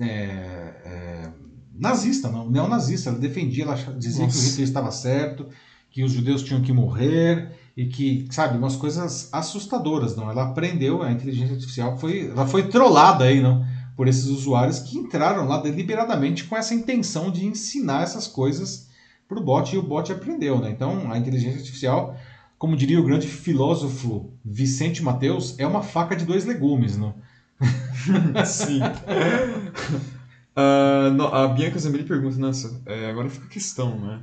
[0.00, 1.30] é,
[1.74, 3.10] nazista, não, neonazista.
[3.10, 4.38] Ela defendia, ela dizia Nossa.
[4.38, 5.46] que o Hitler estava certo,
[5.90, 10.30] que os judeus tinham que morrer e que, sabe, umas coisas assustadoras, não.
[10.30, 13.64] Ela aprendeu, a inteligência artificial foi, ela foi trollada aí, não
[13.96, 18.88] por esses usuários que entraram lá deliberadamente com essa intenção de ensinar essas coisas
[19.26, 20.60] para o bot e o bot aprendeu.
[20.60, 20.70] Né?
[20.70, 22.14] Então, a inteligência artificial,
[22.58, 26.96] como diria o grande filósofo Vicente Mateus, é uma faca de dois legumes.
[26.96, 27.14] Não?
[28.44, 28.80] Sim.
[30.54, 34.20] uh, a Bianca Zambelli pergunta, nossa, é, agora fica a questão, né?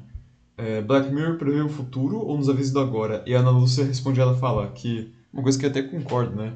[0.56, 3.24] É, Black Mirror prevê o futuro ou nos avisa do agora?
[3.26, 6.54] E a Ana Lúcia responde, ela fala que, uma coisa que eu até concordo, né?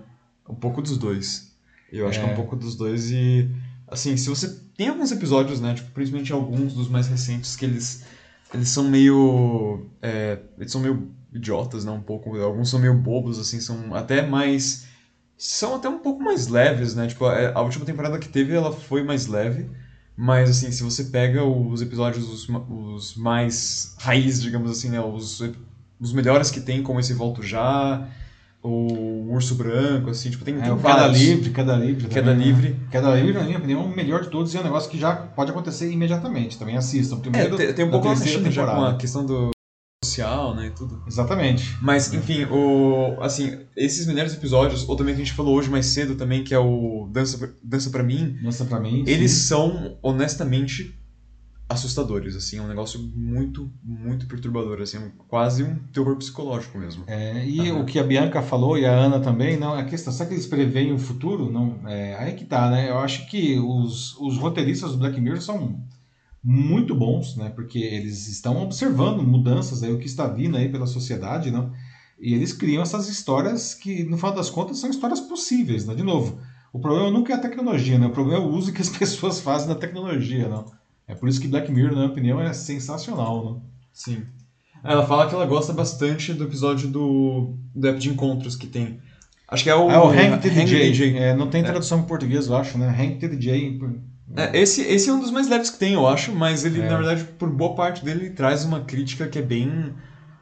[0.48, 1.56] Um pouco dos dois.
[1.91, 2.23] Eu acho é.
[2.23, 3.49] que é um pouco dos dois e
[3.88, 8.03] assim, se você tem alguns episódios, né, tipo, principalmente alguns dos mais recentes que eles
[8.53, 13.39] eles são meio é, eles são meio idiotas, né, um pouco, alguns são meio bobos
[13.39, 14.88] assim, são até mais
[15.38, 17.07] são até um pouco mais leves, né?
[17.07, 19.69] Tipo, é, a última temporada que teve ela foi mais leve,
[20.19, 24.99] Mas, assim, se você pega os episódios, os, os mais raiz, digamos assim, né?
[24.99, 25.39] Os,
[25.99, 28.09] os melhores que tem, como esse Volto Já,
[28.68, 31.07] o Urso Branco, assim, tipo, tem, É, tem o Queda.
[31.07, 32.07] Livre, Queda Livre.
[32.07, 32.45] Queda também, né?
[32.45, 32.76] Livre.
[32.91, 34.98] Queda Livre, na minha opinião, é o melhor de todos e é um negócio que
[34.99, 36.57] já pode acontecer imediatamente.
[36.57, 37.18] Também assistam.
[37.18, 39.52] É, Primeiro, tem, tem um pouco terceira já com a questão do
[40.03, 41.02] social, né, e tudo.
[41.07, 41.76] Exatamente.
[41.81, 45.88] Mas, enfim, o, assim, esses melhores episódios, ou também que a gente falou hoje mais
[45.88, 49.03] cedo também, que é o Dança, Pra- Dança Pra Mim, Mostra pra mim.
[49.07, 49.48] eles sim.
[49.48, 50.95] são, honestamente,
[51.69, 57.03] assustadores, assim, é um negócio muito, muito perturbador, assim, quase um terror psicológico mesmo.
[57.07, 57.81] É, e Aham.
[57.81, 60.48] o que a Bianca falou e a Ana também, não, a questão, será que eles
[60.48, 61.52] preveem o futuro?
[61.52, 62.89] Não, é, aí que tá, né?
[62.89, 65.84] Eu acho que os, os roteiristas do Black Mirror são
[66.41, 67.49] muito bons, né?
[67.49, 71.73] Porque eles estão observando mudanças aí, o que está vindo aí pela sociedade, não?
[72.18, 75.94] E eles criam essas histórias que, no final das contas, são histórias possíveis, né?
[75.94, 76.39] De novo,
[76.72, 78.07] o problema nunca é a tecnologia, né?
[78.07, 80.65] O problema é o uso que as pessoas fazem da tecnologia, não?
[81.07, 83.61] É por isso que Black Mirror, na minha opinião, é sensacional, não?
[83.93, 84.23] Sim.
[84.84, 88.99] Ela fala que ela gosta bastante do episódio do, do app de encontros que tem.
[89.47, 89.89] Acho que é o...
[89.89, 91.17] É o Hank Hank TDJ.
[91.17, 91.63] É, não tem É.
[91.63, 92.88] tradução em português, eu acho, né?
[92.89, 93.79] Hank TDJ.
[94.35, 96.89] É, esse, esse é um dos mais leves que tem, eu acho, mas ele, É.
[96.89, 99.93] na verdade, por boa parte dele, ele traz uma crítica que é bem,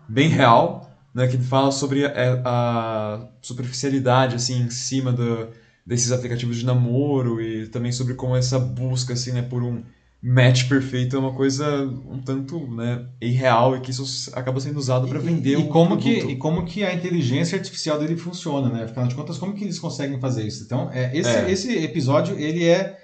[0.10, 1.28] bem real, né?
[1.28, 5.48] Que fala sobre a, a superficialidade, assim, em cima do,
[5.86, 9.84] desses aplicativos de namoro e também sobre como essa busca, assim, né, por um
[10.22, 15.08] match perfeito é uma coisa um tanto, né, irreal e que isso acaba sendo usado
[15.08, 18.84] para vender e, o como que, e como que a inteligência artificial dele funciona, né?
[18.86, 20.64] Afinal de contas, como que eles conseguem fazer isso?
[20.64, 21.52] Então, é, esse, É.
[21.52, 22.98] esse episódio, ele é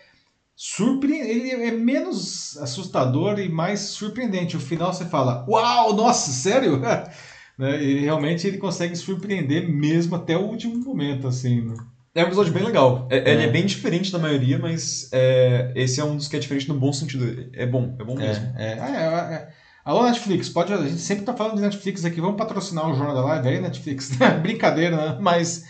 [0.56, 4.58] surpreendente, ele é menos assustador e mais surpreendente.
[4.58, 6.80] O final você fala, uau, nossa, sério?
[7.58, 7.84] né?
[7.84, 11.62] E realmente ele consegue surpreender mesmo até o último momento, assim.
[11.62, 11.76] né?
[12.14, 13.08] É um episódio bem legal.
[13.10, 13.34] É- É.
[13.34, 16.68] Ele é bem diferente da maioria, mas é, esse é um dos que é diferente
[16.68, 17.50] no bom sentido.
[17.54, 18.46] É bom, é bom mesmo.
[18.58, 19.50] É, é, é, é.
[19.84, 23.16] Alô, Netflix, pode, a gente sempre tá falando de Netflix aqui, vamos patrocinar o Jornal
[23.16, 24.12] da Live aí, Netflix.
[24.44, 25.18] Brincadeira, né?
[25.20, 25.64] Mas,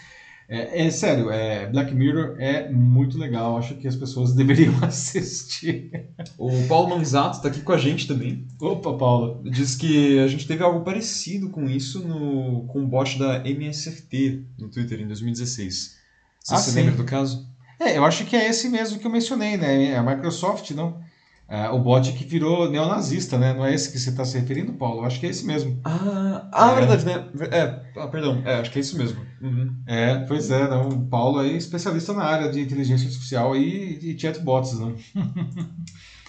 [0.50, 5.92] é, é sério, é, Black Mirror é muito legal, acho que as pessoas deveriam assistir.
[6.38, 8.48] O Paulo Manzato está aqui com a gente também.
[8.60, 9.40] Opa, Paula.
[9.46, 14.44] Diz que a gente teve algo parecido com isso no, com o bot da MSFT
[14.60, 16.01] no Twitter em 2016.
[16.44, 16.78] Você Ah, se sim.
[16.80, 17.46] lembra do caso?
[17.80, 19.86] É, eu acho que é esse mesmo que eu mencionei, né?
[19.92, 21.00] É a Microsoft, não?
[21.48, 23.54] É, o bot que virou neonazista, né?
[23.54, 25.02] Não é esse que você está se referindo, Paulo?
[25.02, 25.82] Eu acho que é esse mesmo.
[25.84, 26.76] Ah, ah É.
[26.76, 27.26] verdade, né?
[27.52, 28.42] É, ah, perdão.
[28.46, 29.20] É, acho que é isso mesmo.
[29.42, 29.76] Uhum.
[29.86, 30.88] É, pois é, não.
[30.88, 34.94] O Paulo é especialista na área de inteligência artificial e, e chatbots, né?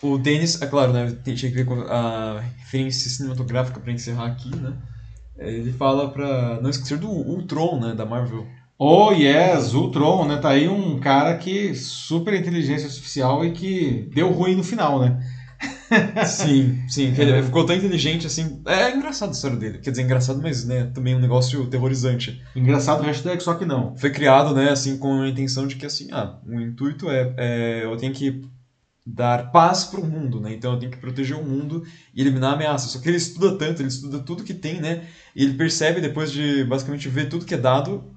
[0.02, 1.16] O Denis, é claro, né?
[1.22, 4.72] Tinha que ver com a referência cinematográfica para encerrar aqui, né?
[5.38, 7.94] Ele fala pra não esquecer do Ultron, né?
[7.94, 8.44] Da Marvel.
[8.84, 10.38] Oh, yes, Ultron, né?
[10.38, 15.24] Tá aí um cara que super inteligência artificial e que deu ruim no final, né?
[16.26, 17.14] Sim, sim.
[17.14, 18.60] que Ele ficou tão inteligente assim.
[18.66, 19.78] É engraçado a história dele.
[19.78, 22.42] Quer dizer, engraçado, mas né, também um negócio terrorizante.
[22.56, 23.96] Engraçado hashtag, só que não.
[23.96, 27.84] Foi criado, né, assim, com a intenção de que assim, ah, o intuito é, é
[27.84, 28.42] eu tenho que
[29.06, 30.54] dar paz para o mundo, né?
[30.54, 32.90] Então eu tenho que proteger o mundo e eliminar ameaças.
[32.90, 35.04] Só que ele estuda tanto, ele estuda tudo que tem, né?
[35.36, 38.10] E ele percebe depois de basicamente ver tudo que é dado,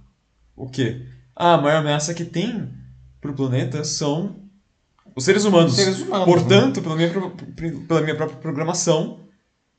[0.55, 1.05] o quê?
[1.35, 2.69] Ah, a maior ameaça que tem
[3.21, 4.35] pro planeta são
[5.15, 5.73] os seres humanos.
[5.75, 6.25] Seres humanos.
[6.25, 7.09] Portanto, pela minha,
[7.87, 9.19] pela minha própria programação,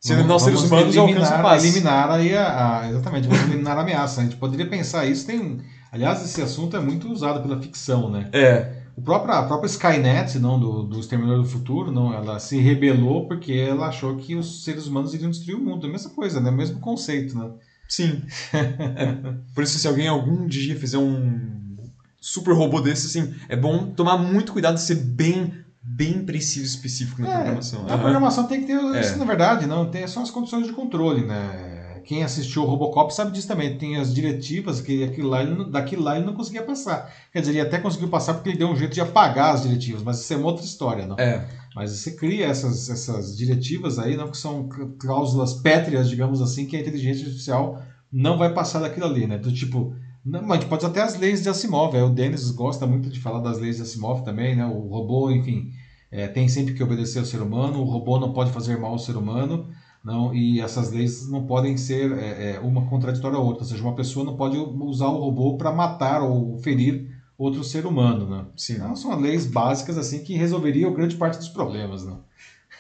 [0.01, 1.65] se Vamos- eliminar os seres humanos, eliminar, paz.
[1.65, 4.21] eliminar aí a, a- exatamente, vamos eliminar a ameaça.
[4.21, 8.29] A gente poderia pensar isso, tem, aliás, esse assunto é muito usado pela ficção, né?
[8.33, 12.59] É, O próprio, a própria Skynet, não, do, do Exterminador do Futuro, não, ela se
[12.59, 15.87] rebelou porque ela achou que os seres humanos iriam destruir o mundo.
[15.87, 16.51] É a mesma coisa, né?
[16.51, 17.51] O mesmo conceito, né?
[17.89, 18.23] Sim.
[18.53, 19.17] É.
[19.55, 21.77] Por isso, se alguém algum dia fizer um
[22.21, 26.69] super robô desse, assim, é bom tomar muito cuidado de ser bem, bem preciso e
[26.69, 27.87] específico na É, programação.
[27.87, 28.01] A Aham.
[28.01, 29.01] programação tem que ter É.
[29.01, 31.76] isso, na verdade, não tem são as condições de controle, né?
[32.07, 33.77] Quem assistiu o Robocop sabe disso também.
[33.77, 37.13] Tem as diretivas que aquilo lá, ele não- daquilo lá ele não conseguia passar.
[37.33, 40.03] Quer dizer, ele até conseguiu passar porque ele deu um jeito de apagar as diretivas,
[40.03, 41.17] mas isso é uma outra história, não?
[41.19, 46.41] É, Mas você cria essas, essas diretivas aí, não, que são cl- cláusulas pétreas, digamos
[46.41, 49.37] assim, que a inteligência artificial não vai passar daquilo ali, né?
[49.37, 49.93] Do tipo,
[50.25, 51.95] não, mas a gente pode até as leis de Asimov.
[51.95, 54.65] Aí o Denis gosta muito de falar das leis de Asimov também, né?
[54.65, 55.71] O robô, enfim,
[56.11, 57.81] é, tem sempre que obedecer ao ser humano.
[57.81, 59.69] O robô não pode fazer mal ao ser humano,
[60.07, 60.35] não.
[60.35, 63.65] E essas leis não podem ser é, é, uma contraditória à outra.
[63.65, 67.85] Ou seja, uma pessoa não pode usar o robô para matar ou ferir outro ser
[67.87, 68.47] humano, né?
[68.57, 68.75] sim.
[68.75, 72.17] Então, são leis básicas assim que resolveriam grande parte dos problemas, né?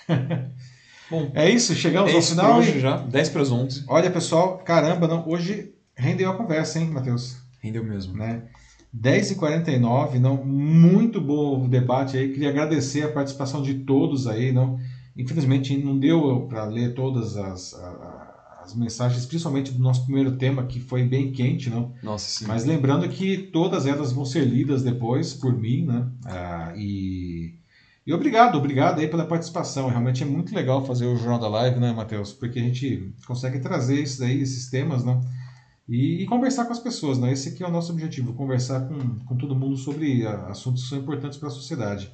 [1.11, 2.59] Bom, É isso, chegamos é ao isso por final.
[2.59, 3.85] hoje e- já, 10 para as 11.
[3.89, 7.37] Olha, pessoal, caramba, não, hoje rendeu a conversa, hein, Matheus?
[7.61, 8.15] Rendeu mesmo.
[8.17, 8.43] Né?
[8.93, 12.33] 10h49, não, muito bom o debate aí.
[12.33, 14.79] Queria agradecer a participação de todos aí, não.
[15.17, 17.75] Infelizmente não deu para ler todas as,
[18.67, 21.95] as mensagens, principalmente do nosso primeiro tema, que foi bem quente, não?
[22.03, 22.47] Nossa, sim.
[22.47, 26.07] Mas lembrando que todas elas vão ser lidas depois por mim, né?
[26.27, 27.55] Ah, e,
[28.07, 29.89] e obrigado, obrigado aí pela participação.
[29.89, 32.33] Realmente é muito legal fazer o Jornal da Live, né, Matheus?
[32.33, 35.23] Porque a gente consegue trazer isso daí, esses temas, não?
[35.89, 37.33] E, e, conversar com as pessoas, né?
[37.33, 40.99] Esse aqui é o nosso objetivo, conversar com, com todo mundo sobre assuntos que são
[40.99, 42.13] importantes para a sociedade.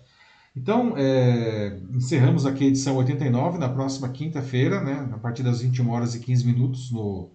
[0.55, 5.89] Então, é, encerramos aqui a edição 89, na próxima quinta-feira, né, a partir das 21
[5.91, 7.31] horas e 15 minutos, no,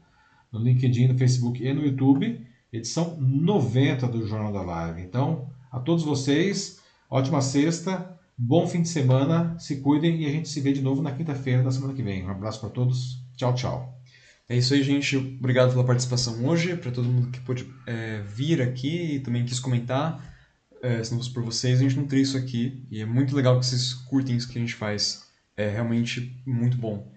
[0.51, 5.01] no LinkedIn, no Facebook e no YouTube, edição 90 do Jornal da Live.
[5.01, 6.79] Então, a todos vocês,
[7.09, 11.01] ótima sexta, bom fim de semana, se cuidem e a gente se vê de novo
[11.01, 12.23] na quinta-feira da semana que vem.
[12.23, 13.99] Um abraço para todos, tchau, tchau.
[14.47, 15.17] É isso aí, gente.
[15.17, 19.59] Obrigado pela participação hoje, para todo mundo que pôde é, vir aqui e também quis
[19.59, 20.36] comentar
[20.81, 22.85] é, se não fosse por vocês, a gente não teria isso aqui.
[22.89, 25.27] E é muito legal que vocês curtem isso que a gente faz.
[25.55, 27.11] É realmente muito bom.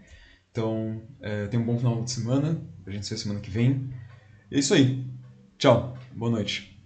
[0.50, 2.60] Então, é, tenha um bom final de semana.
[2.86, 3.90] A gente se vê semana que vem.
[4.50, 5.04] É isso aí.
[5.58, 5.96] Tchau.
[6.16, 6.79] Boa noite.